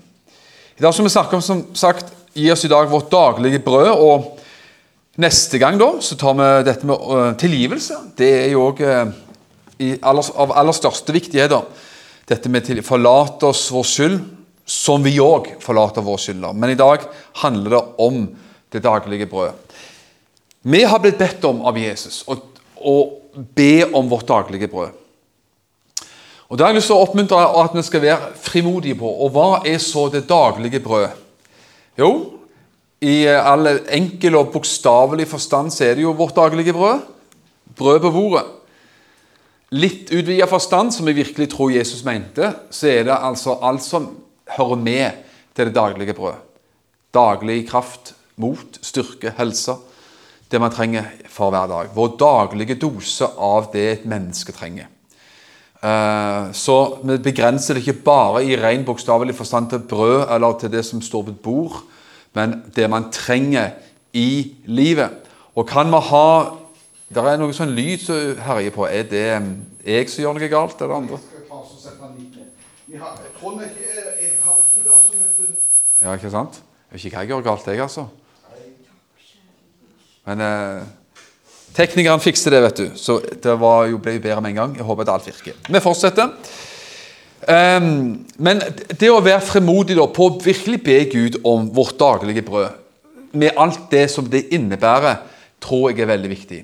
I 0.74 0.82
dag 0.82 0.96
skal 0.96 1.06
vi 1.06 1.12
snakke 1.14 1.38
om, 1.38 1.44
som 1.44 1.62
sagt, 1.78 2.10
gi 2.34 2.48
oss 2.50 2.66
i 2.66 2.72
dag 2.72 2.90
vårt 2.90 3.12
daglige 3.12 3.62
brød. 3.62 3.92
og 3.92 5.20
Neste 5.22 5.60
gang 5.62 5.78
da, 5.78 5.92
så 6.02 6.18
tar 6.18 6.34
vi 6.38 6.50
dette 6.66 6.90
med 6.90 7.06
uh, 7.06 7.30
tilgivelse. 7.38 8.00
Det 8.18 8.32
er 8.40 8.50
jo 8.50 8.66
òg 8.72 8.82
uh, 8.82 9.14
av 10.02 10.56
aller 10.58 10.74
største 10.74 11.14
viktighet. 11.14 11.54
da 11.54 11.62
dette 12.30 12.50
med 12.52 12.66
til, 12.66 12.82
forlate 12.86 13.48
oss 13.50 13.66
vår 13.74 13.88
skyld, 13.90 14.20
som 14.70 15.02
vi 15.02 15.16
òg 15.22 15.56
forlater 15.62 16.04
vår 16.06 16.20
skylder. 16.22 16.54
Men 16.54 16.70
i 16.70 16.78
dag 16.78 17.02
handler 17.42 17.74
det 17.74 17.82
om 18.06 18.22
det 18.70 18.82
daglige 18.84 19.26
brød. 19.30 19.74
Vi 20.62 20.82
har 20.86 21.00
blitt 21.02 21.18
bedt 21.18 21.44
om 21.48 21.64
av 21.66 21.78
Jesus 21.80 22.20
å, 22.28 22.36
å 22.76 22.96
be 23.56 23.86
om 23.96 24.10
vårt 24.10 24.28
daglige 24.28 24.70
brød. 24.70 24.98
Og 26.50 26.58
Da 26.58 26.66
har 26.66 26.74
jeg 26.74 26.80
lyst 26.80 26.90
til 26.90 26.98
å 26.98 27.06
oppmuntre 27.06 27.40
at 27.62 27.74
vi 27.78 27.82
skal 27.86 28.02
være 28.02 28.30
frimodige 28.42 28.98
på. 28.98 29.10
Og 29.24 29.30
hva 29.34 29.62
er 29.66 29.78
så 29.82 30.08
det 30.10 30.24
daglige 30.30 30.82
brød? 30.82 31.12
Jo, 31.98 32.10
i 33.00 33.24
all 33.30 33.68
enkel 33.88 34.36
og 34.36 34.50
bokstavelig 34.52 35.28
forstand 35.30 35.72
så 35.72 35.86
er 35.86 35.96
det 35.96 36.04
jo 36.04 36.14
vårt 36.18 36.36
daglige 36.36 36.74
brød. 36.76 37.06
Brød 37.78 38.02
på 38.02 38.14
bordet 38.14 38.46
litt 39.70 40.10
utvida 40.10 40.48
forstand, 40.50 40.94
som 40.94 41.06
vi 41.06 41.16
virkelig 41.20 41.50
tror 41.52 41.72
Jesus 41.74 42.04
mente, 42.06 42.52
så 42.70 42.90
er 42.90 43.04
det 43.06 43.16
altså 43.16 43.58
alt 43.62 43.84
som 43.84 44.08
hører 44.56 44.80
med 44.80 45.26
til 45.54 45.70
det 45.70 45.76
daglige 45.76 46.16
brød. 46.16 46.38
Daglig 47.14 47.62
kraft, 47.70 48.14
mot, 48.40 48.78
styrke, 48.82 49.34
helse. 49.36 49.76
Det 50.50 50.60
man 50.60 50.72
trenger 50.74 51.06
for 51.30 51.52
hver 51.52 51.68
dag. 51.70 51.90
Vår 51.94 52.16
daglige 52.18 52.78
dose 52.80 53.28
av 53.38 53.70
det 53.74 53.86
et 53.90 54.08
menneske 54.08 54.54
trenger. 54.56 54.88
Eh, 55.80 56.50
så 56.52 56.76
vi 57.06 57.16
begrenser 57.22 57.76
det 57.76 57.84
ikke 57.84 58.04
bare 58.04 58.42
i 58.44 58.56
ren 58.60 58.84
bokstavelig 58.84 59.36
forstand 59.38 59.70
til 59.70 59.84
brød 59.88 60.26
eller 60.28 60.58
til 60.60 60.72
det 60.72 60.84
som 60.84 61.02
står 61.02 61.28
på 61.28 61.30
et 61.30 61.44
bord, 61.44 61.78
men 62.34 62.58
det 62.76 62.90
man 62.90 63.08
trenger 63.12 63.76
i 64.12 64.56
livet. 64.66 65.10
Og 65.54 65.68
kan 65.68 65.90
vi 65.92 66.02
ha 66.10 66.26
det 67.10 67.22
er 67.26 67.40
noe 67.40 67.54
sånn 67.56 67.72
lyd 67.74 68.04
som 68.04 68.38
herjer 68.46 68.74
på. 68.74 68.86
Er 68.86 69.08
det 69.10 69.26
um, 69.42 69.50
jeg 69.82 70.06
som 70.12 70.22
gjør 70.22 70.36
noe 70.36 70.50
galt, 70.52 70.78
eller 70.78 70.94
andre? 71.00 71.18
Ja, 76.00 76.14
ikke 76.14 76.30
sant? 76.30 76.60
Jeg 76.90 76.94
vet 76.94 77.04
ikke 77.04 77.16
hva 77.16 77.24
jeg 77.24 77.32
gjør 77.32 77.44
galt, 77.48 77.66
jeg, 77.66 77.82
altså. 77.82 78.06
Men 80.30 80.42
eh, 80.46 80.86
teknikeren 81.74 82.22
fikste 82.22 82.52
det, 82.54 82.62
vet 82.62 82.78
du. 82.78 82.86
Så 82.94 83.18
det 83.42 83.58
var 83.58 83.88
jo, 83.90 83.98
ble 84.02 84.14
jo 84.16 84.22
bedre 84.22 84.40
med 84.44 84.54
en 84.54 84.60
gang. 84.62 84.78
Jeg 84.78 84.86
håper 84.86 85.08
at 85.08 85.14
alt 85.16 85.30
virker. 85.32 85.58
Vi 85.66 85.82
fortsetter. 85.82 86.30
Um, 87.40 88.20
men 88.38 88.60
det 89.00 89.08
å 89.10 89.22
være 89.24 89.42
fremodig 89.42 89.96
da, 89.98 90.06
på 90.06 90.28
å 90.28 90.38
virkelig 90.44 90.82
be 90.86 90.98
Gud 91.10 91.40
om 91.48 91.70
vårt 91.74 91.98
daglige 91.98 92.44
brød, 92.46 92.76
med 93.32 93.58
alt 93.58 93.86
det 93.90 94.06
som 94.12 94.26
det 94.30 94.48
innebærer, 94.54 95.22
tror 95.62 95.90
jeg 95.90 96.02
er 96.04 96.10
veldig 96.10 96.30
viktig. 96.30 96.60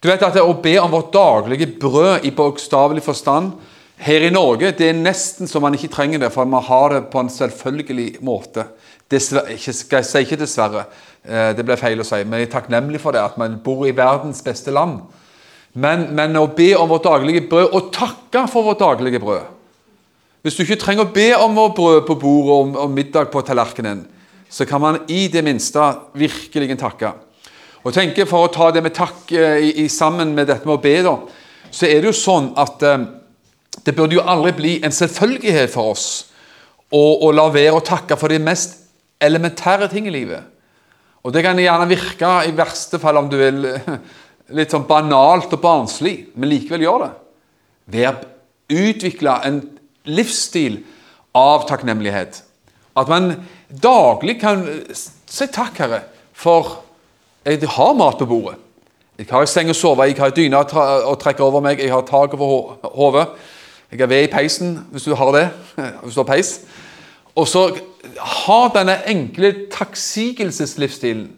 Du 0.00 0.08
vet 0.08 0.22
at 0.24 0.38
Å 0.40 0.56
be 0.62 0.78
om 0.80 0.94
vårt 0.94 1.12
daglige 1.12 1.68
brød 1.80 2.24
i 2.24 2.32
bokstavelig 2.32 3.04
forstand 3.04 3.52
her 4.00 4.24
i 4.24 4.32
Norge 4.32 4.72
det 4.72 4.86
er 4.88 4.96
nesten 4.96 5.48
så 5.48 5.60
man 5.60 5.74
ikke 5.76 5.92
trenger 5.92 6.22
det, 6.22 6.30
for 6.32 6.48
man 6.48 6.64
har 6.64 6.94
det 6.94 7.02
på 7.12 7.20
en 7.20 7.28
selvfølgelig 7.28 8.14
måte. 8.24 8.64
Dessverre, 9.12 9.58
ikke, 9.58 9.74
jeg 9.74 10.06
sier 10.08 10.24
ikke 10.24 10.38
dessverre, 10.40 10.86
eh, 11.26 11.50
det 11.56 11.66
ble 11.68 11.76
feil 11.76 12.00
å 12.00 12.06
si, 12.06 12.22
men 12.24 12.40
jeg 12.40 12.48
er 12.48 12.54
takknemlig 12.54 13.02
for 13.02 13.12
det, 13.12 13.20
at 13.20 13.36
man 13.40 13.58
bor 13.60 13.84
i 13.84 13.92
verdens 13.96 14.40
beste 14.46 14.72
land. 14.72 15.02
Men, 15.74 16.08
men 16.16 16.38
å 16.40 16.46
be 16.56 16.70
om 16.78 16.88
vårt 16.88 17.04
daglige 17.04 17.44
brød, 17.50 17.68
og 17.76 17.90
takke 17.92 18.46
for 18.50 18.66
vårt 18.66 18.80
daglige 18.80 19.20
brød 19.22 19.44
Hvis 20.42 20.56
du 20.56 20.64
ikke 20.64 20.80
trenger 20.80 21.04
å 21.04 21.12
be 21.12 21.28
om 21.36 21.58
vårt 21.60 21.76
brød 21.76 22.00
på 22.08 22.16
bordet 22.22 22.80
og 22.80 22.90
middag 22.90 23.28
på 23.30 23.42
tallerkenen, 23.44 24.06
så 24.48 24.64
kan 24.66 24.80
man 24.80 25.02
i 25.12 25.26
det 25.28 25.44
minste 25.44 25.82
virkelig 26.16 26.78
takke. 26.80 27.12
Og 27.80 27.94
tenker 27.96 28.28
For 28.28 28.46
å 28.46 28.52
ta 28.52 28.68
det 28.74 28.82
med 28.84 28.96
takk 28.96 29.30
eh, 29.32 29.62
i, 29.64 29.70
i, 29.84 29.88
sammen 29.88 30.34
med 30.36 30.50
dette 30.50 30.68
med 30.68 30.76
å 30.76 30.82
be, 30.82 30.96
da, 31.06 31.16
så 31.70 31.86
er 31.88 32.00
det 32.00 32.10
jo 32.10 32.16
sånn 32.16 32.50
at 32.60 32.82
eh, 32.84 33.06
det 33.86 33.94
burde 33.96 34.18
jo 34.18 34.26
aldri 34.28 34.52
bli 34.56 34.72
en 34.84 34.92
selvfølgelighet 34.92 35.72
for 35.72 35.94
oss 35.94 36.08
å, 36.90 37.00
å 37.00 37.30
la 37.32 37.46
være 37.52 37.78
å 37.78 37.84
takke 37.86 38.18
for 38.20 38.32
de 38.32 38.40
mest 38.42 38.76
elementære 39.22 39.88
ting 39.92 40.08
i 40.10 40.14
livet. 40.14 40.44
Og 41.24 41.32
Det 41.32 41.44
kan 41.44 41.58
gjerne 41.60 41.88
virke, 41.88 42.28
i 42.48 42.56
verste 42.56 43.00
fall, 43.00 43.20
om 43.20 43.28
du 43.30 43.36
vil, 43.40 43.64
litt 44.56 44.72
sånn 44.72 44.88
banalt 44.88 45.52
og 45.52 45.62
barnslig, 45.62 46.30
men 46.34 46.50
likevel 46.50 46.84
gjør 46.84 47.04
det. 47.04 47.10
Vær 47.96 48.22
utvikle 48.70 49.36
en 49.46 49.60
livsstil 50.08 50.80
av 51.36 51.66
takknemlighet. 51.68 52.42
At 52.98 53.10
man 53.10 53.32
daglig 53.68 54.40
kan 54.40 54.64
si 54.90 55.48
takk, 55.52 55.78
Herre, 55.78 56.02
for 56.34 56.89
jeg 57.44 57.68
har 57.68 57.94
mat 57.96 58.18
på 58.18 58.28
bordet. 58.28 58.58
Jeg 59.18 59.28
har 59.30 59.44
en 59.44 59.50
seng 59.52 59.70
å 59.72 59.76
sove 59.76 60.06
i, 60.06 60.14
jeg 60.14 60.20
har 60.20 60.32
dyne 60.32 60.60
å 60.60 61.16
trekke 61.20 61.44
over 61.44 61.60
meg, 61.64 61.80
jeg 61.80 61.92
har 61.92 62.06
tak 62.08 62.32
over 62.36 62.78
hodet. 62.96 63.26
Jeg 63.90 64.00
har 64.00 64.08
ved 64.08 64.24
i 64.24 64.30
peisen, 64.32 64.78
hvis 64.92 65.08
du 65.08 65.14
har 65.18 65.32
det. 65.34 65.48
hvis 66.04 66.14
du 66.14 66.22
har 66.22 66.28
peis. 66.28 66.52
Og 67.34 67.48
så 67.48 67.66
ha 68.46 68.60
denne 68.74 69.00
enkle 69.10 69.52
takksigelseslivsstilen. 69.72 71.28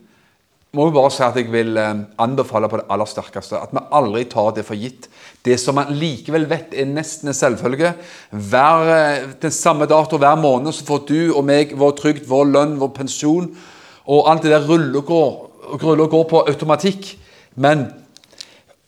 Må 0.73 0.87
jo 0.89 0.95
bare 0.95 1.11
si 1.13 1.21
at 1.21 1.37
Jeg 1.37 1.51
vil 1.53 1.77
eh, 1.77 1.99
anbefale 2.23 2.69
på 2.69 2.79
det 2.81 2.87
aller 2.89 3.05
sterkeste 3.05 3.59
at 3.59 3.75
vi 3.77 3.81
aldri 3.93 4.23
tar 4.25 4.55
det 4.57 4.65
for 4.65 4.79
gitt. 4.79 5.11
Det 5.45 5.59
som 5.61 5.77
man 5.77 5.93
likevel 5.93 6.47
vet 6.49 6.73
er 6.73 6.89
nesten 6.89 7.29
en 7.29 7.37
selvfølge. 7.37 7.93
Hver, 8.31 8.89
eh, 8.95 9.27
den 9.43 9.53
samme 9.53 9.85
dato 9.87 10.17
hver 10.17 10.39
måned 10.41 10.73
så 10.73 10.87
får 10.89 11.05
du 11.11 11.35
og 11.35 11.45
meg 11.45 11.75
vår 11.77 11.93
trygd, 11.99 12.25
vår 12.29 12.49
lønn, 12.55 12.79
vår 12.81 12.95
pensjon. 12.97 13.51
Og 14.09 14.31
alt 14.31 14.47
det 14.47 14.55
der 14.55 14.65
rullegård 14.65 15.52
og 15.63 16.11
går 16.11 16.25
på 16.31 16.43
automatikk. 16.51 17.13
Men 17.55 17.87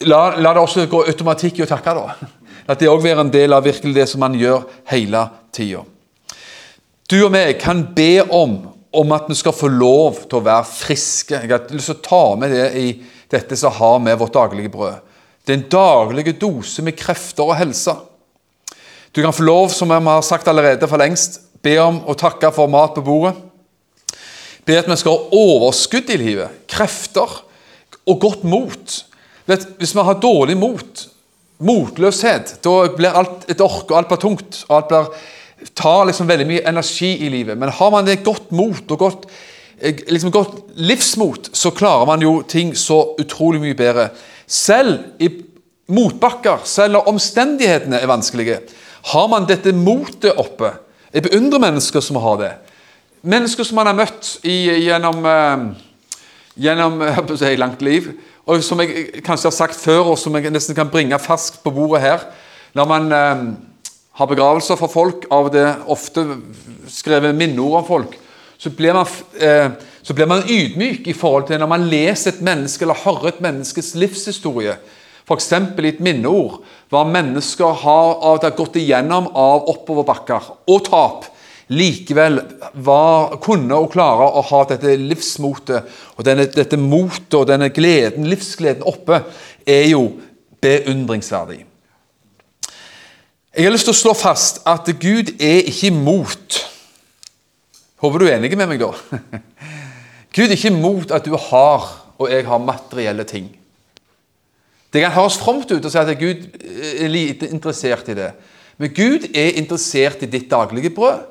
la, 0.04 0.34
la, 0.36 0.52
det 0.52 0.62
også 0.62 0.86
gå 0.90 1.04
automatikk 1.06 1.60
i 1.60 1.66
å 1.66 1.70
takke, 1.70 1.94
da. 1.96 2.30
At 2.64 2.80
det 2.80 2.88
òg 2.88 3.02
være 3.04 3.26
en 3.26 3.32
del 3.32 3.52
av 3.52 3.66
virkelig 3.66 3.94
det 3.96 4.06
som 4.08 4.22
man 4.24 4.36
gjør 4.38 4.64
hele 4.88 5.26
tida. 5.54 5.82
Du 7.10 7.18
og 7.20 7.32
meg 7.34 7.58
kan 7.60 7.82
be 7.94 8.24
om, 8.32 8.56
om 8.94 9.12
at 9.12 9.28
vi 9.28 9.36
skal 9.36 9.52
få 9.52 9.68
lov 9.68 10.22
til 10.24 10.38
å 10.38 10.46
være 10.46 10.64
friske. 10.70 11.42
Jeg 11.42 11.52
har 11.52 11.66
lyst 11.74 11.90
til 11.92 11.98
å 11.98 12.06
ta 12.06 12.22
med 12.40 12.54
det 12.54 12.68
i 12.80 12.86
dette 13.30 13.58
som 13.58 13.74
har 13.76 14.00
med 14.00 14.16
vårt 14.20 14.34
daglige 14.34 14.72
brød. 14.72 15.02
Det 15.44 15.52
er 15.52 15.58
en 15.58 15.70
daglig 15.74 16.38
dose 16.40 16.82
med 16.82 16.96
krefter 16.96 17.44
og 17.44 17.58
helse. 17.58 17.92
Du 19.14 19.20
kan 19.22 19.34
få 19.34 19.44
lov, 19.44 19.68
som 19.70 19.92
vi 19.92 19.98
har 20.08 20.22
sagt 20.26 20.48
allerede 20.48 20.88
for 20.88 20.98
lengst, 20.98 21.42
be 21.62 21.76
om 21.78 22.00
å 22.08 22.16
takke 22.18 22.50
for 22.54 22.70
mat 22.70 22.96
på 22.96 23.04
bordet. 23.04 23.36
Be 24.64 24.78
at 24.80 24.88
vi 24.88 24.96
skal 24.96 25.18
ha 25.18 25.38
overskudd 25.38 26.10
i 26.14 26.20
livet, 26.20 26.62
krefter 26.70 27.40
og 28.08 28.20
godt 28.20 28.44
mot. 28.48 28.98
Vet, 29.46 29.66
hvis 29.78 29.92
vi 29.96 30.04
har 30.06 30.20
dårlig 30.22 30.56
mot, 30.56 31.06
motløshet, 31.64 32.58
da 32.64 32.74
blir 32.96 33.16
alt 33.16 33.44
et 33.52 33.60
ork, 33.64 33.90
og 33.90 33.98
alt 33.98 34.12
blir 34.12 34.22
tungt. 34.24 34.64
og 34.68 34.76
alt 34.76 34.92
blir 34.92 35.08
tar 35.74 36.04
liksom 36.08 36.28
veldig 36.28 36.46
mye 36.48 36.64
energi 36.68 37.14
i 37.24 37.30
livet. 37.32 37.58
Men 37.58 37.72
har 37.72 37.90
man 37.94 38.06
det 38.06 38.24
godt 38.24 38.52
mot 38.52 38.90
og 38.90 38.98
godt, 38.98 39.26
eh, 39.80 39.96
liksom 40.08 40.30
godt 40.30 40.76
livsmot, 40.76 41.50
så 41.52 41.70
klarer 41.70 42.06
man 42.06 42.22
jo 42.22 42.42
ting 42.42 42.74
så 42.76 43.14
utrolig 43.20 43.60
mye 43.60 43.74
bedre. 43.74 44.08
Selv 44.46 44.98
i 45.18 45.30
motbakker, 45.88 46.64
selv 46.64 46.96
om 46.96 47.14
omstendighetene 47.14 48.00
er 48.00 48.06
vanskelige, 48.06 48.58
har 49.04 49.26
man 49.28 49.46
dette 49.46 49.72
motet 49.72 50.36
oppe. 50.36 50.72
Jeg 51.12 51.22
beundrer 51.22 51.60
mennesker 51.60 52.00
som 52.00 52.16
har 52.16 52.36
det. 52.36 52.52
Mennesker 53.24 53.64
som 53.64 53.78
man 53.80 53.88
har 53.88 53.96
møtt 53.96 54.34
i, 54.44 54.56
gjennom, 54.84 55.24
uh, 55.24 55.68
gjennom 56.60 56.98
uh, 57.00 57.20
si, 57.40 57.54
langt 57.56 57.80
liv, 57.84 58.10
og 58.44 58.60
som 58.60 58.82
jeg 58.84 59.22
kanskje 59.24 59.48
har 59.48 59.56
sagt 59.56 59.78
før, 59.80 60.12
og 60.12 60.18
som 60.20 60.34
jeg 60.36 60.52
nesten 60.52 60.76
kan 60.76 60.90
bringe 60.92 61.16
ferskt 61.22 61.62
på 61.64 61.72
bordet 61.72 62.02
her. 62.04 62.26
Når 62.76 62.90
man 62.90 63.08
uh, 63.14 63.46
har 64.20 64.28
begravelser 64.28 64.76
for 64.76 64.92
folk, 64.92 65.24
av 65.32 65.48
det 65.54 65.64
ofte 65.90 66.26
skrevet 66.92 67.34
minneord 67.34 67.80
om 67.80 67.88
folk, 67.88 68.18
så 68.58 68.70
blir, 68.70 68.94
man, 68.94 69.06
eh, 69.40 69.70
så 70.02 70.14
blir 70.14 70.28
man 70.30 70.44
ydmyk 70.48 71.08
i 71.10 71.16
forhold 71.16 71.48
til 71.48 71.58
når 71.60 71.68
man 71.68 71.88
leser 71.90 72.32
et 72.32 72.44
menneske 72.44 72.86
eller 72.86 73.00
hører 73.02 73.32
et 73.32 73.42
menneskes 73.44 73.94
livshistorie. 73.98 74.76
F.eks. 75.24 75.50
i 75.52 75.88
et 75.88 76.00
minneord 76.04 76.60
hva 76.92 77.02
mennesker 77.08 77.80
har, 77.82 78.10
har 78.22 78.56
gått 78.56 78.78
igjennom 78.80 79.30
av 79.34 79.68
oppoverbakker 79.72 80.50
og 80.70 80.84
tap. 80.86 81.26
Likevel 81.72 82.40
var, 82.84 83.38
kunne 83.40 83.76
og 83.80 83.92
klare 83.94 84.26
å 84.36 84.42
ha 84.50 84.62
dette 84.68 84.96
livsmotet 85.00 85.88
og 86.18 86.26
denne, 86.26 86.44
dette 86.52 86.76
motet 86.76 87.38
og 87.38 87.46
denne 87.48 87.70
gleden, 87.72 88.28
livsgleden 88.28 88.84
oppe, 88.84 89.22
er 89.64 89.86
jo 89.88 90.10
beundringsverdig. 90.64 91.62
Jeg 93.54 93.64
har 93.64 93.72
lyst 93.72 93.86
til 93.88 93.94
å 93.94 94.02
slå 94.02 94.14
fast 94.18 94.64
at 94.68 94.88
Gud 95.00 95.36
er 95.38 95.62
ikke 95.64 95.92
imot 95.92 96.62
Håper 98.04 98.20
du 98.20 98.26
er 98.26 98.34
enig 98.36 98.50
med 98.58 98.68
meg, 98.68 98.82
da? 98.82 98.90
Gud 100.34 100.50
er 100.50 100.56
ikke 100.58 100.72
imot 100.74 101.14
at 101.14 101.24
du 101.24 101.32
har 101.38 101.86
og 102.18 102.26
jeg 102.30 102.44
har 102.46 102.60
materielle 102.62 103.24
ting. 103.24 103.46
Det 104.92 105.02
kan 105.02 105.14
høres 105.14 105.38
fromt 105.40 105.70
ut 105.72 105.86
å 105.86 105.90
si 105.90 105.98
at 105.98 106.12
Gud 106.20 106.44
er 106.94 107.10
lite 107.10 107.48
interessert 107.50 108.10
i 108.12 108.18
det. 108.18 108.28
Men 108.78 108.92
Gud 108.94 109.26
er 109.32 109.56
interessert 109.58 110.22
i 110.22 110.28
ditt 110.30 110.46
daglige 110.50 110.92
brød. 110.94 111.24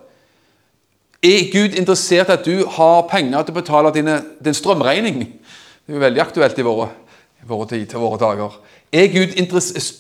Er 1.24 1.52
Gud 1.54 1.78
interessert 1.80 2.28
i 2.28 2.36
at 2.36 2.46
du 2.46 2.66
har 2.68 3.08
penger 3.08 3.46
til 3.46 3.54
å 3.54 3.60
betale 3.62 3.94
dine, 3.96 4.18
din 4.44 4.58
strømregning? 4.58 5.22
Det 5.24 5.94
er 5.94 5.96
jo 5.96 6.04
veldig 6.04 6.22
aktuelt 6.24 6.58
i 6.60 6.66
våre, 6.68 6.90
våre 7.48 7.68
tid 7.70 7.86
til 7.88 8.00
våre 8.04 8.20
dager. 8.20 8.52
Er 8.94 9.08
Gud 9.08 9.32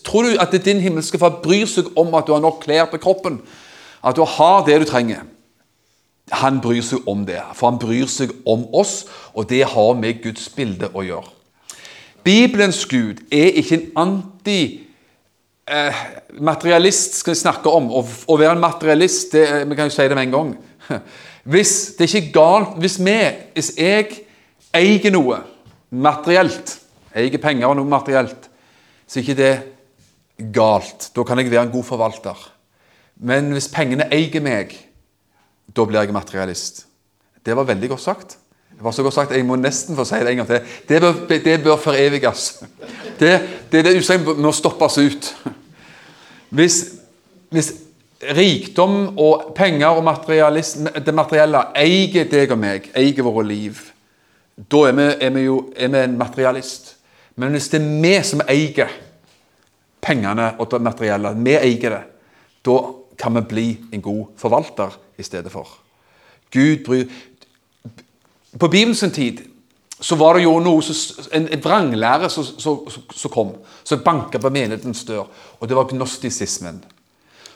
Tror 0.04 0.24
du 0.24 0.36
at 0.40 0.66
din 0.66 0.80
himmelske 0.84 1.18
far 1.20 1.40
bryr 1.44 1.66
seg 1.66 1.86
om 1.96 2.14
at 2.14 2.28
du 2.28 2.34
har 2.36 2.42
nok 2.44 2.60
klær 2.66 2.86
på 2.92 2.98
kroppen? 2.98 3.42
At 4.04 4.16
du 4.16 4.24
har 4.28 4.66
det 4.68 4.80
du 4.82 4.86
trenger? 4.86 5.20
Han 6.32 6.62
bryr 6.62 6.82
seg 6.84 7.00
om 7.08 7.26
det, 7.26 7.42
for 7.56 7.70
han 7.72 7.80
bryr 7.80 8.06
seg 8.08 8.30
om 8.46 8.68
oss, 8.76 9.06
og 9.34 9.50
det 9.50 9.64
har 9.72 9.94
med 9.96 10.24
Guds 10.24 10.50
bilde 10.50 10.90
å 10.94 11.02
gjøre. 11.04 11.30
Bibelens 12.24 12.86
Gud 12.86 13.16
er 13.32 13.52
ikke 13.60 13.76
en 13.76 13.92
anti-materialist, 15.68 17.12
eh, 17.12 17.18
skal 17.20 17.34
vi 17.34 17.40
snakke 17.40 17.70
om. 17.70 17.92
Å, 17.92 18.06
å 18.28 18.38
være 18.40 18.52
en 18.56 18.62
materialist, 18.64 19.32
det, 19.36 19.68
vi 19.68 19.76
kan 19.76 19.86
jo 19.88 19.96
si 19.96 20.08
det 20.08 20.16
med 20.16 20.28
en 20.28 20.36
gang. 20.38 20.58
Hvis 21.52 21.74
det 21.98 22.06
er 22.06 22.16
ikke 22.16 22.34
galt, 22.36 22.78
hvis 22.80 22.98
vi, 23.04 23.18
hvis 23.54 23.74
jeg 23.78 24.08
eier 24.74 25.12
noe 25.12 25.42
materielt, 25.92 26.78
eier 27.16 27.42
penger 27.42 27.68
og 27.68 27.78
noe 27.80 27.90
materielt, 27.90 28.48
så 29.08 29.20
er 29.20 29.26
ikke 29.26 29.40
det 29.42 29.54
galt. 30.56 31.10
Da 31.16 31.26
kan 31.28 31.40
jeg 31.40 31.52
være 31.52 31.68
en 31.68 31.74
god 31.74 31.84
forvalter. 31.84 32.40
Men 33.24 33.52
hvis 33.52 33.68
pengene 33.72 34.08
eier 34.14 34.44
meg, 34.44 34.72
da 35.68 35.86
blir 35.86 36.02
jeg 36.02 36.16
materialist. 36.16 36.86
Det 37.44 37.56
var 37.56 37.68
veldig 37.68 37.92
godt 37.92 38.06
sagt. 38.06 38.38
Det 38.74 38.84
var 38.84 38.92
så 38.92 39.04
godt 39.04 39.14
sagt, 39.14 39.32
Jeg 39.32 39.46
må 39.46 39.56
nesten 39.56 39.96
få 39.96 40.06
si 40.06 40.16
det 40.16 40.32
en 40.32 40.38
gang 40.38 40.48
til. 40.48 40.62
Det 40.90 41.02
bør, 41.02 41.14
det 41.30 41.64
bør 41.64 41.76
foreviges. 41.78 42.64
Det, 43.20 43.34
det, 43.72 43.86
det 43.86 43.98
utsagnet 43.98 44.40
må 44.40 44.52
stoppes 44.52 44.98
ut. 44.98 45.30
Hvis, 46.50 46.86
hvis, 47.50 47.74
rikdom 48.38 49.18
og 49.20 49.54
penger 49.56 49.88
og 49.88 50.04
det 51.06 51.16
materielle 51.16 51.66
eier 51.76 52.30
deg 52.30 52.52
og 52.54 52.60
meg, 52.60 52.90
eier 52.96 53.26
våre 53.26 53.46
liv, 53.48 53.80
da 54.56 54.84
er 54.88 54.98
vi, 54.98 55.08
er 55.26 55.34
vi 55.34 55.46
jo 55.48 55.58
er 55.76 55.90
vi 55.90 56.02
en 56.04 56.18
materialist. 56.18 56.96
Men 57.36 57.56
hvis 57.56 57.70
det 57.74 57.82
er 57.82 58.02
vi 58.02 58.14
som 58.26 58.44
eier 58.48 58.92
pengene 60.04 60.52
og 60.60 60.70
det 60.72 60.82
materielle, 60.84 61.34
vi 61.40 61.56
eier 61.58 61.96
det, 61.98 62.04
da 62.64 62.78
kan 63.20 63.36
vi 63.40 63.48
bli 63.50 63.68
en 63.94 64.02
god 64.02 64.36
forvalter 64.38 64.94
i 65.18 65.24
stedet 65.26 65.52
for. 65.52 65.68
Gud 66.54 66.86
bryr 66.86 67.06
På 68.60 68.68
Bibelens 68.68 69.02
tid 69.14 69.40
så 70.00 70.16
var 70.16 70.36
det 70.36 70.44
jo 70.44 70.58
noe 70.60 70.84
en, 71.32 71.48
en 71.48 71.62
vranglære 71.64 72.28
som, 72.30 72.82
kom, 73.32 73.54
som 73.84 74.04
banka 74.04 74.38
på 74.38 74.52
menighetens 74.52 75.06
dør, 75.08 75.30
og 75.60 75.70
det 75.70 75.78
var 75.78 75.88
gnostisismen. 75.90 76.82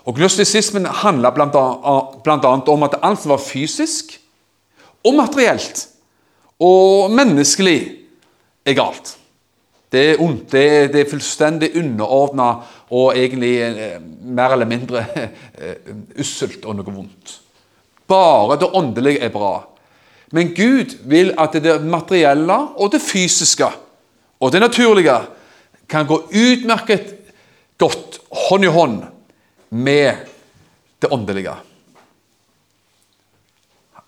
Og 0.07 0.15
Gnostisismen 0.15 0.88
handla 1.04 1.33
bl.a. 1.36 2.51
om 2.71 2.88
at 2.88 3.00
alt 3.04 3.25
var 3.27 3.44
fysisk 3.44 4.15
og 5.04 5.15
materielt 5.19 5.88
og 6.63 7.12
menneskelig, 7.13 7.80
er 8.68 8.75
galt. 8.75 9.13
Det 9.92 10.01
er 10.04 10.21
ondt. 10.21 10.50
Det 10.51 10.63
er, 10.68 10.88
det 10.92 11.01
er 11.01 11.09
fullstendig 11.12 11.69
underordna 11.80 12.48
og 12.92 13.13
egentlig 13.15 13.54
eh, 13.63 14.00
mer 14.01 14.56
eller 14.56 14.68
mindre 14.68 15.06
eh, 15.62 15.94
usselt 16.19 16.65
og 16.65 16.75
noe 16.75 16.95
vondt. 16.95 17.38
Bare 18.07 18.57
det 18.60 18.71
åndelige 18.75 19.21
er 19.24 19.31
bra. 19.31 19.53
Men 20.36 20.51
Gud 20.56 20.98
vil 21.07 21.31
at 21.39 21.56
det 21.63 21.77
materielle 21.86 22.57
og 22.75 22.92
det 22.92 23.03
fysiske 23.03 23.69
og 24.39 24.51
det 24.51 24.60
naturlige 24.65 25.15
kan 25.88 26.07
gå 26.07 26.19
utmerket 26.25 27.13
godt 27.80 28.19
hånd 28.50 28.68
i 28.68 28.74
hånd 28.74 28.98
med 29.69 30.16
det 31.02 31.12
åndelige. 31.12 31.56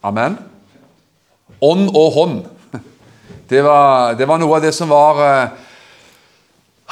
Amen. 0.01 0.37
Ånd 1.61 1.89
og 1.89 2.11
hånd. 2.15 2.45
Det 3.49 3.63
var, 3.65 4.13
det 4.13 4.27
var 4.29 4.39
noe 4.39 4.59
av 4.59 4.63
det 4.63 4.71
som 4.77 4.91
var 4.91 5.19
eh, 5.25 5.57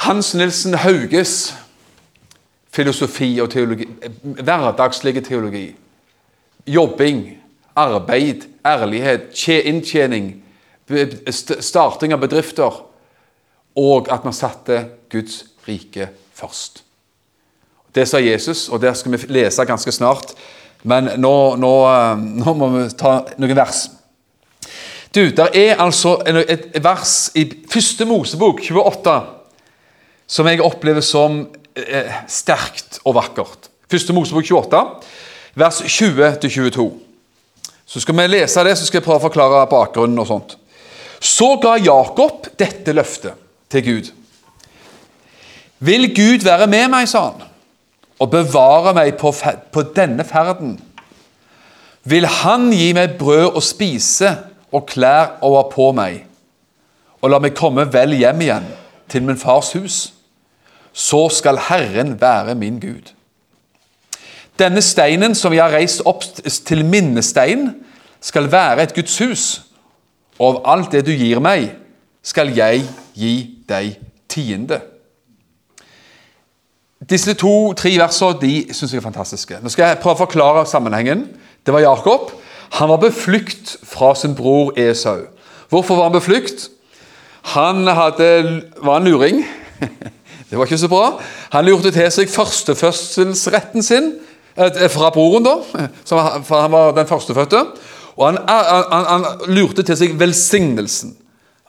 hans 0.04 0.32
Nilsen 0.34 0.74
Hauges 0.82 1.54
filosofi 2.74 3.30
og 3.42 3.50
teologi, 3.52 3.86
hverdagslige 4.22 5.22
teologi. 5.26 5.68
Jobbing, 6.66 7.22
arbeid, 7.78 8.48
ærlighet, 8.66 9.30
inntjening, 9.64 10.34
starting 11.60 12.12
av 12.12 12.20
bedrifter. 12.26 12.82
Og 13.78 14.10
at 14.12 14.26
man 14.26 14.34
satte 14.34 14.82
Guds 15.10 15.44
rike 15.68 16.10
først. 16.34 16.82
Det 17.94 18.08
sa 18.08 18.20
Jesus, 18.20 18.68
og 18.68 18.82
der 18.82 18.94
skal 18.94 19.14
vi 19.14 19.32
lese 19.32 19.64
ganske 19.64 19.92
snart. 19.92 20.34
Men 20.82 21.10
nå, 21.18 21.34
nå, 21.56 21.72
eh, 21.88 22.26
nå 22.42 22.54
må 22.54 22.68
vi 22.74 22.84
ta 22.98 23.20
noen 23.38 23.56
vers. 23.56 23.88
Du, 25.14 25.30
Der 25.30 25.48
er 25.54 25.80
altså 25.80 26.18
et 26.26 26.68
vers 26.84 27.30
i 27.34 27.46
første 27.70 28.04
Mosebok 28.04 28.60
28 28.60 29.38
som 30.28 30.48
jeg 30.48 30.60
opplever 30.62 31.04
som 31.04 31.40
eh, 31.74 32.20
sterkt 32.28 33.00
og 33.08 33.16
vakkert. 33.16 33.70
Første 33.88 34.12
Mosebok 34.12 34.44
28, 34.44 34.82
vers 35.56 35.80
20-22. 35.80 36.88
Så 37.88 38.02
skal 38.04 38.18
vi 38.18 38.26
lese 38.28 38.64
det, 38.64 38.76
så 38.76 38.86
skal 38.86 39.00
jeg 39.00 39.06
prøve 39.06 39.22
å 39.22 39.28
forklare 39.30 39.64
bakgrunnen. 39.70 40.20
og 40.20 40.28
sånt. 40.28 40.56
Så 41.20 41.54
ga 41.62 41.78
Jakob 41.80 42.50
dette 42.60 42.92
løftet 42.92 43.40
til 43.72 43.84
Gud. 43.84 44.10
Vil 45.78 46.10
Gud 46.12 46.44
være 46.44 46.66
med 46.66 46.90
meg, 46.92 47.08
sa 47.08 47.30
han, 47.30 47.47
og 48.18 48.30
bevare 48.30 48.94
meg 48.96 49.16
på, 49.20 49.32
på 49.72 49.84
denne 49.96 50.24
ferden? 50.26 50.76
Vil 52.08 52.26
Han 52.26 52.70
gi 52.72 52.92
meg 52.96 53.18
brød 53.20 53.58
å 53.58 53.62
spise 53.62 54.34
og 54.72 54.86
klær 54.90 55.38
over 55.44 55.70
på 55.72 55.90
meg, 55.96 56.22
og 57.22 57.32
la 57.32 57.40
meg 57.42 57.56
komme 57.58 57.86
vel 57.92 58.14
hjem 58.18 58.46
igjen 58.46 58.70
til 59.08 59.24
min 59.26 59.40
fars 59.40 59.72
hus? 59.76 59.98
så 60.98 61.28
skal 61.28 61.58
Herren 61.68 62.20
være 62.20 62.54
min 62.54 62.80
Gud. 62.80 63.12
Denne 64.58 64.82
steinen 64.82 65.34
som 65.38 65.54
jeg 65.54 65.62
har 65.62 65.76
reist 65.76 66.02
opp 66.06 66.24
til 66.66 66.84
minnestein, 66.84 67.70
skal 68.20 68.50
være 68.50 68.82
et 68.82 68.94
Guds 68.94 69.18
hus, 69.22 69.44
og 70.38 70.56
av 70.56 70.72
alt 70.72 70.92
det 70.92 71.04
du 71.06 71.12
gir 71.14 71.38
meg, 71.38 71.68
skal 72.22 72.50
jeg 72.56 72.82
gi 73.14 73.34
deg 73.68 73.94
tiende. 74.28 74.80
Disse 77.08 77.34
to-tre 77.34 77.94
versene 77.96 78.36
de 78.40 78.74
synes 78.74 78.92
jeg 78.92 79.00
er 79.00 79.04
fantastiske. 79.06 79.58
Nå 79.62 79.72
skal 79.72 79.92
jeg 79.92 80.00
prøve 80.02 80.18
å 80.18 80.24
forklare 80.26 80.66
sammenhengen. 80.68 81.24
Det 81.64 81.72
var 81.72 81.80
Jakob. 81.80 82.34
Han 82.76 82.90
var 82.92 83.00
beflykt 83.00 83.78
fra 83.82 84.12
sin 84.14 84.34
bror 84.36 84.74
Esau. 84.76 85.24
Hvorfor 85.72 85.96
var 85.96 86.10
han 86.10 86.18
beflykt? 86.18 86.68
Han 87.54 87.86
hadde, 87.88 88.62
var 88.84 89.00
en 89.00 89.08
luring. 89.08 89.44
Det 90.50 90.56
var 90.56 90.64
ikke 90.64 90.78
så 90.80 90.88
bra. 90.88 91.18
Han 91.52 91.66
lurte 91.68 91.90
til 91.92 92.06
seg 92.12 92.30
førstefødselsretten 92.32 93.82
sin, 93.84 94.06
eh, 94.56 94.86
fra 94.88 95.10
broren, 95.12 95.44
da, 95.44 95.58
for 96.08 96.60
han 96.62 96.72
var 96.72 96.94
den 96.96 97.06
førstefødte. 97.06 97.60
Og 98.16 98.26
han, 98.26 98.38
han, 98.48 99.04
han, 99.08 99.26
lurte 99.52 99.84
til 99.84 99.96
seg 99.96 100.16
velsignelsen. 100.20 101.12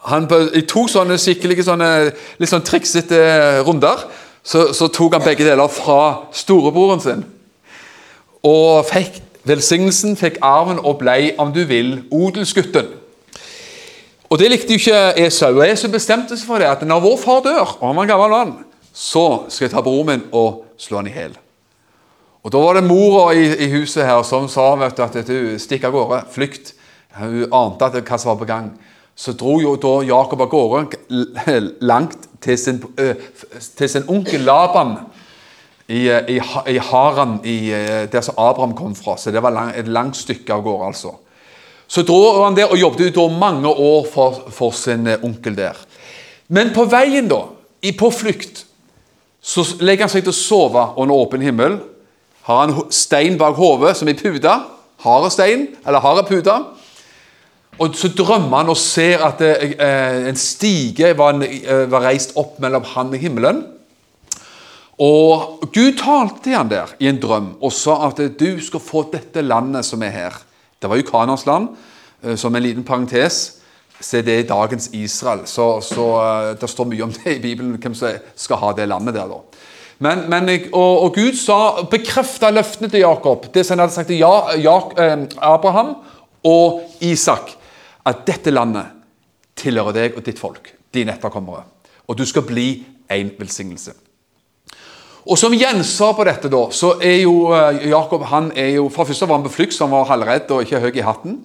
Han, 0.08 0.30
I 0.56 0.64
to 0.64 0.86
sånne 0.88 1.20
skikkelige, 1.20 1.68
sånne, 1.68 1.90
litt 2.40 2.54
sånn 2.54 2.64
triksete 2.64 3.20
runder 3.68 4.08
så, 4.50 4.72
så, 4.74 4.88
tok 4.90 5.14
han 5.14 5.26
begge 5.26 5.46
deler 5.46 5.70
fra 5.70 6.26
storebroren 6.34 7.02
sin. 7.04 7.26
Og 8.46 8.88
fikk 8.90 9.20
velsignelsen, 9.46 10.16
fikk 10.18 10.40
arven 10.46 10.80
og 10.82 10.98
blei, 11.04 11.36
om 11.38 11.52
du 11.54 11.62
vil, 11.70 12.00
odelsgutten. 12.12 12.96
Og 14.30 14.40
Det 14.40 14.50
likte 14.50 14.74
jo 14.74 14.82
ikke 14.82 15.26
Esau. 15.26 15.56
og 15.58 15.66
Esau 15.68 15.90
bestemte 15.90 16.38
seg 16.38 16.48
for 16.50 16.62
det, 16.62 16.70
at 16.70 16.86
når 16.86 17.02
vår 17.06 17.18
far 17.22 17.44
dør, 17.46 17.76
og 17.80 17.86
han 17.88 17.96
var 17.98 18.08
en 18.08 18.12
gammel 18.12 18.34
mann, 18.34 18.56
så 18.94 19.46
skal 19.50 19.68
jeg 19.68 19.74
ta 19.74 19.84
broren 19.86 20.10
min 20.10 20.26
og 20.34 20.66
slå 20.78 21.02
han 21.02 21.10
i 21.10 21.14
hjel. 21.14 21.38
Og 22.44 22.52
Da 22.54 22.62
var 22.62 22.78
det 22.78 22.88
mora 22.88 23.34
i, 23.36 23.46
i, 23.66 23.70
huset 23.74 24.06
her 24.06 24.22
som 24.24 24.48
sa 24.50 24.72
vet 24.80 24.98
du, 24.98 25.04
at 25.04 25.28
du 25.28 25.60
stikk 25.60 25.84
av 25.90 25.94
gårde, 25.94 26.24
flykt. 26.34 26.74
Hun 27.20 27.54
ante 27.54 27.86
at 27.86 27.98
hva 28.00 28.18
som 28.18 28.32
var 28.32 28.40
på 28.40 28.50
gang. 28.50 28.70
Så 29.16 29.34
dro 29.34 29.60
jo 29.60 29.76
da 29.76 30.00
Jakob 30.08 30.42
av 30.42 30.50
gårde 30.50 31.60
langt 31.82 32.29
til 32.42 32.58
sin, 32.58 32.80
til 33.78 33.90
sin 33.90 34.08
onkel 34.08 34.46
Laban 34.48 34.96
i, 35.88 36.06
i, 36.08 36.38
i 36.68 36.78
Haran, 36.78 37.40
i, 37.44 37.58
der 38.12 38.22
som 38.22 38.38
Abraham 38.38 38.76
kom 38.78 38.96
fra. 38.96 39.18
Så 39.18 39.32
det 39.32 39.44
var 39.44 39.56
lang, 39.56 39.74
et 39.76 39.88
langt 39.88 40.18
stykke 40.18 40.54
av 40.54 40.64
gårde, 40.64 40.94
altså. 40.94 41.16
Så 41.90 42.04
dro 42.06 42.44
han 42.44 42.56
der 42.58 42.70
og 42.70 42.78
jobbet 42.78 43.10
ut 43.18 43.32
mange 43.34 43.68
år 43.68 44.08
for, 44.14 44.44
for 44.54 44.76
sin 44.78 45.08
onkel 45.24 45.58
der. 45.58 45.78
Men 46.48 46.70
på 46.76 46.86
veien, 46.86 47.28
da, 47.30 47.48
på 47.98 48.12
flukt, 48.14 48.66
så 49.42 49.64
legger 49.80 50.06
han 50.06 50.12
seg 50.12 50.28
til 50.28 50.36
å 50.36 50.38
sove 50.38 50.84
under 51.00 51.16
åpen 51.16 51.42
himmel 51.42 51.80
har 52.50 52.66
han 52.66 52.88
stein 52.90 53.38
bak 53.38 53.58
hodet, 53.60 53.94
som 53.98 54.10
i 54.10 54.16
puta. 54.18 54.56
Harde 55.04 55.30
stein, 55.30 55.68
eller 55.86 56.02
harde 56.02 56.26
pute. 56.26 56.56
Og 57.80 57.96
så 57.96 58.12
drømmer 58.12 58.58
han 58.58 58.72
og 58.72 58.78
ser 58.78 59.24
at 59.24 59.40
det, 59.40 59.76
eh, 59.80 60.30
en 60.30 60.40
stige 60.40 61.14
var, 61.18 61.38
eh, 61.44 61.86
var, 61.92 62.04
reist 62.10 62.36
opp 62.36 62.60
mellom 62.60 62.84
han 62.96 63.14
og 63.14 63.20
himmelen. 63.20 63.64
Og 65.00 65.64
Gud 65.74 65.96
talte 65.98 66.44
til 66.44 66.58
han 66.58 66.70
der 66.70 66.92
i 67.00 67.08
en 67.08 67.22
drøm 67.22 67.54
og 67.62 67.72
sa 67.72 68.10
at 68.10 68.20
du 68.40 68.60
skal 68.60 68.84
få 68.84 69.06
dette 69.14 69.42
landet 69.42 69.86
som 69.88 70.04
er 70.04 70.12
her. 70.12 70.36
Det 70.82 70.90
var 70.90 71.00
jo 71.00 71.08
Kanans 71.08 71.46
land. 71.46 71.70
Eh, 72.24 72.36
som 72.36 72.56
en 72.56 72.64
liten 72.64 72.84
parentes 72.84 73.56
Se, 74.02 74.22
det 74.24 74.32
er 74.32 74.46
dagens 74.48 74.90
Israel. 74.96 75.42
Så, 75.46 75.82
så 75.84 76.04
eh, 76.24 76.54
Det 76.62 76.70
står 76.70 76.88
mye 76.88 77.04
om 77.04 77.12
det 77.12 77.34
i 77.36 77.42
Bibelen, 77.44 77.76
hvem 77.76 77.96
som 77.96 78.16
skal 78.36 78.62
ha 78.62 78.72
det 78.72 78.88
landet 78.88 79.14
der. 79.14 79.28
da. 79.28 79.40
Men, 80.00 80.22
men, 80.30 80.50
og, 80.72 81.02
og, 81.04 81.16
Gud 81.16 81.36
sa, 81.36 81.84
bekrefta 81.92 82.50
løftene 82.56 82.88
til 82.88 83.04
Jakob, 83.04 83.50
det 83.54 83.66
som 83.66 83.76
han 83.76 83.84
hadde 83.84 83.94
sagt 83.98 84.08
til 84.08 84.22
ja, 84.22 84.56
ja, 84.56 84.78
eh, 84.96 85.26
Abraham 85.44 85.98
og 86.48 86.80
Isak, 87.04 87.58
at 88.08 88.26
dette 88.28 88.54
landet 88.54 88.96
tilhører 89.60 89.96
deg 89.96 90.18
og 90.18 90.24
ditt 90.26 90.40
folk, 90.40 90.72
dine 90.94 91.16
etterkommere. 91.16 91.66
Og 92.08 92.18
du 92.18 92.26
skal 92.26 92.46
bli 92.48 92.70
en 93.12 93.32
velsignelse. 93.40 93.94
Og 95.30 95.38
Som 95.38 95.54
gjensvar 95.54 96.16
på 96.18 96.26
dette 96.26 96.50
da, 96.50 96.62
så 96.72 96.96
er 97.04 97.22
jo 97.22 97.52
eh, 97.54 97.90
Jakob 97.92 98.24
han 98.32 98.52
er 98.56 98.72
jo, 98.80 98.88
For 98.90 99.06
første 99.06 99.28
var 99.28 99.38
han 99.38 99.46
på 99.46 99.54
flukt, 99.54 99.76
så 99.76 99.86
han 99.86 99.94
var 99.94 100.08
halvredd 100.10 100.52
og 100.56 100.64
ikke 100.64 100.80
høy 100.82 100.94
i 100.96 101.06
hatten. 101.06 101.42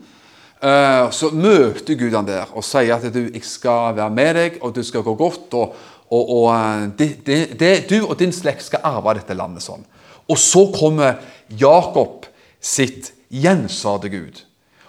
Eh, 0.62 1.10
så 1.12 1.28
møter 1.34 1.98
Gud 1.98 2.14
han 2.14 2.28
der 2.28 2.54
og 2.54 2.64
sier 2.64 2.96
at 2.96 3.10
du, 3.12 3.26
jeg 3.26 3.44
skal 3.44 3.96
være 3.98 4.14
med 4.14 4.38
deg, 4.38 4.56
og 4.62 4.72
du 4.76 4.82
skal 4.82 5.04
gå 5.04 5.14
godt. 5.18 5.52
og 5.52 5.74
og, 6.12 6.30
og 6.30 6.48
eh, 6.54 6.88
det, 6.98 7.10
det, 7.26 7.60
det, 7.60 7.74
Du 7.90 8.06
og 8.06 8.18
din 8.18 8.32
slekt 8.32 8.66
skal 8.66 8.84
arve 8.84 9.16
dette 9.18 9.36
landet 9.36 9.64
sånn. 9.64 9.84
Og 10.30 10.40
så 10.40 10.66
kommer 10.72 11.18
Jakob 11.48 12.28
sitt 12.60 13.12
gjensvar 13.28 14.00
til 14.04 14.14
Gud. 14.14 14.42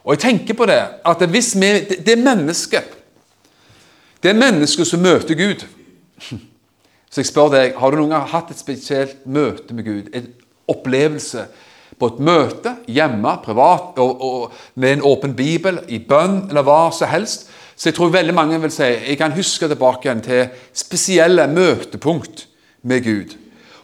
Og 0.06 0.14
jeg 0.14 0.22
tenker 0.22 0.58
på 0.58 0.68
det, 0.70 0.82
at 1.06 1.24
hvis 1.34 1.56
vi, 1.58 1.72
det 1.90 2.14
er 2.14 2.22
mennesket 2.22 2.92
Det 4.24 4.32
er 4.32 4.38
mennesket 4.38 4.88
som 4.88 5.02
møter 5.02 5.36
Gud. 5.38 5.66
Så 7.12 7.22
jeg 7.22 7.30
spør 7.30 7.52
deg, 7.54 7.76
har 7.78 7.92
du 7.92 8.00
noen 8.00 8.14
gang 8.16 8.26
hatt 8.28 8.50
et 8.52 8.60
spesielt 8.60 9.26
møte 9.26 9.74
med 9.74 9.86
Gud? 9.86 10.10
En 10.14 10.26
opplevelse 10.68 11.46
på 12.00 12.10
et 12.10 12.18
møte 12.26 12.74
hjemme, 12.92 13.36
privat, 13.46 14.00
og, 14.02 14.24
og 14.26 14.80
med 14.82 14.98
en 14.98 15.06
åpen 15.06 15.36
bibel, 15.38 15.80
i 15.88 16.00
bønn 16.00 16.50
eller 16.50 16.66
hva 16.66 16.90
som 16.96 17.12
helst? 17.12 17.48
Så 17.76 17.90
jeg 17.90 17.98
tror 17.98 18.14
veldig 18.14 18.36
mange 18.36 18.60
vil 18.64 18.74
si 18.74 18.88
jeg 18.88 19.18
kan 19.20 19.36
huske 19.36 19.70
tilbake 19.70 20.08
igjen 20.08 20.24
til 20.26 20.46
spesielle 20.74 21.48
møtepunkt 21.52 22.48
med 22.82 23.04
Gud. 23.06 23.36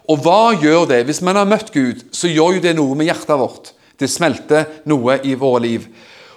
Og 0.10 0.24
hva 0.25 0.56
gjør 0.60 0.88
det? 0.90 1.04
Hvis 1.08 1.22
man 1.24 1.38
har 1.40 1.48
møtt 1.48 1.72
Gud, 1.75 2.04
så 2.12 2.32
gjør 2.32 2.58
jo 2.58 2.63
det 2.66 2.75
noe 2.75 2.98
med 2.98 3.08
hjertet 3.12 3.40
vårt. 3.40 3.74
Det 4.00 4.10
smelter 4.10 4.82
noe 4.90 5.20
i 5.28 5.36
våre 5.38 5.62
liv. 5.63 5.86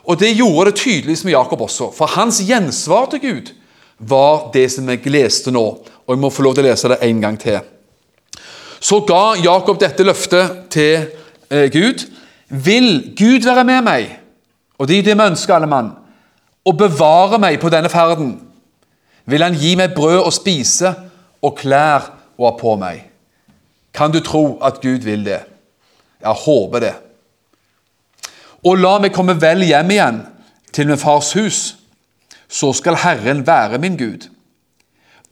Og 0.04 0.18
det 0.20 0.34
gjorde 0.36 0.70
det 0.70 0.80
tydeligvis 0.80 1.24
med 1.24 1.32
Jakob 1.32 1.60
også. 1.64 1.90
For 1.96 2.06
hans 2.16 2.42
gjensvar 2.44 3.08
til 3.10 3.20
Gud 3.20 3.52
var 3.98 4.50
det 4.52 4.66
som 4.72 4.88
jeg 4.88 5.06
leste 5.08 5.52
nå. 5.54 5.64
Og 6.04 6.12
jeg 6.12 6.20
må 6.20 6.30
få 6.30 6.44
lov 6.44 6.56
til 6.56 6.66
å 6.66 6.68
lese 6.68 6.90
det 6.92 7.00
en 7.06 7.22
gang 7.22 7.38
til. 7.40 7.60
Så 8.84 9.00
ga 9.08 9.34
Jakob 9.40 9.80
dette 9.80 10.04
løftet 10.04 10.64
til 10.74 11.06
eh, 11.48 11.70
Gud. 11.72 12.04
Vil 12.48 13.14
Gud 13.16 13.48
være 13.48 13.64
med 13.64 13.84
meg? 13.86 14.10
Og 14.78 14.88
det 14.88 14.98
er 14.98 15.06
det 15.08 15.16
vi 15.16 15.30
ønsker, 15.32 15.56
alle 15.56 15.70
mann 15.70 15.94
og 16.64 16.78
bevare 16.80 17.38
meg 17.40 17.58
på 17.60 17.70
denne 17.72 17.90
ferden, 17.92 18.36
vil 19.28 19.44
han 19.44 19.56
gi 19.56 19.74
meg 19.76 19.94
brød 19.96 20.24
å 20.24 20.32
spise 20.32 20.92
og 21.44 21.58
klær 21.60 22.10
å 22.36 22.48
ha 22.48 22.52
på 22.56 22.74
meg. 22.80 23.04
Kan 23.94 24.12
du 24.12 24.20
tro 24.24 24.56
at 24.64 24.80
Gud 24.82 25.04
vil 25.06 25.24
det? 25.26 25.42
Jeg 26.24 26.40
håper 26.44 26.82
det. 26.82 26.94
Og 28.64 28.78
la 28.80 28.98
meg 28.98 29.12
komme 29.12 29.36
vel 29.40 29.64
hjem 29.66 29.90
igjen 29.92 30.20
til 30.72 30.88
min 30.88 30.98
fars 30.98 31.32
hus, 31.36 31.76
så 32.48 32.72
skal 32.72 32.96
Herren 33.02 33.46
være 33.46 33.78
min 33.78 33.96
Gud. 33.96 34.28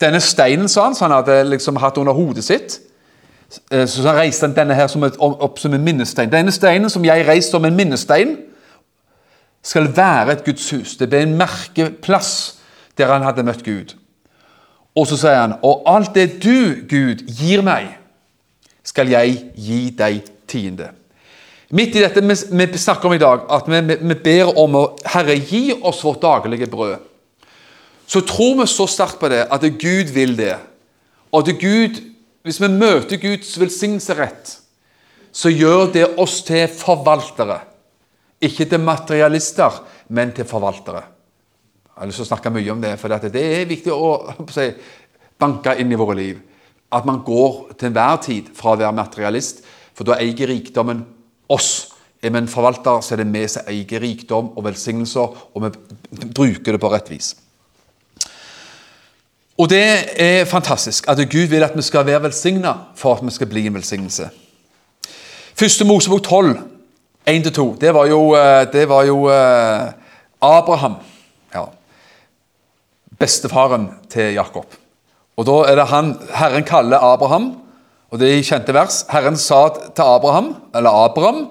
Denne 0.01 0.19
steinen 0.19 0.69
sa 0.69 0.87
han, 0.87 0.95
som 0.95 1.09
han 1.11 1.17
hadde 1.21 1.43
liksom 1.49 1.79
hatt 1.81 1.97
under 1.97 2.13
hodet 2.13 2.43
sitt, 2.43 2.79
så 3.71 3.87
så 3.87 4.13
reiste 4.17 4.47
han 4.47 4.55
denne 4.55 4.73
her 4.73 4.87
som 4.87 5.03
et, 5.03 5.17
opp 5.19 5.59
som 5.59 5.73
en 5.73 5.83
minnestein. 5.83 6.31
Denne 6.31 6.51
steinen 6.51 6.89
som 6.89 7.05
jeg 7.05 7.27
reiste 7.27 7.51
som 7.51 7.65
en 7.65 7.75
minnestein, 7.75 8.37
skal 9.63 9.87
være 9.95 10.31
et 10.31 10.45
Guds 10.45 10.69
hus. 10.69 10.97
Det 10.97 11.07
ble 11.09 11.21
en 11.23 11.37
merkeplass 11.39 12.59
der 12.97 13.13
han 13.13 13.23
hadde 13.23 13.45
møtt 13.47 13.63
Gud. 13.63 13.93
Og 14.95 15.07
så 15.07 15.17
sier 15.17 15.39
han, 15.39 15.55
og 15.63 15.85
alt 15.89 16.13
det 16.15 16.43
du, 16.43 16.83
Gud, 16.89 17.23
gir 17.39 17.63
meg, 17.65 17.87
skal 18.83 19.09
jeg 19.09 19.39
gi 19.55 19.87
deg 19.97 20.27
tiende. 20.47 20.91
Midt 21.73 21.97
i 21.97 22.03
dette 22.03 22.21
vi 22.21 22.77
snakker 22.77 23.09
om 23.09 23.15
i 23.15 23.21
dag, 23.21 23.47
at 23.49 23.67
vi, 23.69 23.81
vi 23.81 24.17
ber 24.21 24.53
om 24.61 24.77
å 24.77 24.83
Herre, 25.09 25.39
gi 25.39 25.73
oss 25.81 26.03
vårt 26.05 26.21
daglige 26.21 26.69
brød. 26.69 26.99
Så 28.05 28.21
tror 28.29 28.59
vi 28.61 28.69
så 28.69 28.85
sterkt 28.89 29.17
på 29.21 29.31
det 29.31 29.45
at 29.49 29.65
Gud 29.81 30.11
vil 30.13 30.35
det. 30.37 30.55
Og 31.33 31.47
at 31.47 31.57
Gud, 31.57 31.97
hvis 32.45 32.61
vi 32.61 32.69
møter 32.69 33.17
Guds 33.17 33.55
velsignelse 33.57 34.17
rett, 34.19 34.57
så 35.33 35.49
gjør 35.49 35.87
det 35.95 36.07
oss 36.21 36.43
til 36.45 36.67
forvaltere 36.69 37.63
ikke 38.43 38.67
til 38.67 38.81
materialister, 38.83 39.83
men 40.09 40.31
til 40.35 40.47
forvaltere. 40.47 41.03
Jeg 41.93 42.01
har 42.01 42.09
lyst 42.09 42.19
til 42.19 42.25
å 42.25 42.31
snakke 42.31 42.51
mye 42.53 42.73
om 42.73 42.81
det, 42.81 42.95
for 42.99 43.11
det 43.13 43.41
er 43.41 43.69
viktig 43.69 43.93
å, 43.93 44.09
si, 44.51 44.67
banke 45.39 45.75
inn 45.79 45.93
i 45.93 45.99
våre 45.99 46.17
liv. 46.17 46.41
At 46.93 47.07
man 47.07 47.21
går 47.25 47.75
til 47.77 47.89
enhver 47.89 48.19
tid 48.25 48.49
fra 48.57 48.73
å 48.73 48.79
være 48.81 48.95
materialist, 48.97 49.63
for 49.93 50.09
da 50.09 50.17
eier 50.21 50.49
rikdommen 50.49 51.03
oss. 51.53 51.71
Er 52.23 52.31
vi 52.31 52.39
en 52.39 52.47
forvalter, 52.47 53.01
så 53.03 53.15
er 53.15 53.23
det 53.23 53.31
vi 53.33 53.45
som 53.51 53.67
eier 53.67 54.03
rikdom 54.03 54.53
og 54.55 54.63
velsignelser, 54.63 55.39
og 55.53 55.65
vi 55.65 56.29
bruker 56.31 56.75
det 56.75 56.79
på 56.79 56.91
rett 56.93 57.09
vis. 57.11 57.33
Og 59.59 59.69
det 59.69 59.83
er 60.17 60.47
fantastisk 60.49 61.07
at 61.11 61.19
Gud 61.29 61.51
vil 61.51 61.63
at 61.63 61.75
vi 61.77 61.83
skal 61.85 62.07
være 62.07 62.23
velsigna 62.23 62.73
for 62.97 63.17
at 63.17 63.25
vi 63.25 63.33
skal 63.35 63.49
bli 63.51 63.67
en 63.67 63.75
velsignelse. 63.75 64.29
Første 65.53 65.85
Mosebok 65.85 66.23
12 66.23 66.55
1-2, 67.25 67.77
Det 67.79 67.93
var 67.93 68.05
jo, 68.05 68.35
eh, 68.35 68.67
det 68.71 68.89
var 68.89 69.03
jo 69.03 69.29
eh, 69.29 69.93
Abraham. 70.41 70.95
Ja. 71.53 71.65
Bestefaren 73.19 73.89
til 74.09 74.33
Jakob. 74.33 74.65
Og 75.37 75.45
da 75.45 75.71
er 75.71 75.75
det 75.75 75.87
han, 75.87 76.17
Herren 76.35 76.63
kaller 76.63 76.99
Abraham, 76.99 77.62
og 78.13 78.19
det 78.21 78.29
er 78.29 78.45
kjente 78.45 78.73
vers. 78.75 78.99
Herren 79.09 79.37
sa 79.41 79.65
til 79.73 80.05
Abraham, 80.05 80.51
eller 80.75 80.93
Abraham, 81.07 81.47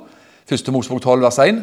1. 0.47 0.69
Mosebok 0.71 1.03
12, 1.03 1.23
vers 1.25 1.39
1.: 1.43 1.59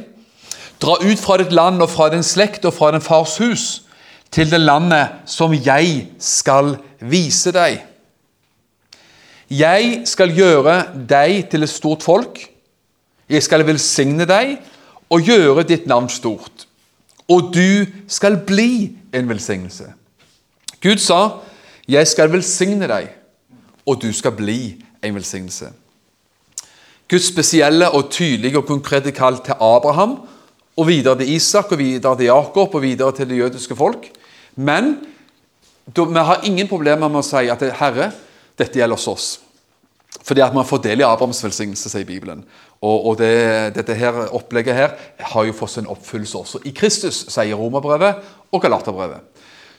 Dra 0.81 0.97
ut 0.99 1.19
fra 1.19 1.37
ditt 1.39 1.55
land 1.55 1.79
og 1.81 1.89
fra 1.89 2.09
din 2.11 2.23
slekt 2.23 2.67
og 2.67 2.75
fra 2.75 2.91
din 2.91 3.03
fars 3.03 3.37
hus, 3.39 3.83
til 4.31 4.51
det 4.51 4.59
landet 4.59 5.23
som 5.25 5.55
jeg 5.55 6.09
skal 6.19 6.75
vise 6.99 7.51
deg. 7.55 7.79
Jeg 9.49 10.01
skal 10.05 10.35
gjøre 10.35 10.83
deg 11.09 11.47
til 11.49 11.63
et 11.63 11.71
stort 11.71 12.03
folk 12.03 12.43
jeg 13.29 13.45
skal 13.45 13.61
velsigne 13.67 14.25
deg 14.25 14.57
og 15.13 15.25
gjøre 15.25 15.65
ditt 15.69 15.85
navn 15.89 16.09
stort. 16.09 16.65
Og 17.29 17.51
du 17.53 17.85
skal 18.09 18.39
bli 18.45 18.95
en 19.13 19.29
velsignelse. 19.29 19.85
Gud 20.81 20.97
sa, 20.97 21.41
'Jeg 21.87 22.07
skal 22.07 22.31
velsigne 22.31 22.87
deg, 22.87 23.09
og 23.85 24.01
du 24.01 24.13
skal 24.13 24.31
bli 24.31 24.83
en 25.03 25.17
velsignelse'. 25.17 25.71
Guds 27.09 27.27
spesielle 27.31 27.89
og 27.89 28.11
tydelige 28.13 28.57
og 28.57 28.67
konkrete 28.67 29.11
kall 29.11 29.39
til 29.45 29.57
Abraham, 29.59 30.19
og 30.77 30.87
videre 30.87 31.17
til 31.17 31.33
Isak, 31.35 31.71
og 31.71 31.77
videre 31.77 32.15
til 32.17 32.29
Jakob 32.29 32.75
og 32.75 32.81
videre 32.81 33.11
til 33.15 33.29
det 33.29 33.37
jødiske 33.37 33.75
folk. 33.75 34.11
Men 34.55 34.97
vi 35.95 36.25
har 36.29 36.43
ingen 36.43 36.67
problemer 36.67 37.09
med 37.09 37.19
å 37.19 37.25
si 37.25 37.49
at 37.49 37.63
Herre, 37.79 38.11
dette 38.59 38.79
gjelder 38.79 38.95
hos 38.95 39.07
oss. 39.07 39.27
Fordi 40.23 40.41
at 40.41 40.53
man 40.53 40.65
i 40.65 41.01
Abrahams 41.01 41.43
velsignelse, 41.43 41.89
sier 41.89 42.05
Bibelen. 42.05 42.43
Og, 42.81 43.05
og 43.07 43.17
det, 43.17 43.75
dette 43.75 43.95
her 43.95 44.29
opplegget 44.35 44.75
her 44.75 44.93
har 45.19 45.45
jo 45.45 45.53
fått 45.53 45.71
sin 45.71 45.87
oppfyllelse 45.87 46.37
også 46.37 46.61
i 46.65 46.71
Kristus, 46.71 47.25
sier 47.27 47.55
Romerbrevet 47.55 48.21
og 48.51 48.61
Galaterbrevet. 48.61 49.19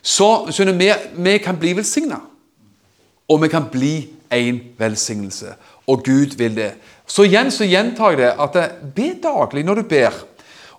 Så 0.02 0.50
skjønner 0.50 0.76
vi, 0.76 0.90
vi 1.22 1.38
kan 1.44 1.58
bli 1.60 1.74
velsigna, 1.76 2.20
og 3.30 3.42
vi 3.44 3.50
kan 3.52 3.68
bli 3.70 3.94
en 4.34 4.60
velsignelse. 4.78 5.54
Og 5.90 6.02
Gud 6.06 6.36
vil 6.38 6.56
det. 6.56 6.72
Så 7.06 7.26
igjen 7.26 7.50
så 7.54 7.66
gjentar 7.66 8.14
jeg 8.14 8.22
det 8.22 8.34
at 8.38 8.58
be 8.94 9.12
daglig 9.22 9.64
når 9.66 9.80
du 9.80 9.88
ber. 9.90 10.14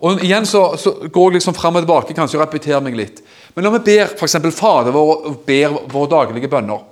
Og 0.02 0.24
igjen 0.24 0.48
så, 0.50 0.64
så 0.82 0.96
går 1.14 1.30
jeg 1.30 1.40
liksom 1.40 1.56
fram 1.56 1.78
og 1.78 1.84
tilbake, 1.84 2.16
kanskje 2.18 2.40
og 2.40 2.46
repeterer 2.46 2.82
meg 2.84 2.98
litt. 2.98 3.22
Men 3.54 3.68
når 3.68 3.78
vi 3.78 3.84
ber 3.92 4.16
f.eks. 4.16 4.38
Fader 4.58 4.96
vår 4.96 5.12
og 5.30 5.44
ber 5.46 5.78
våre 5.92 6.10
daglige 6.12 6.50
bønner, 6.52 6.88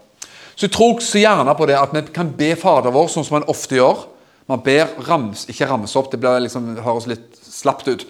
så 0.60 0.68
tror 0.68 0.98
jeg 0.98 1.08
så 1.08 1.22
gjerne 1.22 1.56
på 1.56 1.68
det 1.70 1.78
at 1.80 1.94
vi 1.96 2.04
kan 2.14 2.32
be 2.36 2.52
Fader 2.60 2.94
vår 2.94 3.08
sånn 3.12 3.26
som 3.26 3.40
man 3.40 3.48
ofte 3.52 3.80
gjør. 3.80 4.06
Man 4.50 4.64
ber 4.66 4.92
rams, 5.08 5.46
ikke 5.50 5.68
ramse 5.70 5.98
opp, 6.00 6.12
det, 6.12 6.34
liksom, 6.46 6.74
høres 6.84 7.08
litt 7.10 7.38
slapt 7.46 7.88
ut. 7.90 8.08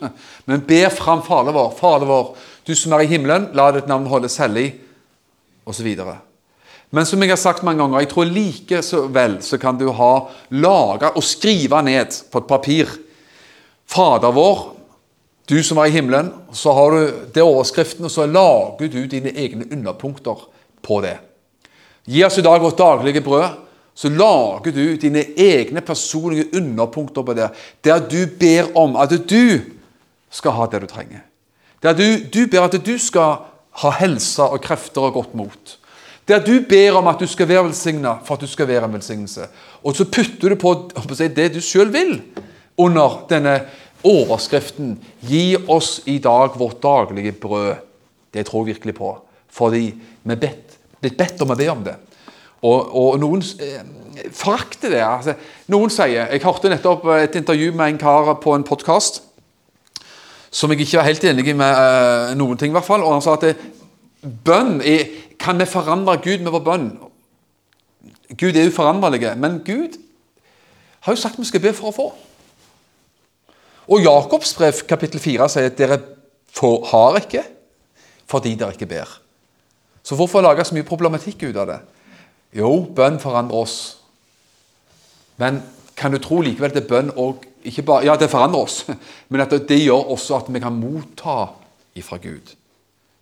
Men 0.50 0.64
ber 0.68 0.90
fram 0.96 1.22
Fader 1.26 1.56
vår. 1.56 1.76
Fader 1.80 2.10
vår, 2.10 2.32
du 2.66 2.74
som 2.76 2.96
er 2.98 3.06
i 3.06 3.12
himmelen, 3.12 3.52
la 3.58 3.70
ditt 3.76 3.92
navn 3.92 4.10
holdes 4.10 4.40
hellig, 4.42 4.72
osv. 5.70 5.94
Men 6.90 7.06
som 7.06 7.22
jeg 7.22 7.30
har 7.30 7.38
sagt 7.38 7.64
mange 7.64 7.84
ganger, 7.84 8.02
jeg 8.02 8.10
tror 8.10 8.32
like 8.34 8.82
så 8.86 9.04
vel 9.14 9.38
så 9.46 9.60
kan 9.62 9.78
du 9.78 9.92
ha 9.94 10.14
lage 10.50 11.12
og 11.14 11.26
skrive 11.26 11.84
ned 11.86 12.18
på 12.32 12.42
et 12.42 12.50
papir 12.50 12.98
Fader 13.90 14.34
vår, 14.34 14.60
du 15.50 15.64
som 15.66 15.80
er 15.82 15.90
i 15.90 15.94
himmelen, 15.96 16.28
så 16.54 16.76
har 16.78 16.94
du 16.94 17.14
det 17.34 17.42
overskriften, 17.42 18.06
og 18.06 18.12
så 18.14 18.28
lager 18.30 18.92
du 18.94 19.00
dine 19.10 19.32
egne 19.34 19.66
underpunkter 19.66 20.44
på 20.86 21.00
det. 21.02 21.16
Gi 22.06 22.22
oss 22.26 22.38
i 22.38 22.44
dag 22.46 22.62
vårt 22.62 22.78
daglige 22.78 23.24
brød. 23.26 23.66
Så 23.98 24.12
lager 24.14 24.72
du 24.72 24.96
dine 24.96 25.26
egne 25.36 25.82
personlige 25.82 26.54
underpunkter 26.56 27.26
på 27.26 27.34
det. 27.34 27.50
Der 27.84 28.00
du 28.00 28.30
ber 28.40 28.70
om 28.78 28.94
at 28.96 29.12
du 29.12 29.60
skal 30.30 30.56
ha 30.56 30.70
det 30.70 30.84
du 30.86 30.88
trenger. 30.88 31.26
Der 31.84 31.98
du, 31.98 32.06
du 32.30 32.46
ber 32.48 32.70
at 32.70 32.78
du 32.86 32.94
skal 33.02 33.42
ha 33.82 33.92
helse 34.00 34.46
og 34.46 34.62
krefter 34.62 35.10
og 35.10 35.18
godt 35.18 35.36
mot. 35.36 35.79
Der 36.30 36.44
du 36.46 36.60
ber 36.70 37.00
om 37.00 37.08
at 37.10 37.20
du 37.20 37.26
skal 37.28 37.50
være 37.50 37.66
velsigna 37.66 38.20
for 38.26 38.38
at 38.38 38.46
du 38.46 38.48
skal 38.48 38.68
være 38.70 38.86
en 38.86 38.94
velsignelse. 38.94 39.48
Og 39.84 39.96
så 39.98 40.06
putter 40.06 40.54
du 40.54 40.56
på 40.60 40.74
det 41.18 41.48
du 41.56 41.62
sjøl 41.62 41.90
vil 41.94 42.20
under 42.78 43.26
denne 43.30 43.60
overskriften 44.04 45.00
'Gi 45.26 45.58
oss 45.68 46.02
i 46.06 46.20
dag 46.20 46.54
vårt 46.56 46.84
daglige 46.84 47.34
brød'. 47.34 47.82
Det 48.34 48.46
tror 48.46 48.68
jeg 48.68 48.76
virkelig 48.76 48.96
på. 48.96 49.18
Fordi 49.50 49.94
vi 50.24 50.36
bedt 50.36 50.70
blitt 51.02 51.18
bedt 51.18 51.42
om 51.42 51.54
å 51.54 51.58
be 51.58 51.70
om 51.72 51.84
det. 51.84 51.96
Og, 52.62 52.96
og 52.96 53.20
noen 53.22 53.44
eh, 53.64 53.82
forakter 54.36 54.92
det. 54.92 55.04
Altså, 55.04 55.36
noen 55.72 55.92
sier 55.94 56.28
Jeg 56.28 56.44
hørte 56.44 56.72
nettopp 56.72 57.08
et 57.16 57.36
intervju 57.40 57.72
med 57.72 57.94
en 57.94 58.02
kar 58.02 58.34
på 58.44 58.56
en 58.56 58.68
podkast 58.68 59.24
som 60.52 60.72
jeg 60.74 60.82
ikke 60.82 60.98
var 60.98 61.06
helt 61.06 61.26
enig 61.30 61.54
med 61.56 61.70
eh, 61.70 62.36
noen 62.38 62.58
ting, 62.58 62.74
i 62.74 62.76
hvert 62.76 62.88
fall. 62.88 63.04
Og 63.06 63.14
han 63.14 63.24
sa 63.24 63.36
at 63.38 63.46
det, 63.46 63.56
bønn 64.46 64.80
er, 64.82 65.06
Kan 65.40 65.60
vi 65.60 65.66
forandre 65.70 66.18
Gud 66.24 66.44
med 66.44 66.54
vår 66.54 66.66
bønn? 66.66 66.90
Gud 68.38 68.56
er 68.56 68.68
uforanderlig, 68.70 69.24
men 69.38 69.62
Gud 69.66 69.98
har 71.00 71.16
jo 71.16 71.22
sagt 71.22 71.40
vi 71.40 71.48
skal 71.48 71.64
be 71.64 71.74
for 71.74 71.90
å 71.90 71.96
få. 71.96 72.08
Og 73.90 74.04
Jakobs 74.04 74.52
brev 74.58 74.84
kapittel 74.90 75.22
4 75.22 75.48
sier 75.50 75.72
at 75.72 75.80
dere 75.80 75.98
får, 76.54 76.76
har 76.92 77.22
ikke 77.24 77.46
fordi 78.30 78.54
dere 78.60 78.76
ikke 78.76 78.90
ber. 78.90 79.10
Så 80.04 80.16
hvorfor 80.16 80.44
lage 80.46 80.66
så 80.66 80.76
mye 80.78 80.86
problematikk 80.86 81.48
ut 81.48 81.58
av 81.58 81.68
det? 81.70 81.80
Jo, 82.60 82.70
bønn 82.96 83.20
forandrer 83.22 83.58
oss. 83.58 83.78
Men 85.42 85.62
kan 85.98 86.14
du 86.14 86.20
tro 86.22 86.42
likevel 86.46 86.76
at 86.78 86.88
bønn 86.90 87.12
og 87.18 87.46
ikke 87.66 87.84
bare, 87.84 88.06
Ja, 88.06 88.16
det 88.16 88.30
forandrer 88.30 88.68
oss, 88.68 88.84
men 89.30 89.42
at 89.42 89.54
det 89.70 89.82
gjør 89.82 90.14
også 90.14 90.38
at 90.38 90.54
vi 90.54 90.62
kan 90.62 90.78
motta 90.78 91.40
ifra 91.98 92.18
Gud. 92.22 92.54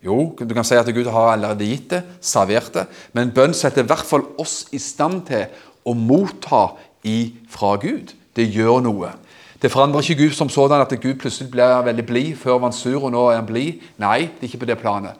Jo, 0.04 0.34
du 0.38 0.54
kan 0.54 0.66
si 0.66 0.76
at 0.78 0.86
Gud 0.94 1.08
har 1.10 1.32
allerede 1.32 1.66
gitt 1.66 1.90
det, 1.90 2.02
servert 2.22 2.70
det, 2.74 2.84
men 3.12 3.32
bønn 3.34 3.54
setter 3.56 3.82
i 3.82 3.88
hvert 3.88 4.06
fall 4.06 4.28
oss 4.38 4.60
i 4.70 4.78
stand 4.78 5.24
til 5.26 5.48
å 5.82 5.94
motta 5.98 6.68
ifra 7.02 7.74
Gud. 7.82 8.14
Det 8.36 8.46
gjør 8.54 8.84
noe. 8.84 9.10
Det 9.58 9.72
forandrer 9.72 10.04
ikke 10.06 10.22
Gud 10.22 10.36
som 10.38 10.50
sådan 10.52 10.84
at 10.84 10.94
Gud 11.02 11.16
plutselig 11.18 11.50
blir 11.50 11.82
veldig 11.82 12.04
blid 12.06 12.36
før 12.38 12.60
han 12.60 12.68
var 12.68 12.76
sur, 12.76 13.00
og 13.02 13.10
nå 13.10 13.24
er 13.32 13.40
han 13.40 13.48
blid. 13.48 13.82
Nei, 13.98 14.28
det 14.28 14.46
er 14.46 14.52
ikke 14.52 14.62
på 14.62 14.70
det 14.70 14.78
planet. 14.78 15.18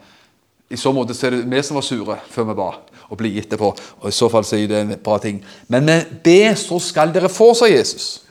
I 0.71 0.79
så 0.79 0.93
måte 0.95 1.17
så 1.17 1.27
er 1.27 1.35
det 1.35 1.49
vi 1.49 1.63
som 1.65 1.81
var 1.81 1.87
sure 1.87 2.19
før 2.31 2.51
vi 2.51 2.57
ba, 2.61 2.69
og 3.09 3.19
blir 3.19 3.41
etterpå. 3.41 3.73
Og 3.99 4.09
I 4.09 4.15
så 4.15 4.29
fall 4.31 4.47
så 4.47 4.61
er 4.61 4.71
det 4.71 4.81
en 4.85 4.95
bra 5.03 5.19
ting. 5.19 5.41
Men 5.67 5.89
med 5.89 6.19
be, 6.23 6.55
så 6.55 6.79
skal 6.79 7.11
dere 7.15 7.33
få, 7.33 7.51
sa 7.57 7.67
Jesus. 7.67 8.29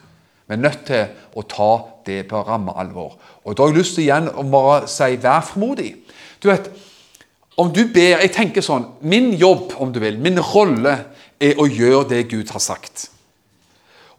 Vi 0.48 0.56
er 0.56 0.62
nødt 0.62 0.86
til 0.88 1.10
å 1.36 1.44
ta 1.44 1.72
det 2.06 2.22
på 2.30 2.40
ramme 2.46 2.72
alvor. 2.80 3.18
Og 3.44 3.56
Da 3.56 3.66
har 3.66 3.74
jeg 3.74 3.82
lyst 3.82 3.98
til 3.98 4.06
igjen 4.06 4.30
å 4.32 4.46
bare 4.48 4.86
si 4.88 5.16
vær 5.20 5.44
frimodig. 5.44 5.92
Du 6.42 6.48
vet, 6.50 6.70
om 7.58 7.70
du 7.74 7.82
ber 7.90 8.20
Jeg 8.22 8.32
tenker 8.34 8.62
sånn 8.62 8.84
Min 9.00 9.32
jobb, 9.38 9.72
om 9.82 9.92
du 9.92 10.00
vil, 10.02 10.18
min 10.22 10.38
rolle, 10.40 10.94
er 11.38 11.58
å 11.58 11.66
gjøre 11.66 12.08
det 12.10 12.24
Gud 12.30 12.50
har 12.50 12.62
sagt. 12.62 13.08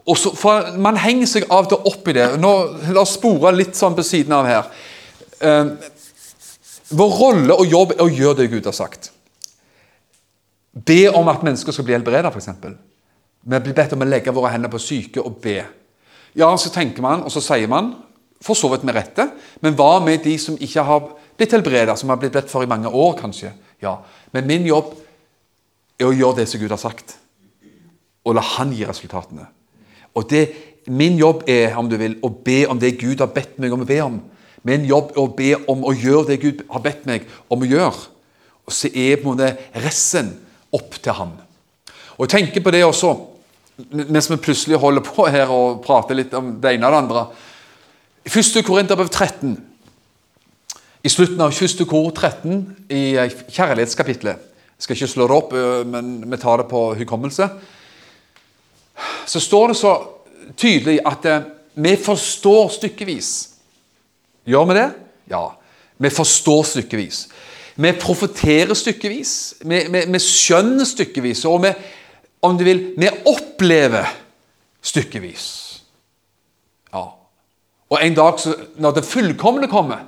Og 0.08 0.18
så, 0.18 0.32
for 0.36 0.74
Man 0.80 0.98
henger 1.00 1.28
seg 1.28 1.48
av 1.48 1.66
og 1.66 1.72
til 1.72 1.92
opp 1.92 2.10
i 2.10 2.16
det. 2.16 2.26
Nå, 2.40 2.52
La 2.94 3.04
oss 3.04 3.16
spore 3.18 3.52
litt 3.56 3.76
sånn 3.78 3.96
på 3.96 4.04
siden 4.06 4.36
av 4.36 4.48
her. 4.48 4.70
Uh, 5.40 5.76
vår 6.96 7.16
rolle 7.20 7.56
og 7.56 7.70
jobb 7.70 7.94
er 7.94 8.04
å 8.04 8.10
gjøre 8.10 8.42
det 8.42 8.50
Gud 8.52 8.66
har 8.66 8.76
sagt. 8.76 9.12
Be 10.72 11.04
om 11.14 11.28
at 11.30 11.44
mennesker 11.46 11.74
skal 11.74 11.86
bli 11.86 11.94
helbredet, 11.94 12.32
f.eks. 12.32 12.48
Vi 13.40 13.60
blir 13.62 13.76
bedt 13.76 13.94
om 13.94 14.02
å 14.04 14.08
legge 14.08 14.34
våre 14.34 14.52
hender 14.52 14.72
på 14.72 14.80
syke 14.82 15.22
og 15.22 15.38
be. 15.42 15.60
Ja, 16.38 16.50
så 16.58 16.70
tenker 16.74 17.04
man, 17.04 17.24
og 17.26 17.32
så 17.34 17.42
sier 17.42 17.70
man, 17.70 17.94
for 18.42 18.58
så 18.58 18.70
vidt 18.72 18.84
med 18.88 18.96
rette, 18.96 19.28
men 19.62 19.76
hva 19.78 19.98
med 20.04 20.22
de 20.24 20.34
som 20.40 20.58
ikke 20.60 20.84
har 20.86 21.08
blitt 21.40 21.56
helbreda, 21.56 21.96
som 21.96 22.12
har 22.12 22.20
blitt 22.20 22.34
bedt 22.36 22.50
for 22.52 22.64
i 22.64 22.70
mange 22.70 22.88
år, 22.88 23.16
kanskje? 23.18 23.54
Ja, 23.80 24.02
Men 24.32 24.46
min 24.46 24.66
jobb 24.68 24.92
er 25.98 26.06
å 26.10 26.14
gjøre 26.14 26.40
det 26.40 26.48
som 26.48 26.60
Gud 26.60 26.70
har 26.70 26.80
sagt, 26.80 27.16
og 28.24 28.36
la 28.36 28.44
Han 28.56 28.74
gi 28.76 28.84
resultatene. 28.84 29.48
Og 30.14 30.28
det, 30.30 30.48
Min 30.86 31.18
jobb 31.18 31.42
er 31.46 31.76
om 31.76 31.88
du 31.90 31.96
vil, 32.00 32.16
å 32.24 32.30
be 32.32 32.64
om 32.66 32.78
det 32.80 32.98
Gud 32.98 33.20
har 33.20 33.28
bedt 33.34 33.58
meg 33.60 33.72
om 33.72 33.82
å 33.84 33.86
be 33.86 33.98
om. 34.00 34.14
Min 34.66 34.86
jobb 34.88 35.12
er 35.12 35.20
å 35.20 35.32
be 35.36 35.50
om 35.68 35.84
å 35.84 35.92
gjøre 35.92 36.30
det 36.30 36.38
Gud 36.40 36.62
har 36.70 36.80
bedt 36.80 37.04
meg 37.06 37.26
om 37.52 37.60
å 37.60 37.68
gjøre. 37.68 38.08
Og 38.64 38.72
så 38.72 38.88
er 38.88 39.20
på 39.20 39.28
en 39.28 39.36
måte 39.36 39.82
resten 39.84 40.32
opp 40.72 40.96
til 40.96 41.12
Han. 41.18 41.36
Og 42.16 42.24
jeg 42.24 42.32
tenker 42.32 42.64
på 42.64 42.72
det 42.72 42.80
også, 42.84 43.12
mens 43.92 44.30
vi 44.30 44.40
plutselig 44.40 44.80
holder 44.80 45.04
på 45.04 45.28
her 45.28 45.52
og 45.52 45.82
prater 45.84 46.16
litt 46.16 46.34
om 46.34 46.54
det 46.60 46.74
ene 46.74 46.88
og 46.88 46.96
det 46.96 47.02
andre. 47.04 47.26
I 48.24 48.32
1. 48.32 48.64
Korinterbrev 48.66 49.12
13, 49.12 49.54
i 51.02 51.08
slutten 51.08 51.40
av 51.40 51.54
1. 51.54 51.84
kor 51.88 52.10
13, 52.10 52.60
i 52.92 53.02
kjærlighetskapitlet 53.48 54.48
Jeg 54.76 54.84
skal 54.84 54.96
ikke 54.96 55.12
slå 55.12 55.28
det 55.28 55.36
opp, 55.36 55.54
men 55.88 56.10
vi 56.30 56.38
tar 56.40 56.62
det 56.62 56.70
på 56.70 56.94
hukommelse. 56.96 57.48
Så 59.28 59.40
står 59.40 59.68
det 59.68 59.76
så 59.76 59.94
tydelig 60.56 60.98
at 61.04 61.26
vi 61.80 61.96
forstår 61.96 62.68
stykkevis 62.78 63.30
Gjør 64.48 64.64
vi 64.70 64.74
det? 64.74 64.88
Ja. 65.30 65.44
Vi 66.00 66.10
forstår 66.10 66.62
stykkevis. 66.64 67.28
Vi 67.76 67.92
profeterer 68.00 68.74
stykkevis. 68.74 69.34
Vi, 69.60 69.82
vi, 69.92 70.04
vi 70.08 70.20
skjønner 70.20 70.88
stykkevis. 70.88 71.44
Og 71.44 71.60
vi, 71.64 71.72
om 72.42 72.56
du 72.58 72.64
vil, 72.64 72.80
vi 72.98 73.10
opplever 73.28 74.08
stykkevis. 74.82 75.44
Ja. 76.92 77.04
Og 77.90 78.00
en 78.00 78.16
dag 78.16 78.40
når 78.80 78.96
det 78.96 79.06
fullkomne 79.06 79.68
kommer, 79.70 80.06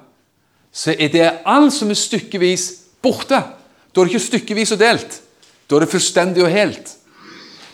så 0.73 0.95
er 0.97 1.13
det 1.13 1.29
alt 1.45 1.75
som 1.75 1.91
er 1.93 1.99
stykkevis, 1.99 2.69
borte. 3.03 3.39
Da 3.93 4.01
er 4.01 4.09
det 4.09 4.15
ikke 4.15 4.27
stykkevis 4.27 4.73
og 4.73 4.81
delt. 4.81 5.19
Da 5.69 5.77
er 5.77 5.85
det 5.85 5.93
fullstendig 5.93 6.45
og 6.45 6.53
helt. 6.53 6.95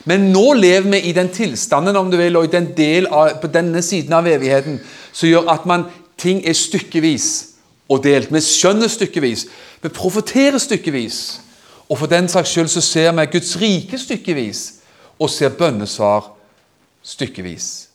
Men 0.09 0.31
nå 0.33 0.53
lever 0.57 0.89
vi 0.91 1.01
i 1.11 1.13
den 1.13 1.29
tilstanden 1.29 1.97
om 1.97 2.11
du 2.11 2.17
vil, 2.17 2.37
og 2.37 2.49
i 2.49 2.53
den 2.53 2.71
del 2.77 3.07
av, 3.07 3.37
på 3.43 3.51
denne 3.53 3.83
siden 3.85 4.15
av 4.17 4.27
evigheten 4.27 4.81
som 5.13 5.29
gjør 5.29 5.51
at 5.53 5.67
man 5.69 5.85
ting 6.19 6.41
er 6.47 6.57
stykkevis 6.57 7.29
og 7.89 8.03
delt. 8.05 8.33
Vi 8.33 8.41
skjønner 8.43 8.91
stykkevis. 8.91 9.47
Vi 9.83 9.93
profeterer 9.95 10.59
stykkevis. 10.59 11.21
Og 11.89 11.99
for 11.99 12.11
den 12.11 12.29
saks 12.29 12.51
skyld 12.53 12.69
så 12.73 12.81
ser 12.85 13.13
vi 13.17 13.27
Guds 13.33 13.55
rike 13.61 13.99
stykkevis, 13.99 14.65
og 15.19 15.31
ser 15.31 15.55
bønnesvar 15.57 16.33
stykkevis. 17.03 17.88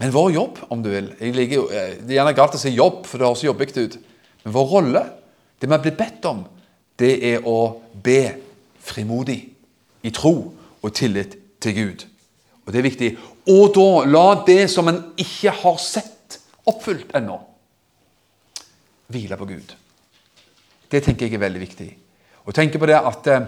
Men 0.00 0.14
vår 0.14 0.32
jobb, 0.32 0.58
om 0.68 0.82
du 0.82 0.90
vil 0.90 1.10
liker, 1.34 1.68
eh, 1.72 1.96
Det 2.00 2.10
er 2.10 2.18
gjerne 2.20 2.34
galt 2.34 2.54
å 2.54 2.58
si 2.58 2.70
jobb, 2.70 3.06
for 3.06 3.18
det 3.18 3.26
høres 3.26 3.44
jobbig 3.44 3.76
ut. 3.76 3.98
Men 4.44 4.54
vår 4.54 4.66
rolle, 4.66 5.02
det 5.60 5.68
vi 5.68 5.78
blir 5.78 5.96
bedt 5.96 6.24
om, 6.24 6.44
det 6.98 7.24
er 7.24 7.40
å 7.46 7.80
be 7.94 8.34
frimodig. 8.80 9.48
I 10.02 10.10
tro 10.10 10.52
og 10.82 10.94
tillit 10.94 11.36
til 11.60 11.74
Gud. 11.74 12.04
Og 12.66 12.72
Det 12.72 12.78
er 12.78 12.90
viktig. 12.90 13.18
Og 13.48 13.74
da 13.74 14.04
la 14.06 14.44
det 14.46 14.70
som 14.70 14.88
en 14.88 15.12
ikke 15.16 15.50
har 15.50 15.78
sett 15.78 16.38
oppfylt 16.66 17.10
ennå, 17.14 17.40
hvile 19.08 19.36
på 19.36 19.48
Gud. 19.48 19.74
Det 20.90 21.02
tenker 21.02 21.26
jeg 21.26 21.34
er 21.34 21.46
veldig 21.46 21.60
viktig. 21.60 21.88
Og 22.46 22.54
tenker 22.54 22.78
på 22.78 22.86
det 22.86 22.98
at 22.98 23.26
eh, 23.26 23.46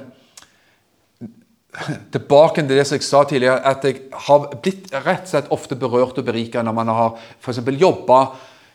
Tilbake 2.15 2.63
til 2.63 2.77
det 2.77 2.85
som 2.87 2.99
jeg 2.99 3.07
sa 3.07 3.25
tidligere, 3.27 3.59
at 3.67 3.85
jeg 3.87 4.05
har 4.29 4.47
blitt 4.63 4.93
rett 4.95 5.25
og 5.27 5.33
slett 5.33 5.51
ofte 5.55 5.79
berørt 5.79 6.21
og 6.21 6.27
berika 6.27 6.63
når 6.63 6.77
man 6.77 6.93
har 6.95 7.17
f.eks. 7.41 7.63
jobba 7.81 8.21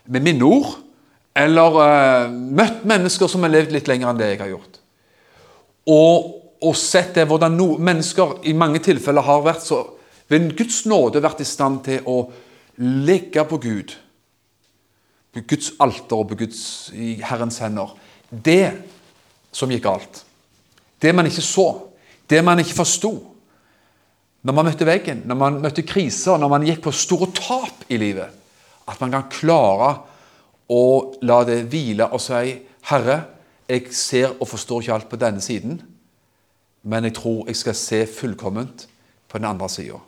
med 0.09 0.25
minneord, 0.25 0.73
eller 1.37 1.77
uh, 1.79 2.33
møtt 2.33 2.83
mennesker 2.89 3.29
som 3.31 3.45
har 3.45 3.53
levd 3.53 3.71
litt 3.75 3.87
lenger 3.87 4.09
enn 4.09 4.19
det 4.19 4.33
jeg 4.33 4.41
har 4.41 4.51
gjort. 4.51 4.79
Og, 5.89 6.27
og 6.65 6.75
sett 6.75 7.15
det, 7.15 7.27
hvordan 7.29 7.55
no, 7.55 7.69
mennesker 7.79 8.39
i 8.49 8.55
mange 8.57 8.81
tilfeller 8.83 9.25
har 9.25 9.45
vært 9.45 9.63
så 9.63 9.83
ved 10.29 10.51
Guds 10.57 10.83
nåde 10.85 11.23
vært 11.23 11.41
i 11.41 11.47
stand 11.47 11.81
til 11.87 12.05
å 12.09 12.19
legge 12.79 13.43
på 13.49 13.57
Gud, 13.63 13.95
på 15.33 15.43
Guds 15.49 15.71
alter 15.81 16.19
og 16.19 16.29
på 16.31 16.37
Guds, 16.43 16.61
i 16.93 17.15
Herrens 17.23 17.57
hender, 17.63 17.95
det 18.29 18.75
som 19.55 19.71
gikk 19.71 19.87
galt. 19.87 20.23
Det 21.01 21.13
man 21.15 21.29
ikke 21.29 21.45
så, 21.45 21.67
det 22.29 22.43
man 22.45 22.59
ikke 22.61 22.77
forsto. 22.77 23.13
Når 24.43 24.55
man 24.55 24.69
møtte 24.69 24.87
veggen, 24.87 25.23
når 25.27 25.35
man 25.35 25.59
møtte 25.63 25.83
kriser, 25.83 26.37
når 26.39 26.51
man 26.51 26.67
gikk 26.67 26.83
på 26.85 26.95
store 26.95 27.27
tap 27.35 27.83
i 27.91 27.97
livet. 27.99 28.29
At 28.87 29.01
man 29.01 29.11
kan 29.11 29.27
klare 29.31 29.89
å 30.69 30.83
la 31.25 31.41
det 31.47 31.63
hvile 31.71 32.07
og 32.13 32.21
si 32.21 32.59
'Herre, 32.89 33.23
jeg 33.67 33.93
ser 33.93 34.35
og 34.39 34.47
forstår 34.47 34.81
ikke 34.81 34.93
alt 34.93 35.09
på 35.09 35.19
denne 35.19 35.41
siden', 35.41 35.81
men 36.83 37.03
jeg 37.03 37.13
tror 37.13 37.47
jeg 37.47 37.55
skal 37.55 37.75
se 37.75 38.05
fullkomment 38.05 38.87
på 39.27 39.37
den 39.37 39.45
andre 39.45 39.69
sida. 39.69 39.99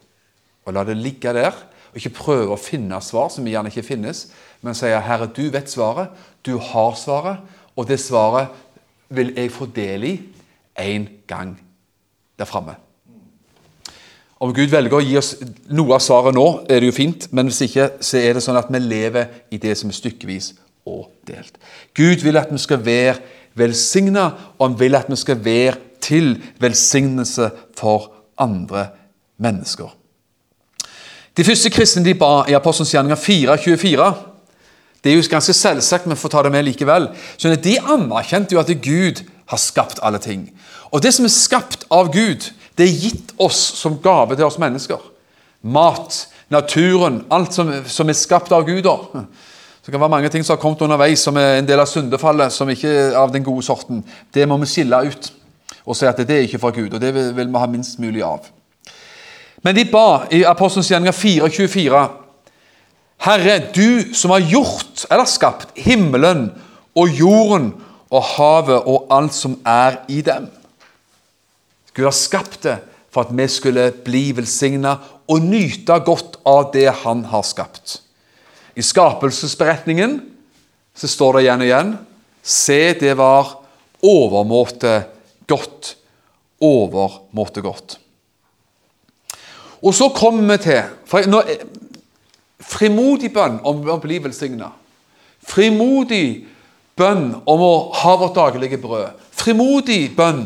Og 0.66 0.74
la 0.74 0.84
det 0.84 0.98
ligge 0.98 1.34
der, 1.34 1.52
og 1.92 1.96
ikke 1.96 2.10
prøve 2.10 2.54
å 2.54 2.62
finne 2.62 3.02
svar 3.02 3.30
som 3.30 3.46
gjerne 3.46 3.68
ikke 3.68 3.84
finnes, 3.84 4.32
men 4.62 4.74
si 4.74 4.86
'Herre, 4.86 5.28
du 5.28 5.50
vet 5.50 5.70
svaret, 5.70 6.10
du 6.46 6.58
har 6.58 6.94
svaret', 6.96 7.42
og 7.76 7.88
det 7.88 8.00
svaret 8.00 8.48
vil 9.10 9.34
jeg 9.36 9.52
få 9.52 9.66
del 9.66 10.04
i 10.04 10.20
en 10.78 11.10
gang 11.28 11.60
der 12.42 12.50
framme. 12.50 12.76
Om 14.42 14.56
Gud 14.58 14.72
velger 14.74 14.98
å 14.98 15.04
gi 15.06 15.18
oss 15.20 15.36
noe 15.70 15.94
av 15.94 16.02
svaret 16.02 16.34
nå, 16.34 16.46
er 16.66 16.82
det 16.82 16.90
jo 16.90 16.98
fint, 16.98 17.28
men 17.30 17.52
hvis 17.52 17.62
ikke, 17.68 17.92
så 18.02 18.18
er 18.18 18.34
det 18.34 18.42
sånn 18.42 18.58
at 18.58 18.72
vi 18.74 18.82
lever 18.82 19.54
i 19.54 19.60
det 19.62 19.76
som 19.78 19.92
er 19.92 19.98
stykkevis 20.00 20.56
og 20.90 21.12
delt. 21.30 21.60
Gud 21.94 22.26
vil 22.26 22.40
at 22.42 22.50
vi 22.50 22.58
skal 22.62 22.82
være 22.82 23.20
velsigna, 23.60 24.32
og 24.58 24.66
han 24.66 24.80
vil 24.80 24.98
at 24.98 25.12
vi 25.12 25.20
skal 25.22 25.44
være 25.46 25.78
til 26.02 26.34
velsignelse 26.60 27.52
for 27.78 28.10
andre 28.42 28.88
mennesker. 29.38 29.94
De 31.38 31.46
første 31.46 31.70
kristne 31.70 32.04
de 32.04 32.18
ba 32.18 32.42
i 32.50 32.58
Apostelens 32.58 32.96
gjerninger 32.96 33.22
4.24. 33.22 34.10
Det 35.04 35.12
er 35.12 35.16
jo 35.16 35.30
ganske 35.30 35.54
selvsagt, 35.54 36.10
men 36.10 36.18
får 36.18 36.34
ta 36.34 36.42
det 36.46 36.52
med 36.54 36.66
likevel. 36.66 37.12
Så 37.38 37.54
De 37.56 37.78
anerkjente 37.80 38.58
jo 38.58 38.60
at 38.60 38.74
Gud 38.82 39.22
har 39.52 39.60
skapt 39.60 40.00
alle 40.04 40.20
ting. 40.24 40.48
Og 40.92 41.04
det 41.04 41.12
som 41.16 41.28
er 41.28 41.34
skapt 41.34 41.84
av 41.92 42.12
Gud, 42.14 42.48
det 42.80 42.88
er 42.88 43.02
gitt 43.04 43.34
oss 43.42 43.60
som 43.82 44.00
gave 44.04 44.38
til 44.38 44.48
oss 44.48 44.60
mennesker. 44.62 45.02
Mat, 45.62 46.24
naturen, 46.52 47.26
alt 47.32 47.54
som, 47.54 47.72
som 47.86 48.10
er 48.10 48.18
skapt 48.18 48.52
av 48.56 48.64
Gud. 48.68 48.88
Så 48.88 49.86
det 49.86 49.94
kan 49.94 50.02
være 50.02 50.14
mange 50.16 50.32
ting 50.32 50.46
som 50.46 50.56
har 50.56 50.62
kommet 50.62 50.82
underveis 50.86 51.24
som 51.28 51.38
er 51.38 51.60
en 51.60 51.68
del 51.68 51.84
av 51.84 51.90
syndefallet, 51.90 52.54
som 52.54 52.70
ikke 52.72 52.90
er 52.90 53.20
av 53.20 53.34
den 53.34 53.44
gode 53.44 53.66
sorten. 53.68 54.02
Det 54.34 54.48
må 54.48 54.58
vi 54.62 54.72
skille 54.72 55.04
ut 55.12 55.32
og 55.82 55.98
si 55.98 56.06
at 56.06 56.20
det 56.22 56.36
er 56.36 56.44
ikke 56.46 56.60
fra 56.62 56.70
Gud, 56.76 56.94
og 56.94 57.02
det 57.02 57.10
vil, 57.16 57.32
vi 57.36 57.58
ha 57.58 57.68
minst 57.68 58.00
mulig 58.00 58.22
av. 58.24 58.46
Men 59.66 59.76
de 59.76 59.86
ba 59.90 60.28
i 60.34 60.44
Apostelens 60.46 60.92
gjerninger 60.92 61.16
4.24.: 61.16 62.02
Herre, 63.26 63.56
du 63.74 64.14
som 64.14 64.34
har 64.36 64.46
gjort, 64.46 65.06
eller 65.10 65.26
skapt, 65.26 65.74
himmelen 65.76 66.52
og 66.96 67.10
jorden 67.18 67.72
og 68.12 68.26
havet 68.36 68.88
og 68.90 69.08
alt 69.14 69.36
som 69.36 69.56
er 69.68 70.02
i 70.12 70.20
dem. 70.26 70.50
Gud 71.96 72.08
har 72.08 72.16
skapt 72.16 72.64
det 72.68 72.78
for 73.12 73.26
at 73.26 73.34
vi 73.36 73.48
skulle 73.52 73.90
bli 74.06 74.30
velsigna 74.36 74.96
og 75.32 75.44
nyte 75.44 75.98
godt 76.06 76.40
av 76.48 76.72
det 76.74 76.88
Han 77.04 77.26
har 77.32 77.44
skapt. 77.44 78.00
I 78.76 78.84
skapelsesberetningen 78.84 80.20
så 80.96 81.08
står 81.08 81.38
det 81.38 81.44
igjen 81.46 81.64
og 81.64 81.70
igjen 81.70 81.98
Se, 82.42 82.94
det 82.98 83.14
var 83.20 83.52
overmåte 84.02 85.04
godt. 85.48 85.96
Overmåte 86.62 87.62
godt. 87.62 88.00
Og 89.82 89.94
så 89.94 90.08
kommer 90.16 90.56
vi 90.56 90.64
til 90.64 90.82
for 91.06 91.30
når, 91.30 91.52
Frimodig 92.72 93.32
bønn 93.34 93.60
om 93.68 93.82
å 93.90 93.98
bli 94.02 94.20
velsigna. 94.24 94.70
Frimodig 95.44 96.46
bønn 97.02 97.28
om 97.50 97.64
å 97.66 97.74
ha 97.98 98.16
vårt 98.22 98.38
daglige 98.38 98.80
brød. 98.82 99.18
Frimodig 99.34 100.14
bønn 100.16 100.46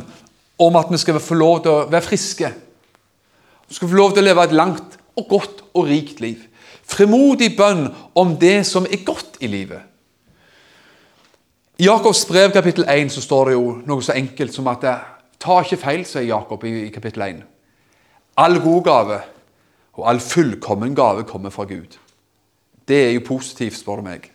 om 0.63 0.77
at 0.79 0.91
vi 0.91 0.99
skal 1.01 1.19
få 1.19 1.35
lov 1.35 1.63
til 1.63 1.73
å 1.73 1.87
være 1.91 2.07
friske. 2.07 2.51
Vi 3.67 3.75
skal 3.75 3.91
få 3.91 3.97
lov 3.99 4.13
til 4.15 4.23
å 4.23 4.29
leve 4.29 4.45
et 4.47 4.55
langt 4.55 4.95
og 5.19 5.27
godt 5.31 5.65
og 5.73 5.89
rikt 5.89 6.21
liv. 6.23 6.39
Frimodig 6.85 7.55
bønn 7.57 7.89
om 8.15 8.35
det 8.39 8.61
som 8.67 8.87
er 8.87 9.03
godt 9.03 9.39
i 9.43 9.49
livet. 9.51 9.81
I 11.75 11.89
Jakobs 11.89 12.23
brev 12.29 12.53
kapittel 12.55 12.85
1 12.87 13.11
så 13.11 13.21
står 13.25 13.49
det 13.49 13.55
jo 13.57 13.71
noe 13.83 14.03
så 14.05 14.15
enkelt 14.15 14.55
som 14.55 14.69
at 14.71 14.85
Ta 15.45 15.57
ikke 15.61 15.77
feil, 15.77 16.05
sier 16.07 16.23
Jakob 16.29 16.63
i, 16.65 16.87
kapittel 16.89 17.25
1. 17.25 17.41
All 18.39 18.61
god 18.63 18.85
gave 18.87 19.17
og 19.95 20.07
all 20.09 20.21
fullkommen 20.23 20.95
gave 20.95 21.25
kommer 21.27 21.51
fra 21.51 21.67
Gud. 21.67 21.99
Det 22.87 23.01
er 23.07 23.11
jo 23.15 23.27
positivt, 23.27 23.77
spør 23.77 23.99
du 23.99 24.07
meg. 24.07 24.29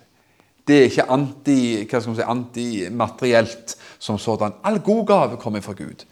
Det 0.66 0.76
er 0.78 0.88
ikke 0.88 1.08
anti, 1.10 1.58
hva 1.88 2.00
skal 2.00 2.16
si, 2.16 2.24
antimaterielt 2.26 3.76
som 3.98 4.18
sådan. 4.18 4.56
All 4.64 4.80
god 4.84 5.06
gave 5.06 5.38
kommer 5.40 5.60
fra 5.64 5.74
Gud. 5.78 6.04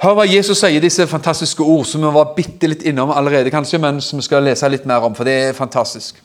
Hør 0.00 0.16
hva 0.16 0.24
Jesus 0.24 0.62
sier, 0.62 0.80
disse 0.80 1.04
fantastiske 1.08 1.64
ord 1.64 1.84
som 1.84 2.00
vi 2.00 2.12
var 2.14 2.32
bitte 2.36 2.70
litt 2.70 2.84
innom 2.88 3.12
allerede, 3.12 3.52
kanskje, 3.52 3.80
men 3.82 4.00
som 4.00 4.20
vi 4.20 4.24
skal 4.24 4.46
lese 4.46 4.68
litt 4.72 4.86
mer 4.88 5.04
om, 5.04 5.16
for 5.16 5.28
det 5.28 5.34
er 5.50 5.56
fantastisk. 5.56 6.22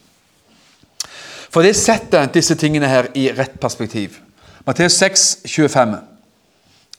For 1.52 1.64
det 1.64 1.76
setter 1.76 2.30
disse 2.32 2.56
tingene 2.60 2.88
her 2.88 3.10
i 3.16 3.28
rett 3.36 3.60
perspektiv. 3.60 4.20
Matteus 4.68 4.96
6, 5.00 5.26
25 5.48 5.98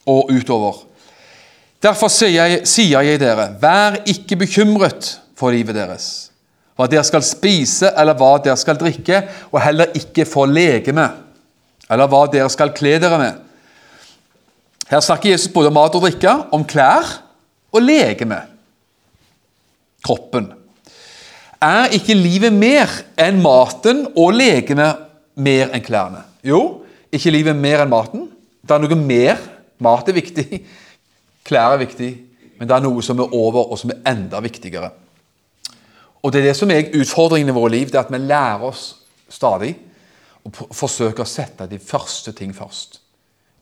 og 0.07 0.31
utover. 0.33 0.85
Derfor 1.83 2.13
sier 2.13 2.47
jeg, 2.47 2.63
sier 2.69 3.05
jeg 3.05 3.21
dere, 3.21 3.51
vær 3.61 4.01
ikke 4.09 4.39
bekymret 4.45 5.17
for 5.37 5.53
livet 5.53 5.77
deres 5.77 6.31
hva 6.77 6.89
dere 6.91 7.05
skal 7.09 7.25
spise 7.25 7.91
eller 7.97 8.17
hva 8.19 8.35
dere 8.45 8.57
skal 8.61 8.79
drikke, 8.81 9.23
og 9.53 9.63
heller 9.65 9.95
ikke 9.97 10.27
få 10.29 10.45
legeme, 10.51 11.07
eller 11.89 12.11
hva 12.11 12.27
dere 12.33 12.51
skal 12.53 12.75
kle 12.77 12.99
dere 13.01 13.21
med. 13.21 13.43
Her 14.91 15.03
snakker 15.03 15.33
Jesus 15.33 15.51
både 15.53 15.73
om 15.73 15.79
mat 15.79 15.97
og 15.99 16.05
drikke, 16.05 16.35
om 16.55 16.67
klær 16.69 17.09
og 17.75 17.83
legeme. 17.83 18.39
Kroppen. 20.07 20.53
Er 21.65 21.91
ikke 21.97 22.15
livet 22.15 22.53
mer 22.55 22.93
enn 23.19 23.41
maten 23.43 24.05
og 24.13 24.37
legeme 24.37 24.93
mer 25.41 25.73
enn 25.73 25.83
klærne? 25.83 26.23
Jo, 26.47 26.85
ikke 27.11 27.33
livet 27.33 27.57
mer 27.59 27.83
enn 27.83 27.91
maten. 27.91 28.29
Det 28.63 28.77
er 28.77 28.85
noe 28.85 28.99
mer. 29.01 29.41
Mat 29.83 30.07
er 30.09 30.17
viktig, 30.17 30.61
klær 31.45 31.75
er 31.75 31.83
viktig, 31.83 32.13
men 32.57 32.69
det 32.69 32.73
er 32.73 32.85
noe 32.85 33.03
som 33.05 33.19
er 33.21 33.35
over, 33.37 33.67
og 33.69 33.77
som 33.77 33.91
er 33.93 33.99
enda 34.09 34.41
viktigere. 34.41 34.89
Og 36.27 36.33
det 36.33 36.41
er 36.41 36.49
det 36.49 36.57
som 36.59 36.71
er 36.75 36.89
utfordringen 36.99 37.53
i 37.53 37.55
våre 37.55 37.71
liv, 37.77 37.87
det 37.87 38.01
er 38.01 38.03
at 38.03 38.11
vi 38.11 38.19
lærer 38.19 38.65
oss 38.67 38.87
stadig 39.31 39.77
å 40.43 40.51
forsøke 40.75 41.23
å 41.23 41.29
sette 41.29 41.69
de 41.71 41.79
første 41.79 42.33
ting 42.35 42.55
først. 42.55 42.99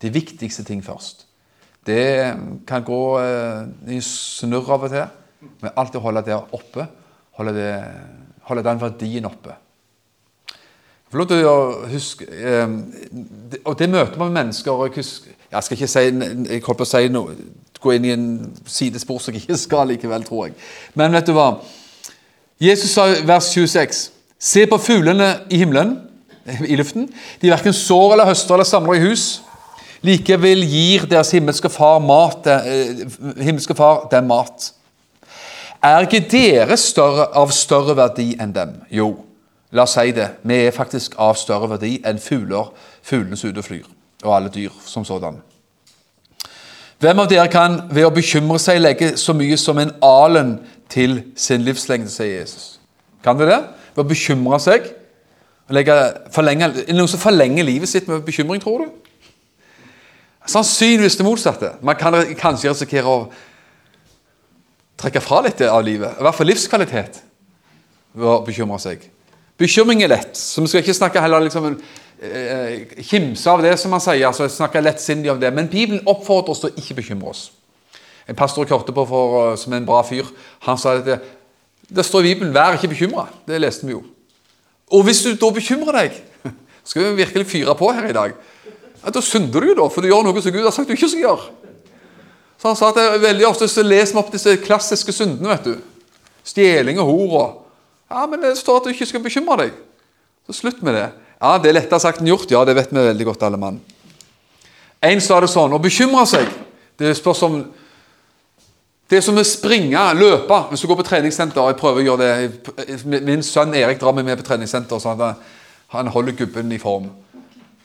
De 0.00 0.12
viktigste 0.12 0.64
ting 0.64 0.80
først. 0.84 1.26
Det 1.84 2.32
kan 2.64 2.84
gå 2.84 3.02
eh, 3.20 3.66
i 3.92 4.00
snurr 4.00 4.72
av 4.72 4.86
og 4.86 4.94
til, 4.94 5.04
men 5.60 5.76
alltid 5.76 6.00
holde 6.00 6.24
det 6.24 6.38
oppe. 6.56 6.86
Holde, 7.36 7.52
det, 7.52 7.68
holde 8.48 8.64
den 8.64 8.80
verdien 8.80 9.28
oppe. 9.28 9.58
Få 11.12 11.22
å 11.22 11.58
huske 11.92 12.26
eh, 12.26 12.72
Og 13.64 13.76
det 13.78 13.90
møter 13.90 14.18
man 14.18 14.32
med 14.32 14.40
mennesker 14.40 14.72
og 14.72 14.96
Jeg, 14.96 15.04
skal 15.62 15.76
ikke 15.76 15.90
si, 15.90 16.02
jeg 16.08 16.64
holdt 16.64 16.80
på 16.80 16.86
å 16.86 16.90
si 16.90 17.12
noe, 17.12 17.36
gå 17.78 17.92
inn 17.92 18.08
i 18.08 18.14
en 18.14 18.28
sidespor 18.66 19.20
som 19.20 19.36
jeg 19.36 19.44
ikke 19.44 19.60
skal 19.60 19.90
likevel, 19.92 20.24
tror 20.24 20.48
jeg. 20.48 20.56
Men 20.96 21.12
vet 21.12 21.28
du 21.28 21.34
hva? 21.36 21.50
Jesus 22.60 22.90
sa 22.94 23.08
i 23.10 23.22
vers 23.26 23.50
26.: 23.54 24.10
Se 24.38 24.66
på 24.66 24.78
fuglene 24.78 25.40
i 25.50 25.56
himmelen, 25.56 25.96
i 26.72 26.76
luften. 26.76 27.08
De 27.42 27.50
verken 27.50 27.72
sår 27.72 28.12
eller 28.12 28.28
høster 28.30 28.54
eller 28.54 28.68
samler 28.68 29.00
i 29.00 29.08
hus. 29.08 29.42
Likevel 30.04 30.66
gir 30.68 31.06
deres 31.08 31.32
himmelske 31.32 31.70
far, 31.72 31.98
mat, 31.98 32.46
eh, 32.46 33.06
himmelske 33.40 33.74
far 33.74 34.04
dem 34.12 34.28
mat. 34.28 34.72
Er 35.84 36.04
ikke 36.04 36.20
dere 36.30 36.76
større, 36.76 37.26
av 37.36 37.50
større 37.52 37.96
verdi 37.96 38.34
enn 38.40 38.52
dem? 38.52 38.76
Jo, 38.92 39.10
la 39.72 39.84
oss 39.84 39.96
si 39.96 40.12
det. 40.16 40.28
Vi 40.42 40.60
er 40.66 40.76
faktisk 40.76 41.16
av 41.20 41.36
større 41.40 41.68
verdi 41.74 41.98
enn 42.04 42.20
fugler, 42.20 42.70
fuglene 43.02 43.36
som 43.36 43.50
ute 43.50 43.60
og 43.60 43.66
flyr, 43.66 43.90
og 44.24 44.36
alle 44.36 44.52
dyr 44.52 44.72
som 44.86 45.04
sådan. 45.04 45.40
Hvem 47.04 47.18
av 47.20 47.28
dere 47.28 47.50
kan 47.52 47.80
ved 47.92 48.06
å 48.06 48.12
bekymre 48.14 48.56
seg 48.62 48.78
legge 48.80 49.10
så 49.20 49.34
mye 49.36 49.56
som 49.60 49.80
en 49.82 49.92
alen 50.04 50.54
til 50.92 51.22
sin 51.36 51.64
livslengde, 51.64 52.10
sier 52.12 52.40
Jesus. 52.40 52.78
Kan 53.24 53.38
du 53.38 53.46
det? 53.48 53.60
Ved 53.94 54.04
å 54.04 54.08
bekymre 54.08 54.58
seg? 54.62 54.90
Legge, 55.72 55.94
forlenge, 56.34 56.68
noen 56.92 57.08
som 57.08 57.22
forlenger 57.22 57.64
livet 57.64 57.88
sitt 57.88 58.08
med 58.10 58.24
bekymring, 58.26 58.60
tror 58.60 58.84
du? 58.84 59.14
Sannsynligvis 60.50 61.16
det 61.16 61.24
motsatte. 61.24 61.70
Man 61.80 61.96
kan 61.96 62.18
kanskje 62.36 62.68
risikere 62.68 63.08
å 63.08 63.20
trekke 65.00 65.22
fra 65.24 65.40
litt 65.46 65.62
av 65.64 65.80
livet. 65.86 66.18
I 66.18 66.26
hvert 66.26 66.36
fall 66.36 66.50
livskvalitet 66.52 67.22
ved 68.12 68.28
å 68.28 68.42
bekymre 68.44 68.78
seg. 68.82 69.08
Bekymring 69.60 70.02
er 70.04 70.12
lett, 70.12 70.36
så 70.36 70.60
vi 70.60 70.68
skal 70.70 70.82
ikke 70.82 70.96
snakke 70.96 71.22
heller 71.22 71.46
liksom 71.46 71.70
eh, 71.72 73.00
kimse 73.06 73.50
av 73.50 73.62
det, 73.64 73.76
som 73.80 73.92
man 73.94 74.02
sier. 74.02 74.26
altså 74.26 74.48
snakke 74.50 74.82
lettsindig 74.82 75.30
av 75.30 75.40
det, 75.40 75.52
Men 75.54 75.68
Bibelen 75.68 76.02
oppfordrer 76.06 76.50
oss 76.50 76.60
til 76.64 76.72
å 76.72 76.82
ikke 76.82 76.98
bekymre 77.00 77.30
oss. 77.30 77.44
En 78.28 78.36
pastor 78.36 78.64
jeg 78.64 78.72
hørte 78.72 78.92
på 78.92 79.04
for, 79.08 79.52
eh, 79.52 79.56
som 79.60 79.72
en 79.72 79.86
bra 79.86 80.02
fyr, 80.02 80.28
han 80.64 80.78
sa 80.80 80.96
at 80.98 81.04
det, 81.04 81.20
det 81.90 82.04
står 82.04 82.24
i 82.24 82.34
Bibelen 82.34 82.54
'vær 82.54 82.78
ikke 82.78 82.94
bekymra'. 82.94 83.28
Det 83.46 83.60
leste 83.60 83.86
vi 83.86 83.92
jo. 83.92 84.02
Og 84.90 85.04
hvis 85.04 85.22
du 85.22 85.34
da 85.34 85.50
bekymrer 85.50 85.92
deg, 85.92 86.22
skal 86.84 87.02
vi 87.02 87.24
virkelig 87.24 87.46
fyre 87.46 87.74
på 87.74 87.92
her 87.92 88.08
i 88.08 88.12
dag, 88.12 88.32
ja, 89.04 89.10
da 89.10 89.20
synder 89.20 89.60
du 89.60 89.66
jo, 89.66 89.74
da, 89.74 89.88
for 89.88 90.00
du 90.00 90.08
gjør 90.08 90.24
noe 90.24 90.42
som 90.42 90.52
Gud 90.52 90.64
har 90.64 90.72
sagt 90.72 90.88
du 90.88 90.94
ikke 90.96 91.08
skal 91.08 91.20
gjøre. 91.20 91.50
Så 92.58 92.70
han 92.70 92.76
sa 92.76 92.88
at 92.88 92.96
det, 92.96 93.20
veldig 93.20 93.46
ofte 93.46 93.68
så 93.68 93.82
leser 93.84 94.14
vi 94.14 94.20
opp 94.22 94.30
disse 94.32 94.56
klassiske 94.64 95.12
syndene. 95.12 95.50
vet 95.52 95.64
du. 95.64 95.74
Stjeling 96.44 97.00
og 97.02 97.10
hor. 97.10 97.34
og 97.40 97.60
Ja, 98.10 98.26
men 98.26 98.40
det 98.40 98.56
står 98.56 98.76
at 98.76 98.84
du 98.84 98.94
ikke 98.94 99.06
skal 99.06 99.20
bekymre 99.20 99.58
deg. 99.58 99.74
Så 100.46 100.56
slutt 100.62 100.82
med 100.82 100.94
det. 100.94 101.10
Ja, 101.42 101.58
Det 101.58 101.68
er 101.68 101.76
lettere 101.76 102.00
sagt 102.00 102.20
enn 102.20 102.28
gjort. 102.28 102.50
Ja, 102.50 102.64
det 102.64 102.76
vet 102.76 102.92
vi 102.92 102.96
veldig 102.96 103.24
godt, 103.24 103.42
alle 103.42 103.60
mann. 103.60 103.80
En 105.02 105.20
sa 105.20 105.40
det 105.40 105.50
sånn 105.52 105.74
Å 105.76 105.82
bekymre 105.82 106.24
seg 106.24 106.48
Det 106.96 107.10
spørs 107.18 107.42
om 107.44 107.58
det 109.10 109.18
er 109.18 109.24
som 109.24 109.36
å 109.36 109.44
springe, 109.44 110.00
løpe. 110.16 110.60
Hvis 110.70 110.80
du 110.80 110.88
går 110.88 111.02
på 111.02 111.06
treningssenter 111.10 111.68
jeg 111.68 111.76
prøver 111.80 112.00
å 112.00 112.06
gjøre 112.06 112.28
det 112.88 113.20
Min 113.24 113.44
sønn 113.44 113.74
Erik 113.76 114.00
drar 114.00 114.16
meg 114.16 114.24
med 114.24 114.40
på 114.40 114.46
treningssenter, 114.46 114.98
så 115.00 115.12
han, 115.12 115.36
han 115.92 116.10
holder 116.14 116.38
gubben 116.38 116.72
i 116.72 116.80
form. 116.80 117.10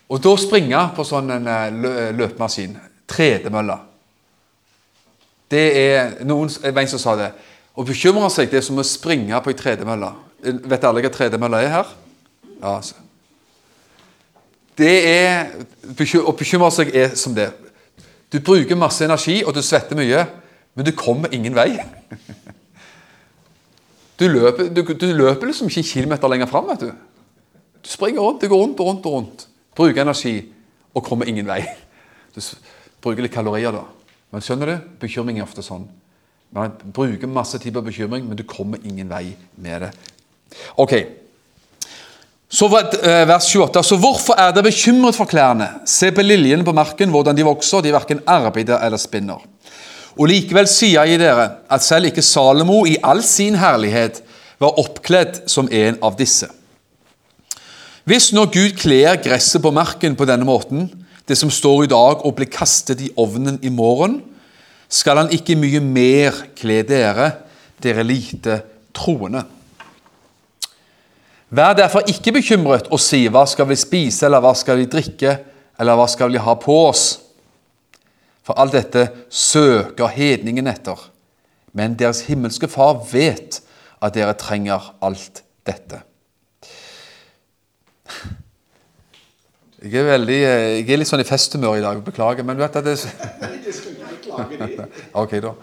Og 0.09 0.23
da 0.23 0.33
springe 0.39 0.79
på 0.95 1.05
sånn 1.05 1.29
en 1.35 1.51
eh, 1.51 2.13
løpemaskin, 2.17 2.77
tredemølle 3.09 3.75
Det 5.49 5.65
er 5.81 6.15
noen 6.29 6.49
en 6.49 6.89
som 6.89 7.01
sa 7.01 7.15
det. 7.19 7.29
Å 7.75 7.85
bekymre 7.85 8.29
seg 8.33 8.49
det 8.51 8.61
er 8.61 8.65
som 8.65 8.79
å 8.79 8.85
springe 8.85 9.37
på 9.43 9.51
ei 9.51 9.57
tredemølle. 9.57 10.11
Vet 10.41 10.83
alle 10.87 11.03
hva 11.03 11.11
tredemølle 11.13 11.61
er 11.63 11.71
her? 11.73 11.93
Ja, 12.59 12.75
altså. 12.77 12.95
Det 14.79 14.95
er, 15.09 15.49
Å 16.23 16.35
bekymre 16.37 16.71
seg 16.71 16.93
er 16.95 17.15
som 17.19 17.33
det. 17.35 17.49
Du 18.31 18.39
bruker 18.39 18.77
masse 18.77 19.03
energi, 19.03 19.41
og 19.43 19.55
du 19.55 19.61
svetter 19.65 19.97
mye. 19.97 20.21
Men 20.75 20.85
du 20.85 20.91
kommer 20.95 21.33
ingen 21.33 21.55
vei. 21.57 21.73
Du 24.19 24.25
løper, 24.27 24.67
du, 24.67 24.81
du 24.83 25.05
løper 25.15 25.47
liksom 25.47 25.69
ikke 25.71 25.79
en 25.79 25.87
kilometer 25.87 26.31
lenger 26.31 26.49
fram. 26.51 26.73
Du. 26.75 26.89
du 26.91 27.87
springer 27.87 28.19
rundt, 28.19 28.41
det 28.41 28.49
går 28.51 28.59
rundt 28.59 28.79
og 28.79 28.89
rundt 28.89 29.05
og 29.07 29.13
rundt. 29.13 29.45
Bruker 29.75 30.01
energi 30.01 30.33
og 30.93 31.05
kommer 31.05 31.29
ingen 31.29 31.47
vei. 31.47 31.61
Du 32.35 32.41
bruker 33.01 33.23
litt 33.23 33.33
kalorier 33.33 33.71
da. 33.71 33.85
Men 34.33 34.43
skjønner 34.43 34.73
du? 34.73 34.89
Bekymring 34.99 35.39
er 35.39 35.47
ofte 35.47 35.63
sånn. 35.65 35.87
Man 36.55 36.75
bruker 36.83 37.29
masse 37.31 37.61
tid 37.61 37.73
på 37.77 37.85
bekymring, 37.85 38.25
men 38.27 38.37
du 38.37 38.43
kommer 38.43 38.81
ingen 38.83 39.09
vei 39.09 39.31
med 39.61 39.85
det. 39.85 39.93
Ok. 40.81 40.95
Så 42.49 42.65
eh, 42.73 43.23
vers 43.29 43.47
28. 43.55 43.83
Så 43.85 43.97
hvorfor 44.01 44.39
er 44.41 44.51
dere 44.51 44.65
bekymret 44.65 45.15
for 45.15 45.29
klærne? 45.29 45.67
Se 45.87 46.09
på 46.11 46.25
liljene 46.25 46.65
på 46.65 46.73
marken, 46.73 47.13
hvordan 47.13 47.37
de 47.37 47.45
vokser. 47.45 47.85
De 47.85 47.93
verken 47.93 48.23
arbeider 48.25 48.81
eller 48.81 48.97
spinner. 48.97 49.45
Og 50.19 50.27
likevel 50.27 50.67
sier 50.67 51.07
jeg 51.07 51.21
dere 51.21 51.45
at 51.71 51.83
selv 51.83 52.09
ikke 52.09 52.25
Salomo 52.25 52.81
i 52.85 52.97
all 52.99 53.21
sin 53.23 53.55
herlighet 53.55 54.19
var 54.59 54.79
oppkledd 54.81 55.45
som 55.47 55.69
en 55.71 55.99
av 56.03 56.17
disse. 56.19 56.49
Hvis 58.03 58.33
nå 58.35 58.43
Gud 58.51 58.75
kler 58.79 59.21
gresset 59.23 59.63
på 59.63 59.71
marken 59.71 60.17
på 60.19 60.27
denne 60.27 60.47
måten, 60.47 60.89
det 61.29 61.37
som 61.37 61.51
står 61.53 61.85
i 61.85 61.91
dag 61.91 62.25
og 62.25 62.35
blir 62.35 62.49
kastet 62.51 62.99
i 63.05 63.11
ovnen 63.21 63.61
i 63.63 63.71
morgen, 63.71 64.17
skal 64.89 65.21
han 65.21 65.31
ikke 65.31 65.55
mye 65.59 65.79
mer 65.85 66.35
kle 66.57 66.81
dere, 66.83 67.29
dere 67.79 68.03
lite 68.03 68.57
troende. 68.97 69.45
Vær 71.49 71.77
derfor 71.77 72.09
ikke 72.09 72.33
bekymret 72.33 72.89
og 72.91 72.99
si 72.99 73.27
'Hva 73.27 73.45
skal 73.45 73.69
vi 73.69 73.75
spise', 73.75 74.25
eller 74.25 74.41
'Hva 74.41 74.53
skal 74.55 74.77
vi 74.77 74.85
drikke', 74.85 75.37
eller 75.79 75.95
'Hva 75.95 76.07
skal 76.07 76.31
vi 76.31 76.37
ha 76.37 76.53
på 76.53 76.89
oss'? 76.89 77.28
For 78.49 78.57
alt 78.57 78.73
dette 78.73 79.03
søker 79.29 80.09
hedningen 80.09 80.65
etter. 80.71 80.97
Men 81.77 81.93
deres 81.99 82.23
himmelske 82.25 82.65
Far 82.71 82.95
vet 83.11 83.59
at 84.01 84.15
dere 84.15 84.33
trenger 84.39 84.87
alt 85.05 85.43
dette. 85.69 85.99
Jeg 89.79 90.01
er, 90.01 90.07
veldig, 90.09 90.39
jeg 90.41 90.81
er 90.81 90.97
litt 90.99 91.07
sånn 91.07 91.21
i 91.21 91.27
festhumør 91.27 91.77
i 91.77 91.83
dag. 91.83 92.01
Beklager, 92.03 92.43
men 92.43 92.57
du 92.57 92.63
vet 92.65 92.79
at 92.81 92.89
det 92.89 92.97
Ok, 95.21 95.37
da. 95.45 95.53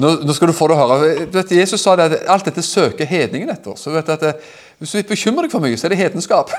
Nå, 0.00 0.14
nå, 0.24 0.32
skal 0.32 0.48
du 0.48 0.56
få 0.56 0.70
det 0.70 0.78
å 0.78 0.80
høre. 0.80 1.12
Vet, 1.34 1.52
Jesus 1.60 1.84
sa 1.84 1.92
det 1.98 2.08
at 2.08 2.28
alt 2.32 2.48
dette 2.48 2.64
søker 2.64 3.04
hedningen 3.10 3.52
etter. 3.52 3.76
Så 3.76 3.92
vet 3.92 4.08
du 4.08 4.16
at 4.16 4.24
det, 4.24 4.32
Hvis 4.80 4.96
du 4.96 5.12
bekymrer 5.12 5.44
deg 5.44 5.52
for 5.52 5.60
mye, 5.60 5.76
så 5.76 5.90
er 5.90 5.92
det 5.92 6.00
hedenskap. 6.06 6.56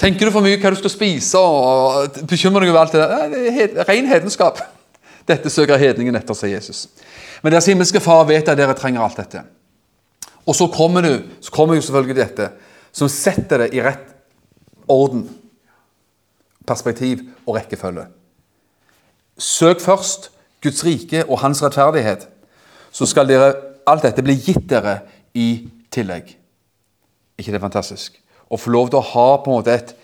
Tenker 0.00 0.26
du 0.26 0.34
for 0.34 0.42
mye 0.42 0.58
hva 0.58 0.72
du 0.74 0.78
skal 0.80 0.92
spise 0.92 1.38
og 1.38 2.16
bekymrer 2.28 2.66
deg 2.66 2.72
over 2.72 2.82
alt 2.82 2.94
det 2.96 3.02
der? 3.02 3.34
Det 3.74 3.88
ren 3.88 4.08
hedenskap. 4.10 4.58
Dette 5.30 5.52
søker 5.52 5.80
hedningen 5.80 6.16
etter, 6.18 6.36
sier 6.36 6.56
Jesus. 6.56 6.88
Men 7.42 7.54
deres 7.54 7.68
himmelske 7.70 8.02
Far 8.02 8.26
vet 8.28 8.48
at 8.50 8.58
dere 8.58 8.74
trenger 8.76 9.04
alt 9.04 9.20
dette. 9.20 9.44
Og 10.44 10.56
så 10.56 10.66
kommer, 10.72 11.04
du, 11.04 11.22
så 11.40 11.52
kommer 11.54 11.78
jo 11.78 11.84
selvfølgelig 11.84 12.18
dette, 12.18 12.50
som 12.92 13.08
setter 13.08 13.64
det 13.64 13.70
i 13.76 13.80
rett 13.84 14.10
orden, 14.90 15.24
perspektiv 16.66 17.22
og 17.46 17.56
rekkefølge. 17.56 18.06
Søk 19.40 19.80
først 19.80 20.30
Guds 20.64 20.84
rike 20.84 21.24
og 21.24 21.40
Hans 21.40 21.62
rettferdighet, 21.64 22.28
så 22.92 23.06
skal 23.06 23.28
dere, 23.28 23.52
alt 23.86 24.04
dette 24.04 24.24
bli 24.24 24.36
gitt 24.40 24.68
dere 24.70 24.98
i 25.34 25.68
tillegg. 25.92 26.36
ikke 27.38 27.52
det 27.52 27.58
er 27.58 27.66
fantastisk? 27.66 28.23
Å 28.54 28.60
få 28.60 28.72
lov 28.74 28.90
til 28.92 29.00
å 29.00 29.08
ha 29.12 29.28
på 29.42 29.50
en 29.50 29.58
måte 29.58 29.74
et 29.74 29.94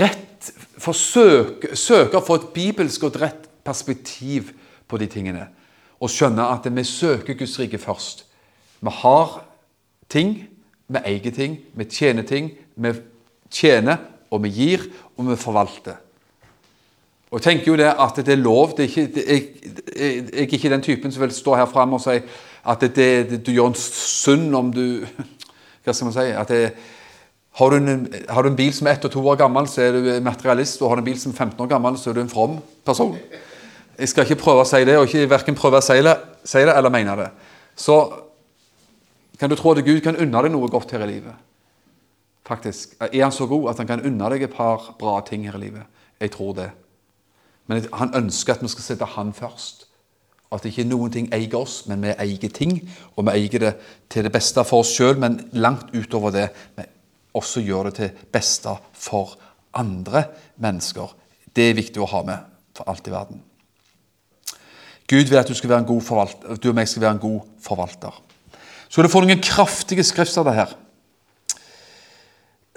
rett 0.00 0.50
forsøk, 0.80 1.70
Søke 1.76 2.18
å 2.18 2.24
få 2.24 2.38
et 2.38 2.50
bibelsk 2.54 3.04
og 3.04 3.14
et 3.14 3.22
rett 3.26 3.48
perspektiv 3.64 4.52
på 4.88 4.98
de 5.00 5.08
tingene. 5.10 5.46
Og 6.00 6.12
skjønne 6.12 6.46
at 6.52 6.66
vi 6.72 6.84
søker 6.86 7.36
Guds 7.36 7.58
rike 7.60 7.80
først. 7.80 8.24
Vi 8.80 8.92
har 9.02 9.40
ting, 10.08 10.36
vi 10.88 11.02
eier 11.04 11.34
ting, 11.34 11.58
vi 11.76 11.84
tjener 11.84 12.24
ting. 12.26 12.54
Vi 12.80 12.94
tjener, 13.52 13.98
og 14.30 14.44
vi 14.44 14.52
gir, 14.54 14.86
og 15.16 15.28
vi 15.28 15.36
forvalter. 15.36 15.98
Og 17.30 17.38
Jeg 17.38 17.42
tenker 17.42 17.70
jo 17.70 17.76
det 17.78 17.90
at 17.92 18.16
det 18.16 18.32
er 18.32 18.40
lov 18.42 18.72
det 18.74 18.84
er 18.84 18.88
ikke, 18.88 19.12
det, 19.14 19.24
jeg, 19.26 19.42
jeg, 19.96 20.14
jeg, 20.16 20.46
er 20.48 20.54
ikke 20.56 20.70
den 20.72 20.82
typen 20.82 21.12
som 21.12 21.22
vil 21.22 21.34
stå 21.34 21.54
her 21.60 21.68
framme 21.70 21.94
og 21.94 22.02
si 22.02 22.16
at 22.66 22.82
det, 22.96 23.38
du 23.46 23.52
gjør 23.52 23.70
en 23.70 23.76
synd 23.78 24.56
om 24.56 24.72
du 24.74 25.06
Hva 25.84 25.94
skal 25.94 26.08
man 26.08 26.16
si? 26.16 26.26
at 26.34 26.50
det, 26.50 26.72
har 27.58 27.70
du, 27.70 27.76
en, 27.76 28.14
har 28.28 28.42
du, 28.42 28.48
en, 28.48 28.56
bil 28.56 28.72
som 28.74 28.86
er 28.86 28.94
ett 28.94 29.04
og 29.04 29.12
to 29.12 29.22
år 29.26 29.38
gammel, 29.40 29.66
så 29.68 29.82
er 29.82 29.96
du 29.96 30.08
materialist. 30.22 30.82
Og 30.82 30.90
har 30.90 30.98
du 30.98 31.02
en 31.02 31.08
bil 31.10 31.18
som 31.18 31.32
er 31.32 31.36
15 31.36 31.64
år 31.64 31.70
gammel, 31.72 31.98
så 31.98 32.10
er 32.10 32.18
du 32.18 32.22
en 32.22 32.30
from 32.30 32.58
person. 32.86 33.16
Jeg 33.98 34.08
skal 34.08 34.24
ikke 34.24 34.42
prøve 34.44 34.62
å 34.62 34.68
si 34.68 34.80
det, 34.86 34.96
og 34.96 35.08
ikke 35.08 35.28
verken 35.28 35.58
prøve 35.58 35.80
å 35.80 35.84
si 35.84 35.98
det, 36.04 36.14
si 36.46 36.62
det 36.64 36.76
eller 36.76 36.94
mene 36.94 37.16
det. 37.18 37.28
Så 37.76 37.98
kan 39.40 39.50
du 39.50 39.56
tro 39.58 39.74
at 39.74 39.84
Gud 39.84 40.00
kan 40.04 40.16
unne 40.20 40.44
deg 40.44 40.54
noe 40.54 40.70
godt 40.70 40.94
her 40.94 41.02
i 41.04 41.10
livet. 41.10 41.34
Faktisk. 42.46 42.94
Er 43.00 43.22
han 43.22 43.34
så 43.34 43.46
god 43.50 43.70
at 43.72 43.82
han 43.82 43.90
kan 43.90 44.06
unne 44.06 44.30
deg 44.32 44.46
et 44.46 44.54
par 44.54 44.94
bra 44.98 45.18
ting 45.26 45.44
her 45.48 45.58
i 45.58 45.64
livet? 45.66 46.00
Jeg 46.20 46.32
tror 46.36 46.54
det. 46.54 46.70
Men 47.66 47.86
han 47.92 48.14
ønsker 48.14 48.56
at 48.56 48.62
vi 48.62 48.70
skal 48.70 48.86
sette 48.86 49.10
han 49.16 49.34
først. 49.34 49.86
At 50.50 50.64
ikke 50.66 50.86
noen 50.88 51.12
ting 51.14 51.28
eier 51.34 51.54
oss, 51.60 51.84
men 51.86 52.02
vi 52.02 52.14
eier 52.18 52.54
ting. 52.54 52.80
Og 53.14 53.26
vi 53.26 53.36
eier 53.36 53.66
det 53.66 53.74
til 54.10 54.26
det 54.26 54.32
beste 54.34 54.64
for 54.66 54.82
oss 54.82 54.94
sjøl, 54.96 55.18
men 55.22 55.38
langt 55.52 55.92
utover 55.94 56.34
det. 56.34 56.48
Også 57.36 57.62
gjør 57.62 57.88
det 57.88 57.94
til 57.98 58.26
beste 58.32 58.72
for 58.96 59.36
andre 59.76 60.24
mennesker. 60.62 61.12
Det 61.54 61.70
er 61.70 61.78
viktig 61.78 62.02
å 62.02 62.08
ha 62.10 62.24
med 62.26 62.50
for 62.76 62.90
alt 62.90 63.06
i 63.06 63.14
verden. 63.14 63.42
Gud 65.10 65.26
vil 65.26 65.40
at 65.40 65.48
du, 65.50 65.54
du 65.54 66.68
og 66.70 66.76
meg 66.76 66.88
skal 66.88 67.02
være 67.02 67.16
en 67.16 67.22
god 67.22 67.40
forvalter. 67.62 68.14
Så 68.86 68.94
skal 68.94 69.06
du 69.06 69.12
få 69.12 69.22
noen 69.24 69.42
kraftige 69.42 70.06
skrifter 70.06 70.50
her. 70.54 70.74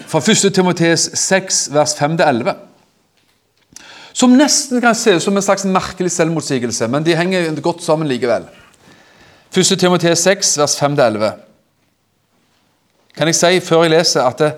Fra 0.10 0.22
1. 0.22 0.50
Timotees 0.54 1.08
6, 1.18 1.68
vers 1.74 1.94
5-11. 1.98 2.54
Som 4.14 4.36
nesten 4.38 4.82
kan 4.82 4.98
se 4.98 5.16
ut 5.16 5.24
som 5.26 5.38
en 5.38 5.46
slags 5.46 5.66
merkelig 5.66 6.12
selvmotsigelse, 6.14 6.90
men 6.90 7.06
de 7.06 7.16
henger 7.18 7.50
godt 7.66 7.82
sammen 7.86 8.10
likevel. 8.10 8.46
1. 9.54 9.74
Timotees 9.78 10.26
6, 10.26 10.58
vers 10.62 10.78
5-11 10.82 11.53
kan 13.14 13.30
jeg 13.30 13.38
si 13.38 13.60
før 13.64 13.86
jeg 13.86 13.94
leser, 13.94 14.26
at 14.26 14.42
det, 14.42 14.52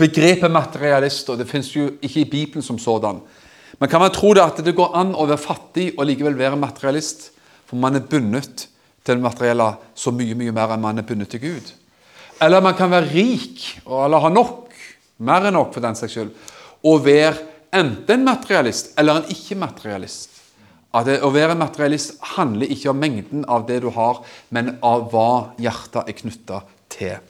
begrepet 0.00 0.50
materialister 0.50 1.38
det 1.38 1.48
finnes 1.48 1.70
jo 1.74 1.92
ikke 2.02 2.24
i 2.24 2.30
Bibelen 2.30 2.64
som 2.66 2.78
sådan. 2.78 3.20
Men 3.78 3.88
kan 3.88 4.02
man 4.02 4.12
tro 4.12 4.32
det 4.34 4.42
at 4.42 4.64
det 4.64 4.74
går 4.76 4.96
an 4.98 5.14
å 5.14 5.28
være 5.30 5.40
fattig 5.40 5.92
og 5.96 6.08
likevel 6.08 6.38
være 6.38 6.58
materialist, 6.60 7.30
for 7.66 7.78
man 7.80 7.96
er 7.96 8.04
bundet 8.04 8.66
til 9.04 9.14
det 9.16 9.22
materielle 9.22 9.70
så 9.94 10.12
mye 10.12 10.36
mye 10.36 10.52
mer 10.52 10.74
enn 10.74 10.82
man 10.82 11.00
er 11.00 11.06
bundet 11.06 11.30
til 11.32 11.42
Gud. 11.44 11.70
Eller 12.42 12.64
man 12.64 12.76
kan 12.76 12.90
være 12.90 13.12
rik, 13.12 13.62
eller 13.86 14.24
ha 14.24 14.32
nok, 14.32 14.74
mer 15.24 15.46
enn 15.48 15.56
nok 15.56 15.72
for 15.74 15.84
den 15.84 15.96
saks 15.96 16.16
skyld, 16.16 16.34
og 16.84 17.04
være 17.04 17.36
enten 17.76 18.24
materialist 18.26 18.94
eller 18.98 19.20
en 19.20 19.32
ikke-materialist. 19.32 20.29
At 20.94 21.06
det, 21.06 21.20
Å 21.22 21.30
være 21.30 21.54
materialist 21.54 22.16
handler 22.34 22.70
ikke 22.70 22.90
om 22.90 22.98
mengden 22.98 23.44
av 23.48 23.66
det 23.68 23.80
du 23.84 23.90
har, 23.94 24.24
men 24.50 24.76
av 24.82 25.10
hva 25.12 25.52
hjertet 25.60 26.08
er 26.08 26.16
knytta 26.18 26.62
til. 26.90 27.20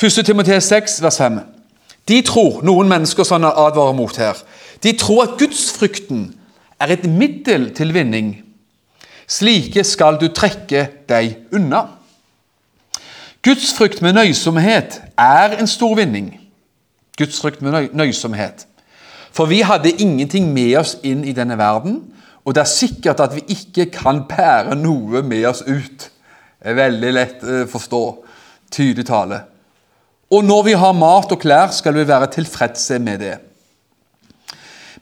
1. 0.00 0.24
Timoteus 0.24 0.70
6, 0.72 1.02
vers 1.04 1.18
5. 1.20 1.42
De 2.08 2.20
tror, 2.24 2.62
noen 2.64 2.88
mennesker 2.88 3.24
som 3.24 3.42
han 3.42 3.52
advarer 3.52 3.96
mot 3.96 4.16
her, 4.20 4.40
de 4.82 4.92
tror 5.00 5.22
at 5.24 5.36
gudsfrykten 5.40 6.26
er 6.80 6.96
et 6.96 7.04
middel 7.08 7.70
til 7.76 7.94
vinning. 7.94 8.34
Slike 9.28 9.84
skal 9.84 10.18
du 10.20 10.28
trekke 10.28 10.88
deg 11.08 11.54
unna. 11.54 11.86
Gudsfrykt 13.44 14.02
med 14.04 14.16
nøysomhet 14.16 15.00
er 15.20 15.56
en 15.60 15.68
stor 15.68 15.94
vinning. 15.96 16.34
Gudsfrykt 17.16 17.62
med 17.62 17.92
nøysomhet. 17.92 18.66
For 19.34 19.50
vi 19.50 19.64
hadde 19.66 19.90
ingenting 19.98 20.52
med 20.54 20.76
oss 20.78 20.96
inn 21.02 21.24
i 21.26 21.34
denne 21.34 21.56
verden, 21.58 21.98
og 22.44 22.54
det 22.54 22.62
er 22.62 22.70
sikkert 22.70 23.22
at 23.24 23.34
vi 23.34 23.42
ikke 23.56 23.88
kan 23.94 24.22
bære 24.28 24.76
noe 24.78 25.24
med 25.26 25.46
oss 25.48 25.64
ut. 25.66 26.10
Det 26.60 26.70
er 26.70 26.78
veldig 26.78 27.10
lett 27.16 27.42
å 27.42 27.64
forstå. 27.68 28.02
Tydelig 28.74 29.06
tale. 29.08 29.40
Og 30.34 30.44
når 30.44 30.62
vi 30.68 30.76
har 30.78 30.94
mat 30.98 31.32
og 31.34 31.40
klær, 31.42 31.72
skal 31.74 31.96
vi 31.96 32.06
være 32.08 32.30
tilfredse 32.36 32.98
med 33.02 33.20
det. 33.22 33.34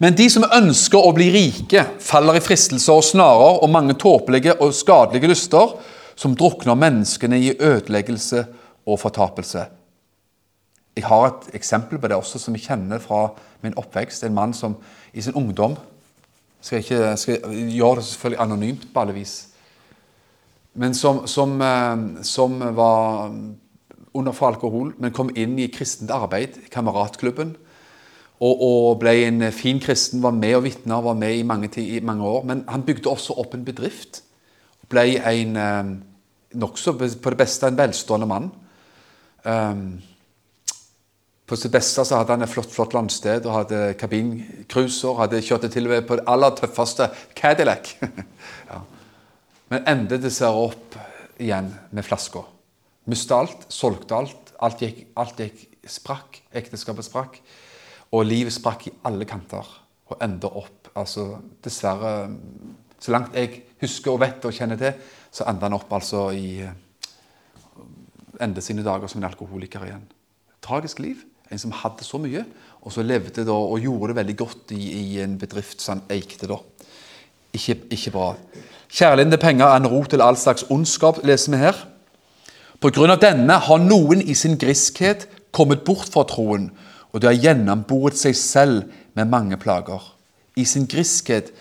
Men 0.02 0.16
de 0.18 0.26
som 0.32 0.44
ønsker 0.44 0.98
å 0.98 1.12
bli 1.14 1.28
rike, 1.30 1.84
faller 2.02 2.40
i 2.40 2.42
fristelser 2.42 2.98
og 2.98 3.06
snarer 3.06 3.60
og 3.62 3.70
mange 3.70 3.94
tåpelige 4.00 4.56
og 4.58 4.74
skadelige 4.74 5.30
lyster, 5.30 5.76
som 6.18 6.34
drukner 6.36 6.78
menneskene 6.78 7.38
i 7.38 7.52
ødeleggelse 7.54 8.42
og 8.86 8.98
fortapelse. 9.00 9.68
Jeg 10.96 11.06
har 11.08 11.26
et 11.26 11.54
eksempel 11.56 11.98
på 11.98 12.08
det 12.08 12.16
også, 12.16 12.38
som 12.38 12.54
jeg 12.54 12.66
kjenner 12.66 13.00
fra 13.00 13.30
min 13.62 13.76
oppvekst. 13.80 14.24
En 14.24 14.34
mann 14.36 14.52
som 14.54 14.76
i 15.12 15.24
sin 15.24 15.34
ungdom 15.34 15.76
skal 16.60 16.82
ikke 16.82 17.16
skal 17.16 17.54
gjøre 17.72 17.96
det 17.96 18.04
selvfølgelig 18.04 18.42
anonymt 18.42 18.86
på 18.92 19.00
alle 19.00 19.16
vis. 19.16 19.48
Men 20.74 20.94
som, 20.94 21.26
som, 21.26 21.60
eh, 21.60 22.22
som 22.22 22.60
var 22.76 23.32
under 24.14 24.32
for 24.32 24.52
alkohol, 24.52 24.92
men 24.98 25.12
kom 25.12 25.32
inn 25.36 25.58
i 25.58 25.70
kristent 25.72 26.12
arbeid, 26.12 26.60
kameratklubben. 26.72 27.56
Og, 28.42 28.62
og, 28.62 28.86
ble 28.98 29.14
en 29.28 29.46
fin 29.54 29.78
kristen, 29.80 30.22
var 30.22 30.34
med 30.34 30.56
og 30.56 30.64
vitna, 30.64 30.98
var 31.00 31.14
med 31.14 31.36
i 31.38 31.44
mange, 31.46 31.70
i 31.78 32.00
mange, 32.02 32.24
år. 32.26 32.44
Men 32.44 32.64
han 32.68 32.82
bygde 32.82 33.10
også 33.10 33.36
opp 33.38 33.54
en 33.54 33.64
bedrift. 33.64 34.24
Ble 34.90 35.06
en 35.16 35.56
eh, 35.56 35.92
nokså 36.58 36.96
på 36.98 37.32
det 37.32 37.38
beste 37.38 37.70
en 37.70 37.78
velstående 37.78 38.28
mann. 38.28 38.50
Um, 39.42 40.02
på 41.52 41.58
sitt 41.60 41.72
beste 41.74 42.00
så 42.08 42.16
hadde 42.16 42.32
han 42.32 42.44
et 42.46 42.48
flott 42.48 42.70
flott 42.72 42.94
landsted 42.96 43.44
og 43.44 43.58
hadde 43.58 43.80
kabincruiser. 44.00 45.18
Hadde 45.18 45.42
kjørt 45.44 45.66
det 45.66 45.74
til 45.74 45.84
og 45.84 45.92
med 45.92 46.06
på 46.08 46.16
det 46.16 46.24
aller 46.32 46.54
tøffeste 46.56 47.10
Cadillac. 47.36 47.90
ja. 48.70 48.78
Men 49.68 49.82
endet 49.90 50.22
det 50.24 50.30
seg 50.32 50.56
opp 50.56 50.96
igjen 51.36 51.68
med 51.92 52.06
flasker. 52.06 52.46
Mista 53.12 53.42
alt, 53.42 53.66
solgte 53.68 54.16
alt. 54.16 54.52
Alt 54.64 54.80
gikk, 54.80 55.02
alt 55.20 55.42
gikk 55.42 55.60
sprakk. 55.92 56.38
Ekteskapet 56.56 57.04
sprakk. 57.04 57.36
Og 58.16 58.24
livet 58.24 58.54
sprakk 58.54 58.86
i 58.88 58.94
alle 59.10 59.26
kanter. 59.28 59.68
Og 60.08 60.24
endte 60.24 60.48
opp 60.48 60.88
altså 60.96 61.26
Dessverre, 61.64 62.30
så 62.96 63.12
langt 63.12 63.36
jeg 63.36 63.60
husker 63.82 64.14
og 64.14 64.22
vet 64.22 64.48
og 64.48 64.56
kjenner 64.56 64.80
til, 64.80 64.96
så 65.32 65.44
endte 65.50 65.68
han 65.68 65.76
opp 65.76 65.92
altså 65.92 66.30
i 66.32 66.62
Endte 68.42 68.62
sine 68.64 68.82
dager 68.82 69.10
som 69.12 69.20
en 69.20 69.28
alkoholiker 69.28 69.84
igjen. 69.84 70.08
Tragisk 70.64 71.02
liv. 71.04 71.20
En 71.52 71.60
som 71.60 71.74
hadde 71.82 72.04
så 72.06 72.18
mye, 72.20 72.44
og 72.82 72.94
så 72.94 73.04
levde 73.04 73.44
da 73.44 73.54
og 73.54 73.80
gjorde 73.82 74.10
det 74.10 74.18
veldig 74.22 74.36
godt 74.40 74.72
i, 74.74 74.82
i 75.02 75.20
en 75.22 75.36
bedrift 75.38 75.82
som 75.84 75.98
han 75.98 76.16
eikte 76.16 76.48
da. 76.50 76.56
Ikke, 77.52 77.76
ikke 77.92 78.14
bra. 78.14 78.30
Kjærligheten 78.92 79.34
til 79.34 79.42
penger 79.42 79.66
er 79.68 79.80
en 79.80 79.90
rot 79.92 80.10
til 80.12 80.24
all 80.24 80.38
slags 80.40 80.64
ondskap, 80.72 81.20
leser 81.24 81.52
vi 81.52 81.60
her. 81.60 81.76
På 82.80 82.90
grunn 82.90 83.12
av 83.12 83.20
denne 83.22 83.60
har 83.68 83.84
noen 83.84 84.24
i 84.24 84.34
sin 84.34 84.56
griskhet 84.58 85.28
kommet 85.54 85.84
bort 85.86 86.08
fra 86.10 86.24
troen, 86.28 86.70
og 87.12 87.20
de 87.20 87.28
har 87.28 87.38
gjennomboret 87.38 88.16
seg 88.18 88.36
selv 88.38 88.88
med 89.14 89.28
mange 89.30 89.60
plager. 89.60 90.00
I 90.56 90.64
sin 90.68 90.88
griskhet 90.88 91.52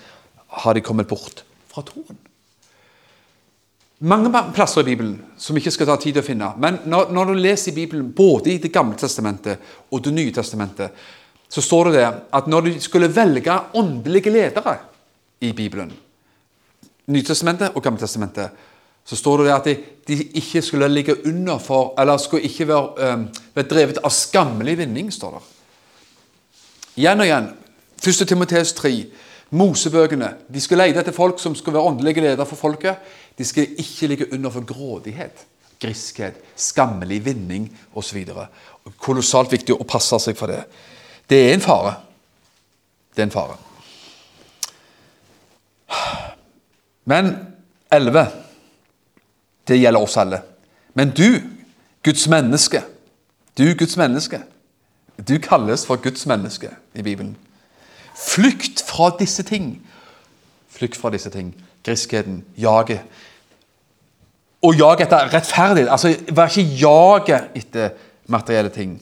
har 0.64 0.76
de 0.76 0.84
kommet 0.84 1.12
bort 1.12 1.44
fra 1.72 1.84
troen. 1.88 2.18
Mange 4.04 4.32
plasser 4.56 4.82
i 4.82 4.84
Bibelen 4.84 5.18
som 5.38 5.56
vi 5.56 5.62
ikke 5.62 5.74
skal 5.76 5.92
ta 5.92 5.96
tid 6.02 6.16
til 6.16 6.24
å 6.24 6.26
finne. 6.26 6.48
Men 6.58 6.80
når, 6.90 7.12
når, 7.14 7.32
du 7.32 7.42
leser 7.42 7.70
i 7.72 7.76
Bibelen, 7.76 8.08
både 8.18 8.56
i 8.56 8.58
Det 8.58 8.72
gamle 8.74 8.98
testamentet 8.98 9.62
og 9.92 10.02
Det 10.02 10.14
nye 10.14 10.34
testamentet, 10.34 10.90
så 11.52 11.62
står 11.62 11.90
det 11.90 12.00
der 12.00 12.22
at 12.34 12.48
når 12.48 12.62
du 12.62 12.80
skulle 12.82 13.12
velge 13.14 13.60
åndelige 13.78 14.32
ledere 14.34 14.78
i 15.42 15.52
Bibelen, 15.54 15.92
Nytestamentet 17.12 17.76
og 17.76 17.84
Gammeltestamentet, 17.84 18.50
så 19.06 19.16
står 19.16 19.44
det 19.44 19.54
at 19.54 19.66
de, 19.66 19.76
de, 20.08 20.18
ikke 20.38 20.62
skulle 20.62 20.88
ligge 20.88 21.16
under 21.28 21.58
for 21.58 21.94
Eller 22.00 22.18
skulle 22.18 22.46
ikke 22.46 22.68
være, 22.68 23.14
um, 23.14 23.26
være 23.56 23.68
drevet 23.68 23.98
av 24.04 24.14
skammelig 24.14 24.78
vinning, 24.78 25.12
står 25.12 25.32
det. 25.38 25.42
Igjen 27.02 27.20
og 27.20 27.26
igjen. 27.26 27.50
1. 28.06 28.28
Timoteus 28.28 28.74
3. 28.74 28.94
Mosebøkene. 29.50 30.30
De 30.54 30.62
skulle 30.62 30.86
lete 30.86 31.02
etter 31.02 31.16
folk 31.16 31.40
som 31.40 31.56
skulle 31.56 31.76
være 31.80 31.92
åndelige 31.92 32.22
ledere 32.22 32.46
for 32.46 32.56
folket. 32.56 33.02
De 33.42 33.46
skal 33.46 33.74
ikke 33.82 34.08
ligge 34.08 34.34
under 34.34 34.52
for 34.54 34.66
grådighet, 34.70 35.40
griskhet, 35.82 36.36
skammelig 36.56 37.24
vinning 37.26 37.64
osv. 37.98 38.20
Kolossalt 39.02 39.50
viktig 39.50 39.74
å 39.74 39.88
passe 39.90 40.20
seg 40.22 40.38
for 40.38 40.54
det. 40.54 40.60
Det 41.26 41.40
er 41.48 41.56
en 41.56 41.64
fare. 41.64 41.96
Det 43.16 43.24
er 43.24 43.30
en 43.32 43.34
fare. 43.34 43.58
Men 47.10 47.34
11 47.90 48.28
det 49.68 49.80
gjelder 49.80 50.06
oss 50.06 50.20
alle. 50.22 50.44
Men 50.94 51.16
du, 51.18 51.42
Guds 52.06 52.28
menneske, 52.30 52.84
du, 53.58 53.74
Guds 53.74 53.98
menneske, 53.98 54.44
du 55.18 55.40
kalles 55.42 55.86
for 55.90 55.98
Guds 55.98 56.26
menneske 56.30 56.70
i 56.94 57.02
Bibelen. 57.02 57.34
Flykt 58.14 58.86
fra 58.86 59.10
disse 59.18 59.44
ting. 59.44 59.80
Flykt 60.70 61.02
fra 61.02 61.10
disse 61.10 61.34
ting. 61.34 61.56
Griskheten, 61.84 62.44
jaget. 62.58 63.02
Og 64.62 64.76
jag 64.78 65.02
etter 65.02 65.30
rettferdighet. 65.34 65.90
Altså, 65.90 66.16
Vær 66.32 66.52
ikke 66.52 66.78
jaget 66.82 67.56
etter 67.58 67.96
materielle 68.30 68.70
ting. 68.70 69.00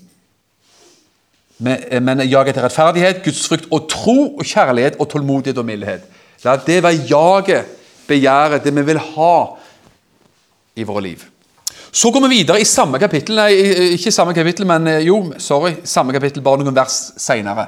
Men, 1.60 2.04
men 2.04 2.24
jag 2.30 2.48
etter 2.48 2.64
rettferdighet, 2.64 3.24
gudsfrykt 3.26 3.68
og 3.72 3.90
tro 3.92 4.18
og 4.40 4.46
kjærlighet 4.48 5.00
og 5.00 5.10
tålmodighet 5.12 5.58
og 5.60 5.68
mildhet. 5.68 6.06
La 6.46 6.56
det 6.56 6.80
være 6.84 7.04
jaget, 7.10 7.76
begjæret, 8.08 8.64
det 8.64 8.76
vi 8.76 8.86
vil 8.88 9.00
ha 9.00 9.36
i 10.76 10.86
våre 10.88 11.04
liv. 11.04 11.26
Så 11.92 12.12
går 12.12 12.28
vi 12.28 12.36
videre 12.38 12.62
i 12.62 12.68
samme 12.68 13.00
kapittel, 13.00 13.36
nei, 13.36 13.54
ikke 13.96 14.14
samme 14.14 14.34
kapittel, 14.34 14.68
men 14.70 14.88
eh, 14.88 15.02
jo, 15.08 15.34
sorry, 15.42 15.74
samme 15.84 16.14
kapittel, 16.14 16.44
bare 16.46 16.62
noen 16.62 16.76
vers 16.76 16.98
senere. 17.18 17.66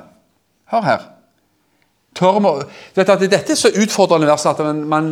Hør 0.72 0.86
her. 0.86 1.08
Tør 2.16 2.40
vi, 2.40 2.52
vet 2.96 3.12
Dette 3.26 3.56
er 3.56 3.60
så 3.60 3.72
utfordrende 3.82 4.30
vers 4.30 4.46
at 4.46 4.60
man, 4.64 4.84
man 4.88 5.12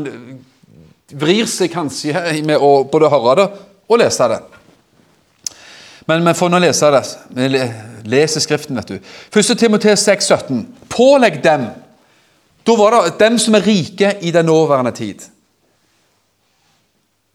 vrir 1.11 1.47
seg 1.49 1.71
kanskje 1.73 2.13
med 2.45 2.57
å 2.61 2.83
både 2.89 3.09
høre 3.11 3.35
det 3.39 3.47
og 3.89 4.01
lese 4.01 4.27
det. 4.29 4.39
Men 6.09 6.25
vi 6.25 6.33
får 6.33 6.49
nå 6.49 6.59
lese 6.61 6.89
det. 6.93 7.03
Vi 7.37 7.47
leser 8.09 8.41
Skriften, 8.41 8.79
vet 8.79 8.87
du. 8.93 8.95
1. 9.29 9.51
Timoteus 9.59 10.05
6, 10.05 10.31
17. 10.33 10.63
Pålegg 10.89 11.41
dem. 11.43 11.67
Da 12.65 12.75
var 12.77 12.95
det 12.97 13.19
dem 13.19 13.37
som 13.41 13.57
er 13.57 13.65
rike 13.65 14.15
i 14.21 14.31
den 14.33 14.49
nåværende 14.49 14.93
tid. 14.97 15.25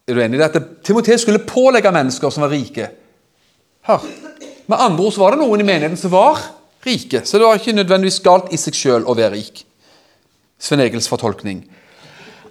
Er 0.07 0.13
du 0.13 0.21
enig 0.21 0.37
i 0.37 0.43
det? 0.43 0.61
At 0.61 1.19
skulle 1.19 1.39
pålegge 1.47 1.91
mennesker 1.91 2.29
som 2.29 2.43
var 2.45 2.53
rike. 2.53 2.89
Hør. 3.87 4.03
Med 4.67 4.77
andre 4.81 5.03
ord 5.03 5.13
så 5.13 5.23
var 5.23 5.33
det 5.33 5.41
noen 5.41 5.61
i 5.61 5.67
menigheten 5.67 5.97
som 5.97 6.11
var 6.11 6.39
rike. 6.85 7.21
Så 7.25 7.37
det 7.37 7.47
var 7.47 7.59
ikke 7.59 7.73
nødvendigvis 7.73 8.19
galt 8.25 8.51
i 8.53 8.59
seg 8.59 8.77
sjøl 8.77 9.07
å 9.07 9.15
være 9.17 9.33
rik. 9.37 9.63
Svein 10.59 10.83
Egils 10.85 11.09
fortolkning. 11.09 11.63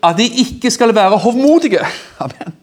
At 0.04 0.18
de 0.18 0.26
ikke 0.44 0.70
skal 0.70 0.94
være 0.94 1.18
hovmodige. 1.18 1.80
Amen. 2.20 2.54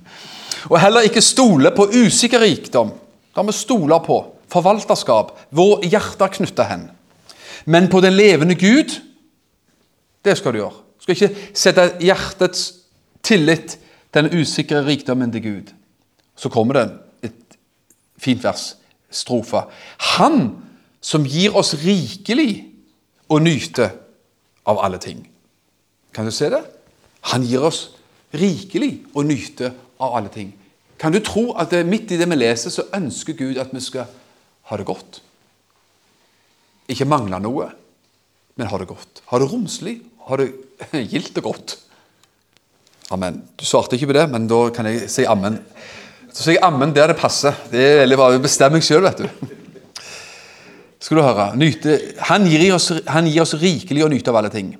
Og 0.69 0.77
heller 0.81 1.07
ikke 1.07 1.21
stole 1.21 1.71
på 1.75 1.87
usikker 1.89 2.41
rikdom. 2.41 2.91
Da 3.35 3.41
vi 3.47 3.55
stoler 3.55 4.03
på 4.05 4.19
forvalterskap, 4.51 5.31
hvor 5.49 5.81
hjertet 5.83 6.21
er 6.21 6.35
knytta 6.35 6.67
hen. 6.69 6.89
Men 7.65 7.89
på 7.89 8.01
den 8.01 8.13
levende 8.13 8.55
Gud, 8.55 8.99
det 10.25 10.37
skal 10.37 10.53
du 10.53 10.61
gjøre. 10.61 10.81
Du 10.97 11.05
skal 11.05 11.15
ikke 11.17 11.47
sette 11.57 11.87
hjertets 12.01 12.65
tillit 13.23 13.77
til 14.13 14.27
den 14.27 14.41
usikre 14.41 14.83
rikdommen 14.85 15.31
til 15.31 15.43
Gud. 15.43 15.71
Så 16.35 16.49
kommer 16.49 16.77
det 16.77 16.85
et 17.29 17.57
fint 18.19 18.43
vers, 18.43 18.75
strofa. 19.09 19.65
Han 20.17 20.51
som 21.01 21.25
gir 21.25 21.55
oss 21.57 21.73
rikelig 21.81 22.67
og 23.29 23.41
nyte 23.41 23.89
av 24.67 24.83
alle 24.83 24.99
ting. 25.01 25.23
Kan 26.13 26.27
du 26.27 26.31
se 26.35 26.49
det? 26.51 26.61
Han 27.29 27.45
gir 27.45 27.67
oss 27.67 27.83
rikelig 28.33 28.95
å 29.13 29.23
nyte 29.27 29.73
av 30.01 30.17
alle 30.17 30.31
ting. 30.33 30.51
Kan 31.01 31.13
du 31.13 31.19
tro 31.25 31.51
at 31.59 31.73
midt 31.85 32.13
i 32.13 32.19
det 32.19 32.27
vi 32.29 32.37
leser, 32.37 32.73
så 32.73 32.87
ønsker 32.93 33.37
Gud 33.37 33.59
at 33.61 33.73
vi 33.73 33.81
skal 33.83 34.09
ha 34.69 34.77
det 34.77 34.87
godt? 34.87 35.21
Ikke 36.91 37.07
mangle 37.09 37.39
noe, 37.41 37.69
men 38.57 38.69
ha 38.69 38.79
det 38.81 38.89
godt. 38.89 39.23
Ha 39.31 39.39
det 39.41 39.47
romslig, 39.51 39.95
ha 40.27 40.37
det 40.41 40.51
gildt 41.13 41.39
og 41.41 41.49
godt. 41.51 41.77
Amen. 43.11 43.41
Du 43.59 43.65
svarte 43.67 43.97
ikke 43.97 44.11
på 44.11 44.17
det, 44.19 44.27
men 44.31 44.47
da 44.47 44.61
kan 44.73 44.87
jeg 44.87 45.09
si 45.11 45.25
ammen. 45.27 45.57
Så 46.31 46.45
sier 46.45 46.55
jeg 46.57 46.63
ammen 46.63 46.93
der 46.95 47.11
det 47.11 47.19
passer. 47.19 47.57
Det 47.71 47.81
er 47.81 47.97
veldig 48.05 48.19
bra. 48.19 48.29
Jeg 48.31 48.43
bestemmer 48.45 48.79
meg 48.79 48.85
sjøl, 48.87 49.03
vet 49.03 49.25
du. 49.25 50.05
Skal 51.01 51.17
du 51.17 51.23
høre. 51.25 51.49
Nyte. 51.59 51.97
Han, 52.29 52.45
gir 52.47 52.63
oss, 52.75 52.91
han 53.09 53.27
gir 53.27 53.43
oss 53.43 53.57
rikelig 53.59 54.05
å 54.05 54.11
nyte 54.11 54.31
av 54.31 54.39
alle 54.39 54.53
ting. 54.53 54.71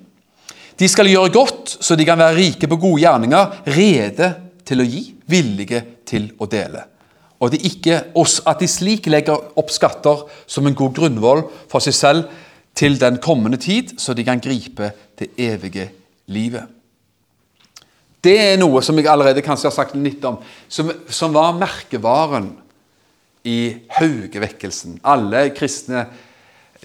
De 0.82 0.88
skal 0.90 1.06
gjøre 1.06 1.30
godt, 1.30 1.76
så 1.78 1.94
de 1.94 2.02
kan 2.06 2.18
være 2.18 2.34
rike 2.34 2.66
på 2.66 2.78
gode 2.82 3.04
gjerninger, 3.04 3.58
rede 3.70 4.30
til 4.66 4.82
å 4.82 4.86
gi, 4.88 5.02
villige 5.30 5.78
til 6.08 6.32
å 6.42 6.48
dele. 6.50 6.88
Og 7.38 7.52
det 7.52 7.60
er 7.60 7.68
ikke, 7.68 7.98
oss 8.18 8.40
at 8.50 8.58
de 8.62 8.66
slik 8.70 9.06
legger 9.10 9.58
opp 9.58 9.70
skatter 9.70 10.24
som 10.50 10.66
en 10.66 10.74
god 10.78 10.96
grunnvoll 10.96 11.44
for 11.70 11.82
seg 11.84 11.94
selv 11.94 12.32
til 12.74 12.96
den 12.98 13.20
kommende 13.22 13.60
tid, 13.62 13.92
så 14.02 14.14
de 14.14 14.24
kan 14.26 14.42
gripe 14.42 14.88
det 15.20 15.28
evige 15.38 15.84
livet. 16.34 16.66
Det 18.22 18.34
er 18.38 18.58
noe 18.58 18.82
som 18.82 18.98
jeg 18.98 19.06
allerede 19.10 19.42
kanskje 19.42 19.68
har 19.68 19.76
sagt 19.76 19.94
litt 19.98 20.24
om, 20.26 20.40
som, 20.70 20.90
som 21.06 21.34
var 21.34 21.54
merkevaren 21.58 22.48
i 23.46 23.58
Haugevekkelsen. 24.00 24.98
Alle 25.06 25.44
kristne 25.54 26.08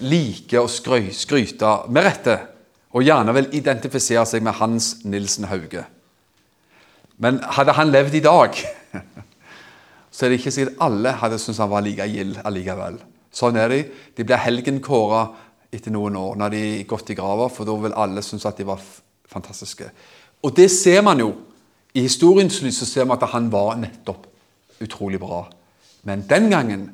liker 0.06 0.62
å 0.62 0.70
skryte, 0.70 1.74
med 1.90 2.06
rette, 2.06 2.38
og 2.96 3.04
gjerne 3.04 3.34
vil 3.36 3.50
identifisere 3.58 4.24
seg 4.28 4.44
med 4.44 4.56
Hans 4.60 4.94
Nilsen 5.04 5.48
Hauge. 5.50 5.84
Men 7.18 7.40
hadde 7.56 7.74
han 7.76 7.90
levd 7.92 8.16
i 8.16 8.24
dag, 8.24 8.56
så 10.14 10.24
er 10.24 10.32
det 10.32 10.38
ikke 10.40 10.54
sikkert 10.54 10.80
alle 10.84 11.12
hadde 11.20 11.40
syntes 11.42 11.60
han 11.62 11.72
var 11.72 11.84
like 11.84 12.06
gild 12.08 12.38
allikevel. 12.48 12.96
Sånn 13.34 13.58
er 13.60 13.72
de. 13.72 13.82
De 14.16 14.24
blir 14.24 14.40
helgenkåra 14.40 15.26
etter 15.74 15.92
noen 15.92 16.16
år 16.16 16.38
når 16.40 16.54
de 16.54 16.62
er 16.78 16.88
gått 16.88 17.12
i 17.12 17.18
grava, 17.18 17.50
for 17.52 17.68
da 17.68 17.76
vil 17.82 17.96
alle 17.98 18.24
synes 18.24 18.46
at 18.48 18.56
de 18.58 18.66
var 18.68 18.80
fantastiske. 19.28 19.90
Og 20.42 20.54
det 20.56 20.70
ser 20.72 21.02
man 21.04 21.20
jo. 21.20 21.32
I 21.96 22.04
historiens 22.04 22.60
lys 22.62 22.80
så 22.80 22.88
ser 22.88 23.08
man 23.08 23.18
at 23.18 23.32
han 23.32 23.48
var 23.52 23.76
nettopp 23.80 24.26
utrolig 24.84 25.20
bra. 25.20 25.42
Men 26.06 26.22
den 26.30 26.48
gangen 26.52 26.88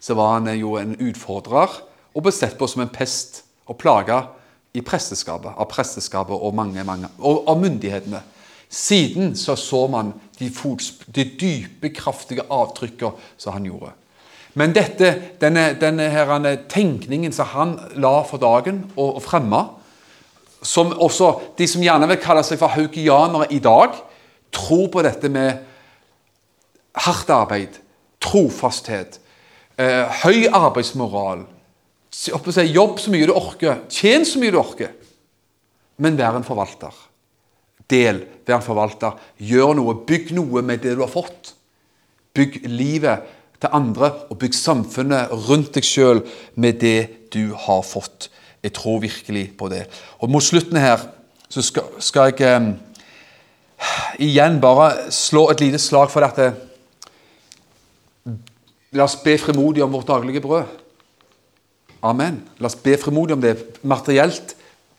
så 0.00 0.16
var 0.16 0.38
han 0.38 0.48
jo 0.56 0.76
en 0.80 0.96
utfordrer 0.96 1.72
og 2.16 2.24
ble 2.24 2.32
sett 2.32 2.56
på 2.58 2.68
som 2.70 2.84
en 2.84 2.92
pest 2.92 3.42
og 3.66 3.78
plage 3.80 4.16
i 4.76 4.82
presteskapet, 4.84 5.54
av 5.56 5.68
presteskapet 5.70 6.36
og 6.36 6.54
mange, 6.56 6.84
mange, 6.84 7.08
og 7.18 7.46
av 7.48 7.60
myndighetene. 7.60 8.22
Siden 8.68 9.36
så 9.38 9.54
så 9.56 9.86
man 9.90 10.12
de, 10.38 10.50
de 11.14 11.24
dype, 11.40 11.92
kraftige 11.94 12.44
avtrykkene 12.50 13.14
som 13.38 13.56
han 13.56 13.68
gjorde. 13.68 13.92
Men 14.56 14.72
dette, 14.72 15.10
denne, 15.40 15.68
denne 15.80 16.08
her, 16.10 16.32
tenkningen 16.68 17.32
som 17.32 17.48
han 17.52 17.74
la 18.00 18.18
for 18.24 18.40
dagen 18.40 18.84
og, 18.96 19.18
og 19.18 19.22
fremma, 19.24 19.62
som 20.64 20.92
også 20.92 21.30
de 21.58 21.68
som 21.68 21.84
gjerne 21.84 22.08
vil 22.10 22.20
kalle 22.22 22.42
seg 22.44 22.58
for 22.60 22.72
haukianere 22.72 23.50
i 23.52 23.60
dag, 23.62 23.94
tror 24.56 24.88
på 24.92 25.04
dette 25.04 25.28
med 25.32 25.60
hardt 26.96 27.30
arbeid, 27.30 27.76
trofasthet, 28.24 29.20
eh, 29.76 30.08
høy 30.24 30.48
arbeidsmoral. 30.48 31.44
Si, 32.16 32.32
jobb 32.32 33.00
så 33.00 33.12
mye 33.12 33.28
du 33.28 33.34
orker, 33.36 33.82
tjen 33.92 34.24
så 34.24 34.40
mye 34.40 34.54
du 34.54 34.56
orker, 34.56 34.94
men 36.00 36.16
vær 36.16 36.38
en 36.38 36.46
forvalter. 36.46 36.94
Del, 37.92 38.22
vær 38.48 38.56
en 38.56 38.64
forvalter. 38.64 39.18
Gjør 39.36 39.74
noe, 39.76 39.98
bygg 40.08 40.32
noe 40.36 40.62
med 40.64 40.80
det 40.84 40.94
du 40.96 41.02
har 41.04 41.12
fått. 41.12 41.52
Bygg 42.36 42.62
livet 42.72 43.26
til 43.60 43.76
andre, 43.76 44.10
og 44.30 44.40
bygg 44.40 44.56
samfunnet 44.56 45.34
rundt 45.48 45.76
deg 45.76 45.84
sjøl 45.86 46.22
med 46.56 46.80
det 46.80 47.28
du 47.36 47.52
har 47.66 47.84
fått. 47.84 48.30
Jeg 48.64 48.72
tror 48.80 49.04
virkelig 49.04 49.50
på 49.60 49.68
det. 49.72 49.84
Og 50.24 50.32
Mot 50.32 50.44
slutten 50.44 50.80
her 50.80 51.04
så 51.52 51.62
skal, 51.62 51.92
skal 52.02 52.32
jeg 52.32 52.56
um, 52.56 52.72
igjen 54.24 54.56
bare 54.64 55.12
slå 55.14 55.50
et 55.52 55.60
lite 55.62 55.78
slag 55.84 56.08
for 56.10 56.24
dette. 56.24 56.48
La 58.96 59.04
oss 59.04 59.20
be 59.20 59.36
frimodig 59.38 59.84
om 59.84 59.92
vårt 59.92 60.08
daglige 60.08 60.42
brød. 60.42 60.85
Amen. 62.04 62.42
La 62.58 62.68
oss 62.68 62.78
be 62.82 62.96
frimodig 63.00 63.36
om 63.36 63.42
det. 63.42 63.56
Materielt, 63.82 64.56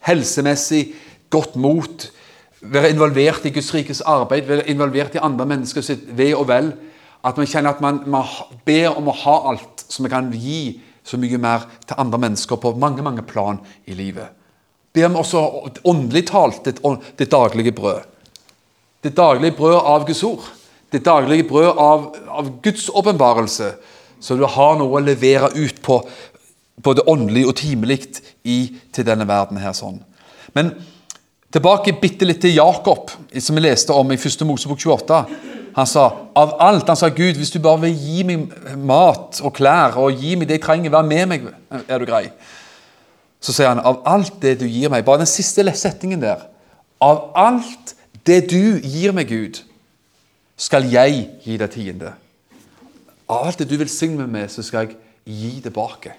helsemessig, 0.08 0.96
godt 1.30 1.56
mot. 1.56 2.08
Være 2.62 2.92
involvert 2.94 3.46
i 3.46 3.54
Guds 3.54 3.74
rikes 3.74 4.02
arbeid, 4.02 4.48
være 4.48 4.70
involvert 4.72 5.16
i 5.16 5.22
andre 5.22 5.46
mennesker 5.46 5.86
sitt 5.86 6.08
ve 6.18 6.32
og 6.36 6.48
vel. 6.50 6.72
At 7.26 7.38
man 7.38 7.50
kjenner 7.50 7.76
at 7.76 7.82
man, 7.84 8.02
man 8.10 8.26
ber 8.66 8.98
om 8.98 9.10
å 9.10 9.18
ha 9.24 9.38
alt 9.52 9.86
som 9.88 10.06
vi 10.06 10.12
kan 10.12 10.32
gi 10.34 10.62
så 11.08 11.20
mye 11.20 11.40
mer 11.40 11.68
til 11.88 12.00
andre 12.02 12.20
mennesker 12.26 12.60
på 12.60 12.74
mange 12.80 13.06
mange 13.06 13.24
plan 13.24 13.60
i 13.88 13.96
livet. 13.96 14.34
Be 14.94 15.06
om 15.06 15.20
også 15.22 15.42
åndelig 15.88 16.26
talt 16.32 16.66
det, 16.66 16.80
det 17.20 17.30
daglige 17.32 17.72
brød. 17.72 18.02
Det 19.04 19.14
daglige 19.16 19.56
brød 19.56 19.78
av 19.78 20.08
Guds 20.08 20.24
ord. 20.24 20.48
Det 20.92 21.04
daglige 21.06 21.46
brød 21.48 21.78
av, 21.78 22.08
av 22.28 22.50
Guds 22.64 22.90
åpenbarelse. 22.90 23.74
Så 24.20 24.36
du 24.36 24.46
har 24.50 24.78
noe 24.80 24.98
å 24.98 25.04
levere 25.04 25.52
ut 25.54 25.82
på 25.86 26.00
både 26.84 27.06
åndelig 27.10 27.48
og 27.48 27.56
timelig 27.56 28.00
til 28.94 29.06
denne 29.06 29.28
verden. 29.28 29.58
her 29.58 29.74
sånn. 29.74 30.00
Men 30.54 30.74
tilbake 31.52 31.96
bitte 32.02 32.26
litt 32.26 32.42
til 32.42 32.56
Jakob, 32.56 33.12
som 33.40 33.56
vi 33.56 33.62
leste 33.62 33.94
om 33.94 34.12
i 34.12 34.18
1. 34.18 34.46
Mosebok 34.46 34.80
28. 34.80 35.26
Han 35.78 35.86
sa 35.86 36.08
av 36.36 36.56
alt, 36.60 36.88
han 36.88 36.98
sa 36.98 37.10
Gud, 37.10 37.38
hvis 37.38 37.52
du 37.54 37.60
bare 37.62 37.84
vil 37.86 37.98
gi 37.98 38.24
meg 38.26 38.48
mat 38.78 39.42
og 39.46 39.54
klær 39.54 39.98
og 40.02 40.18
gi 40.18 40.36
meg 40.36 40.50
det 40.50 40.58
jeg 40.58 40.64
trenger, 40.64 40.90
vær 40.90 41.06
med 41.06 41.28
meg, 41.30 41.44
er 41.86 42.00
du 42.02 42.08
grei? 42.10 42.32
Så 43.40 43.54
sier 43.54 43.70
han 43.70 43.84
av 43.86 44.02
alt 44.10 44.40
det 44.42 44.56
du 44.64 44.66
gir 44.66 44.90
meg, 44.90 45.06
bare 45.06 45.22
den 45.22 45.30
siste 45.30 45.62
setningen 45.78 46.22
der 46.22 46.48
Av 46.98 47.30
alt 47.38 47.94
det 48.26 48.50
du 48.50 48.80
gir 48.82 49.14
meg, 49.14 49.30
Gud, 49.30 49.62
skal 50.58 50.90
jeg 50.90 51.28
gi 51.46 51.58
deg 51.62 51.70
tiende. 51.70 52.16
Av 53.30 53.46
alt 53.46 53.60
det 53.62 53.70
du 53.70 53.78
velsigner 53.78 54.26
meg 54.26 54.34
med, 54.34 54.50
så 54.50 54.66
skal 54.66 54.88
jeg 54.88 54.98
gi 55.30 55.60
tilbake. 55.62 56.16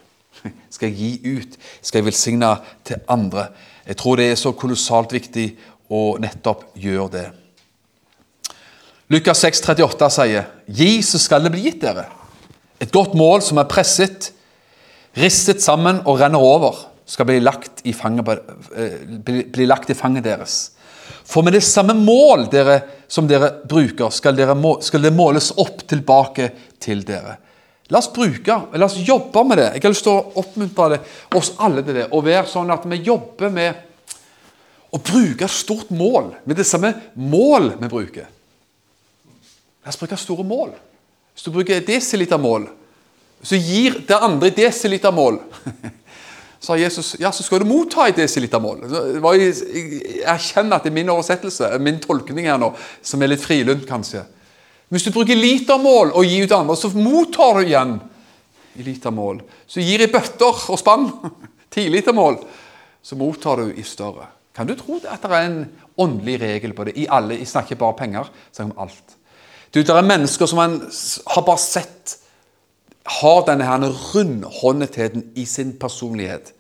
Skal 0.75 0.93
jeg 0.93 0.97
gi 0.99 1.37
ut? 1.39 1.59
Skal 1.83 2.01
jeg 2.01 2.09
velsigne 2.11 2.53
til 2.87 3.03
andre? 3.11 3.49
Jeg 3.89 3.99
tror 4.01 4.21
det 4.21 4.31
er 4.31 4.41
så 4.41 4.53
kolossalt 4.53 5.15
viktig 5.17 5.51
å 5.89 6.19
nettopp 6.21 6.67
gjøre 6.79 7.11
det. 7.15 7.27
Lukas 9.09 9.41
6, 9.41 9.63
38 9.65 10.11
sier, 10.13 10.49
'Gi, 10.69 11.01
så 11.03 11.19
skal 11.19 11.43
det 11.43 11.53
bli 11.55 11.65
gitt 11.65 11.81
dere.' 11.81 12.11
Et 12.79 12.93
godt 12.93 13.15
mål 13.17 13.41
som 13.43 13.59
er 13.59 13.67
presset, 13.67 14.31
ristet 15.17 15.63
sammen 15.65 16.03
og 16.05 16.21
renner 16.21 16.39
over, 16.39 16.77
skal 17.09 17.27
bli 17.27 17.41
lagt 17.41 17.81
i 17.89 17.95
fanget, 17.97 18.29
eh, 18.77 19.01
bli 19.25 19.67
lagt 19.67 19.91
i 19.91 19.97
fanget 19.97 20.25
deres. 20.25 20.71
For 21.25 21.43
med 21.43 21.57
det 21.57 21.65
samme 21.65 21.95
mål 21.97 22.47
dere, 22.53 22.83
som 23.09 23.27
dere 23.27 23.51
bruker, 23.69 24.13
skal, 24.13 24.37
dere 24.37 24.55
skal, 24.85 25.03
det 25.03 25.13
måles 25.17 25.51
opp 25.57 25.83
tilbake 25.89 26.51
til 26.81 27.03
dere. 27.03 27.39
La 27.89 28.03
oss 28.03 28.11
bruke, 28.13 28.57
la 28.77 28.87
oss 28.87 28.99
jobbe 29.01 29.45
med 29.49 29.61
det. 29.63 29.69
Jeg 29.77 29.85
har 29.87 29.95
lyst 29.95 30.05
til 30.05 30.13
å 30.13 30.41
oppmuntre 30.43 30.89
det, 30.93 30.99
oss 31.39 31.55
alle 31.65 31.85
til 31.85 31.97
det. 31.97 32.09
Å 32.13 32.25
være 32.25 32.49
sånn 32.51 32.73
at 32.75 32.85
vi 32.89 32.99
jobber 33.07 33.53
med 33.55 33.85
å 34.93 35.01
bruke 35.01 35.49
stort 35.49 35.89
mål. 35.97 36.35
Med 36.45 36.61
det 36.61 36.67
samme 36.69 36.93
mål 37.17 37.73
vi 37.79 37.89
bruker. 37.89 38.29
La 39.85 39.95
oss 39.95 40.01
bruke 40.01 40.21
store 40.21 40.45
mål. 40.45 40.75
Hvis 41.33 41.47
du 41.47 41.55
bruker 41.55 41.85
desilitermål, 41.87 42.67
så 43.47 43.57
gir 43.57 44.01
det 44.05 44.17
andre 44.21 44.51
desilitermål. 44.51 45.39
sa 46.61 46.77
Jesus 46.83 47.15
ja, 47.23 47.31
så 47.33 47.45
skal 47.47 47.63
du 47.63 47.71
motta 47.71 48.09
et 48.09 48.19
desilitermål. 48.19 48.83
Jeg 49.39 50.25
erkjenner 50.27 50.77
at 50.77 50.85
det 50.85 50.93
er 50.93 50.99
min 50.99 51.13
oversettelse, 51.15 51.71
min 51.81 52.03
tolkning 52.03 52.51
her 52.51 52.59
nå, 52.61 52.73
som 53.01 53.23
er 53.23 53.33
litt 53.33 53.45
frilunt, 53.45 53.87
kanskje. 53.89 54.27
Hvis 54.89 55.05
du 55.05 55.13
bruker 55.13 55.37
litermål 55.37 56.15
og 56.17 56.25
gir 56.25 56.47
ut 56.47 56.55
andre, 56.57 56.77
så 56.77 56.89
mottar 56.97 57.59
du 57.59 57.67
igjen 57.67 57.99
i 58.79 58.87
litermål. 58.87 59.43
Så 59.69 59.85
gir 59.85 60.05
i 60.05 60.11
bøtter 60.11 60.65
og 60.73 60.81
spann, 60.81 61.11
tilitermål, 61.75 62.41
så 63.03 63.19
mottar 63.21 63.61
du 63.61 63.75
i 63.77 63.85
større. 63.85 64.31
Kan 64.57 64.67
du 64.67 64.75
tro 64.79 64.97
at 65.07 65.23
det 65.23 65.31
er 65.31 65.45
en 65.47 65.61
åndelig 66.01 66.39
regel 66.41 66.73
på 66.75 66.89
det? 66.89 66.97
I 66.99 67.07
alle, 67.11 67.39
Jeg 67.39 67.49
snakker 67.49 67.79
bare 67.79 67.99
penger, 67.99 68.31
snakker 68.53 68.73
om 68.73 68.89
alt. 68.89 69.17
Du, 69.75 69.83
Det 69.83 69.91
er 69.91 70.03
mennesker 70.03 70.47
som 70.47 70.57
man 70.57 70.81
har 70.81 71.45
bare 71.45 71.61
sett 71.61 72.17
har 73.09 73.45
denne 73.47 73.65
her 73.65 73.85
rundhåndetheten 74.13 75.33
i 75.37 75.45
sin 75.45 75.73
personlighet 75.81 76.53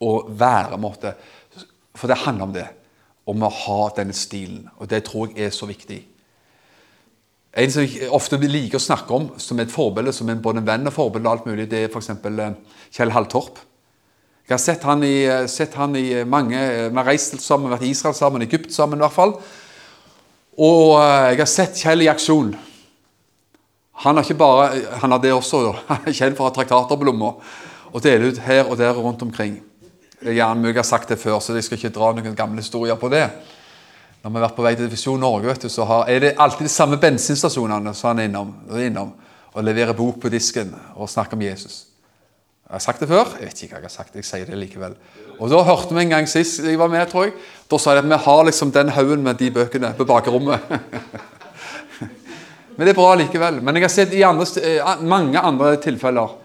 og 0.00 0.30
væremåte. 0.38 1.14
For 1.94 2.08
det 2.08 2.22
handler 2.24 2.44
om 2.44 2.52
det. 2.52 2.68
Om 3.26 3.42
å 3.42 3.48
ha 3.48 3.90
denne 3.96 4.16
stilen. 4.16 4.68
Og 4.78 4.88
det 4.90 5.04
tror 5.04 5.28
jeg 5.32 5.46
er 5.46 5.54
så 5.54 5.66
viktig. 5.68 6.00
En 7.52 7.72
som 7.72 7.84
jeg 7.84 8.08
ofte 8.08 8.38
liker 8.40 8.78
å 8.78 8.82
snakke 8.82 9.12
om 9.12 9.26
som 9.40 9.58
et 9.60 9.72
forbilde, 9.72 10.14
som 10.16 10.28
en, 10.32 10.40
både 10.40 10.62
en 10.62 10.68
venn 10.70 10.88
og 10.88 10.94
forbilde, 10.96 11.28
og 11.28 11.34
alt 11.34 11.48
mulig, 11.50 11.66
det 11.68 11.82
er 11.84 11.90
f.eks. 11.92 12.08
Eh, 12.14 12.54
Kjell 12.96 13.12
Halltorp. 13.12 13.60
Jeg 14.48 14.54
har 14.54 14.62
sett 14.62 14.86
han 14.88 15.04
i, 15.06 15.16
sett 15.48 15.76
han 15.78 15.94
i 15.96 16.24
mange 16.28 16.58
Vi 16.58 16.96
har 16.96 17.06
reist 17.06 17.36
sammen, 17.40 17.70
vært 17.70 17.84
i 17.86 17.92
Israel 17.92 18.16
sammen, 18.16 18.42
Egypt 18.42 18.72
sammen 18.74 18.98
i 18.98 19.04
hvert 19.04 19.16
fall. 19.16 19.36
Og 20.56 20.96
eh, 20.96 21.32
jeg 21.34 21.42
har 21.42 21.52
sett 21.52 21.84
Kjell 21.84 22.06
i 22.06 22.10
aksjon. 22.12 22.54
Han 24.02 24.16
har 24.16 24.24
ikke 24.24 24.40
bare, 24.40 24.70
han 25.04 25.12
har 25.12 25.20
det 25.20 25.34
også, 25.36 25.66
han 25.92 26.08
er 26.08 26.16
kjent 26.16 26.38
for 26.38 26.46
å 26.46 26.50
ha 26.50 26.56
traktater 26.56 26.98
på 26.98 27.08
lomma 27.10 27.34
og 27.92 28.00
dele 28.00 28.32
ut 28.32 28.40
her 28.40 28.64
og 28.64 28.78
der 28.80 28.96
rundt 28.96 29.20
omkring. 29.22 29.58
Er 30.22 30.32
jeg 30.38 30.76
har 30.78 30.86
sagt 30.86 31.10
det 31.12 31.20
før, 31.20 31.36
så 31.42 31.52
jeg 31.52 31.66
skal 31.66 31.76
ikke 31.76 31.92
dra 31.92 32.14
noen 32.16 32.36
gamle 32.38 32.62
historier 32.62 32.96
på 32.96 33.10
det. 33.12 33.26
Når 34.22 34.30
vi 34.30 34.38
har 34.38 34.44
vært 34.46 34.58
på 34.58 34.62
vei 34.62 34.74
til 34.78 34.86
Divisjon 34.86 35.18
Norge, 35.18 35.48
vet 35.50 35.64
du, 35.64 35.70
så 35.72 35.84
har, 35.88 36.04
er 36.06 36.20
det 36.22 36.36
alltid 36.38 36.68
de 36.68 36.70
samme 36.70 36.94
bensinstasjonene 37.02 37.90
som 37.98 38.12
han 38.12 38.20
er 38.22 38.28
innom, 38.30 38.52
er 38.70 38.84
innom 38.86 39.10
og 39.52 39.64
leverer 39.66 39.96
bok 39.98 40.20
på 40.22 40.30
disken 40.32 40.70
og 40.94 41.10
snakker 41.10 41.34
om 41.36 41.42
Jesus. 41.42 41.88
Jeg 42.62 42.78
har 42.78 42.84
sagt 42.86 43.02
det 43.02 43.08
før. 43.10 43.26
Jeg 43.36 43.50
vet 43.50 43.58
ikke 43.64 43.74
hva 43.74 43.80
jeg 43.82 43.88
har 43.90 43.92
sagt. 43.92 44.14
Jeg 44.16 44.24
sier 44.24 44.46
det 44.48 44.56
likevel. 44.56 44.94
Og 45.36 45.50
Da 45.50 45.58
hørte 45.66 45.92
vi 45.92 46.00
en 46.04 46.14
gang 46.14 46.26
sist 46.30 46.62
jeg 46.64 46.78
var 46.80 46.88
med, 46.88 47.02
tror 47.10 47.26
jeg. 47.26 47.34
Da 47.68 47.76
sa 47.82 47.92
de 47.92 48.00
at 48.00 48.08
vi 48.08 48.18
har 48.24 48.44
liksom 48.48 48.70
den 48.72 48.92
haugen 48.94 49.26
med 49.26 49.36
de 49.42 49.50
bøkene 49.52 49.90
på 49.98 50.06
bakrommet. 50.08 50.70
Men 52.76 52.86
det 52.86 52.94
er 52.94 52.96
bra 52.96 53.12
likevel. 53.18 53.60
Men 53.60 53.76
jeg 53.76 53.84
har 53.84 53.92
sett 53.92 54.14
i 54.16 54.22
andre, 54.24 54.46
eh, 54.62 55.02
mange 55.02 55.40
andre 55.40 55.74
tilfeller. 55.82 56.38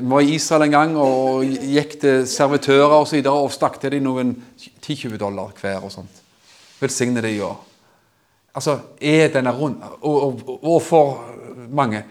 Var 0.00 0.20
i 0.22 0.38
Israel 0.38 0.64
en 0.64 0.78
gang 0.78 0.96
og 0.96 1.44
gikk 1.44 1.98
til 2.00 2.24
servitører 2.26 2.96
og, 2.96 3.04
så 3.10 3.18
videre, 3.18 3.34
og 3.34 3.52
stakk 3.52 3.76
til 3.82 3.90
dem 3.98 4.06
noen 4.06 4.32
10-20 4.80 5.18
dollar 5.20 5.52
hver. 5.60 5.84
og 5.84 5.92
sånt. 5.92 6.22
Velsigne 6.80 7.22
det 7.24 7.32
i 7.36 7.40
år. 7.44 7.56
Altså, 8.56 8.78
er 9.00 9.32
denne 9.34 9.52
rund... 9.52 9.76
Og, 10.00 10.16
og, 10.26 10.64
og 10.64 10.82
for 10.82 11.24
mange 11.72 12.04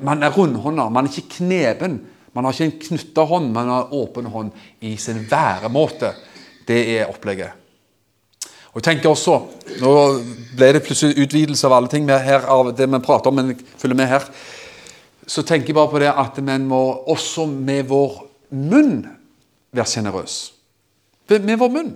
Man 0.00 0.22
er 0.22 0.32
rundhånda, 0.32 0.88
man 0.88 1.06
er 1.06 1.14
ikke 1.14 1.36
kneben. 1.40 2.00
Man 2.32 2.44
har 2.44 2.52
ikke 2.54 2.64
en 2.64 2.82
knytta 2.84 3.24
hånd, 3.26 3.50
man 3.52 3.68
har 3.68 3.88
en 3.88 3.96
åpen 3.98 4.28
hånd 4.30 4.50
i 4.80 4.96
sin 4.96 5.24
væremåte. 5.30 6.12
Det 6.68 6.78
er 6.98 7.10
opplegget. 7.10 7.56
Og 8.70 8.78
jeg 8.78 8.86
tenker 8.86 9.10
også, 9.10 9.40
Nå 9.80 9.92
ble 10.54 10.68
det 10.76 10.84
plutselig 10.86 11.18
utvidelse 11.24 11.66
av 11.66 11.74
alle 11.74 11.90
ting 11.90 12.06
her, 12.10 12.46
av 12.46 12.70
det 12.76 12.86
vi 12.86 13.00
prater 13.02 13.30
om, 13.30 13.40
men 13.40 13.50
jeg 13.50 13.64
følger 13.80 13.98
med 13.98 14.10
her. 14.10 14.26
Så 15.26 15.42
tenker 15.46 15.72
jeg 15.72 15.78
bare 15.78 15.90
på 15.90 16.02
det 16.02 16.10
at 16.10 16.38
vi 16.38 16.58
må 16.62 16.80
også 17.10 17.46
med 17.50 17.88
vår 17.90 18.20
munn 18.54 19.02
være 19.74 19.90
sjenerøse. 19.90 20.52
Med 21.30 21.58
vår 21.58 21.74
munn. 21.74 21.90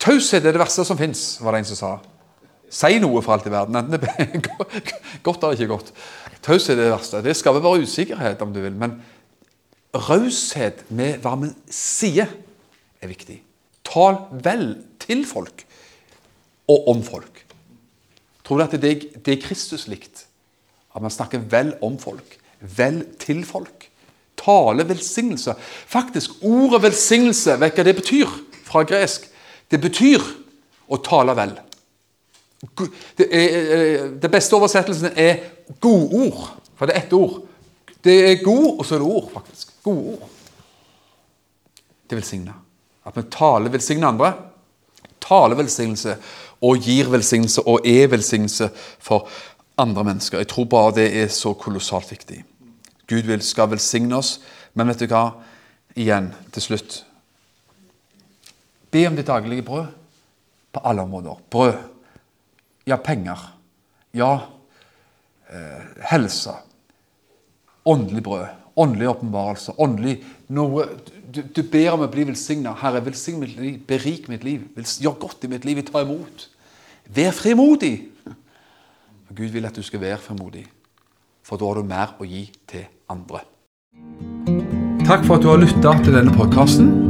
Taushet 0.00 0.46
er 0.46 0.54
det 0.54 0.62
verste 0.62 0.84
som 0.88 0.98
fins, 0.98 1.38
var 1.44 1.54
det 1.54 1.62
en 1.62 1.70
som 1.70 1.78
sa. 1.78 1.92
Si 2.70 3.00
noe 3.02 3.20
for 3.24 3.34
alt 3.34 3.48
i 3.48 3.52
verden, 3.52 3.76
enten 3.76 3.98
det 3.98 4.12
er 4.14 4.36
godt 5.26 5.42
eller 5.42 5.58
ikke 5.58 5.72
godt. 5.74 5.90
Taushet 6.44 6.76
er 6.78 6.86
det 6.86 6.94
verste. 6.94 7.22
Det 7.24 7.36
skaper 7.36 7.64
bare 7.64 7.82
usikkerhet, 7.82 8.42
om 8.42 8.54
du 8.54 8.60
vil. 8.62 8.76
Men 8.78 9.00
raushet 10.08 10.86
med 10.94 11.20
hva 11.24 11.34
vi 11.42 11.50
sier, 11.74 12.30
er 13.00 13.10
viktig. 13.10 13.40
Tal 13.86 14.20
vel 14.44 14.74
til 15.02 15.24
folk 15.26 15.64
og 16.70 16.90
om 16.92 17.00
folk. 17.02 17.44
Tror 18.46 18.60
du 18.60 18.64
at 18.66 18.76
det, 18.82 18.92
det 19.24 19.34
er 19.34 19.42
Kristus 19.42 19.88
likt? 19.90 20.26
At 20.94 21.02
man 21.02 21.12
snakker 21.12 21.42
vel 21.50 21.74
om 21.86 21.98
folk. 21.98 22.36
Vel 22.60 23.02
til 23.20 23.42
folk. 23.46 23.88
Tale 24.40 24.86
velsignelse. 24.88 25.54
Faktisk, 25.90 26.38
ordet 26.42 26.82
velsignelse, 26.88 27.56
hva 27.60 27.70
det 27.70 27.96
betyr 27.98 28.30
fra 28.66 28.84
gresk? 28.88 29.26
Det 29.70 29.78
betyr 29.80 30.24
å 30.90 30.98
tale 31.04 31.34
vel. 31.38 31.54
Er, 33.18 34.10
det 34.20 34.30
beste 34.32 34.58
oversettelsen 34.58 35.14
er 35.16 35.44
godord. 35.80 36.42
For 36.76 36.88
det 36.88 36.96
er 36.96 37.04
ett 37.04 37.14
ord. 37.16 37.40
Det 38.04 38.16
er 38.30 38.44
god, 38.44 38.68
og 38.78 38.86
så 38.86 38.96
er 38.96 39.02
det 39.02 39.08
ord, 39.08 39.30
faktisk. 39.34 39.72
Gode 39.84 40.14
ord. 40.16 40.28
Det 42.10 42.18
velsigner. 42.18 42.56
At 43.06 43.16
vi 43.16 43.26
taler 43.32 43.72
velsigner 43.72 44.08
andre. 44.08 44.32
Taler 45.20 45.60
velsignelse 45.60 46.16
og 46.66 46.84
gir 46.84 47.08
velsignelse 47.12 47.64
og 47.68 47.86
er 47.88 48.08
velsignelse 48.12 48.70
for 49.00 49.28
andre 49.80 50.04
mennesker. 50.04 50.38
Jeg 50.38 50.48
tror 50.48 50.64
bare 50.64 50.96
det 50.98 51.08
er 51.22 51.28
så 51.32 51.52
kolossalt 51.52 52.10
viktig. 52.10 52.42
Gud 53.08 53.28
vil, 53.28 53.42
skal 53.42 53.70
velsigne 53.70 54.16
oss, 54.16 54.38
men 54.74 54.90
vet 54.90 55.02
du 55.02 55.10
hva? 55.10 55.30
Igjen, 55.98 56.30
til 56.54 56.62
slutt. 56.62 57.00
Be 58.90 59.06
om 59.08 59.16
ditt 59.16 59.28
daglige 59.30 59.64
brød 59.66 59.86
på 60.72 60.82
alle 60.84 61.02
områder. 61.02 61.42
Brød. 61.50 61.74
Ja, 62.86 62.96
penger. 62.96 63.56
Ja, 64.14 64.32
eh, 65.50 65.84
helse. 66.10 66.54
Åndelig 67.84 68.22
brød. 68.22 68.46
Åndelig 68.76 69.08
åpenbarelse. 69.08 69.72
Åndelig 69.78 70.20
noe 70.48 70.86
du, 71.30 71.42
du, 71.42 71.62
ber 71.62 71.92
om 71.94 72.02
å 72.02 72.10
bli 72.10 72.24
velsigna. 72.26 72.74
Herre, 72.80 73.02
velsign 73.06 73.38
mitt 73.42 73.56
liv. 73.58 73.78
Berik 73.86 74.28
mitt 74.28 74.44
liv. 74.44 74.66
Gjør 74.76 75.18
godt 75.26 75.46
i 75.46 75.52
mitt 75.52 75.64
liv. 75.68 75.82
Ta 75.86 76.02
imot. 76.02 76.48
Vær 77.14 77.34
frimodig. 77.34 78.10
Gud 79.30 79.54
vil 79.54 79.66
at 79.66 79.76
du 79.76 79.82
skal 79.86 80.02
være 80.02 80.18
frimodig, 80.18 80.64
for 81.46 81.60
da 81.60 81.68
har 81.70 81.78
du 81.78 81.86
mer 81.86 82.16
å 82.18 82.26
gi 82.26 82.48
til 82.70 82.88
andre. 83.10 83.44
Takk 85.06 85.22
for 85.26 85.38
at 85.38 85.46
du 85.46 85.52
har 85.52 85.62
lytta 85.62 85.94
til 86.02 86.18
denne 86.18 86.34
podkasten. 86.34 87.09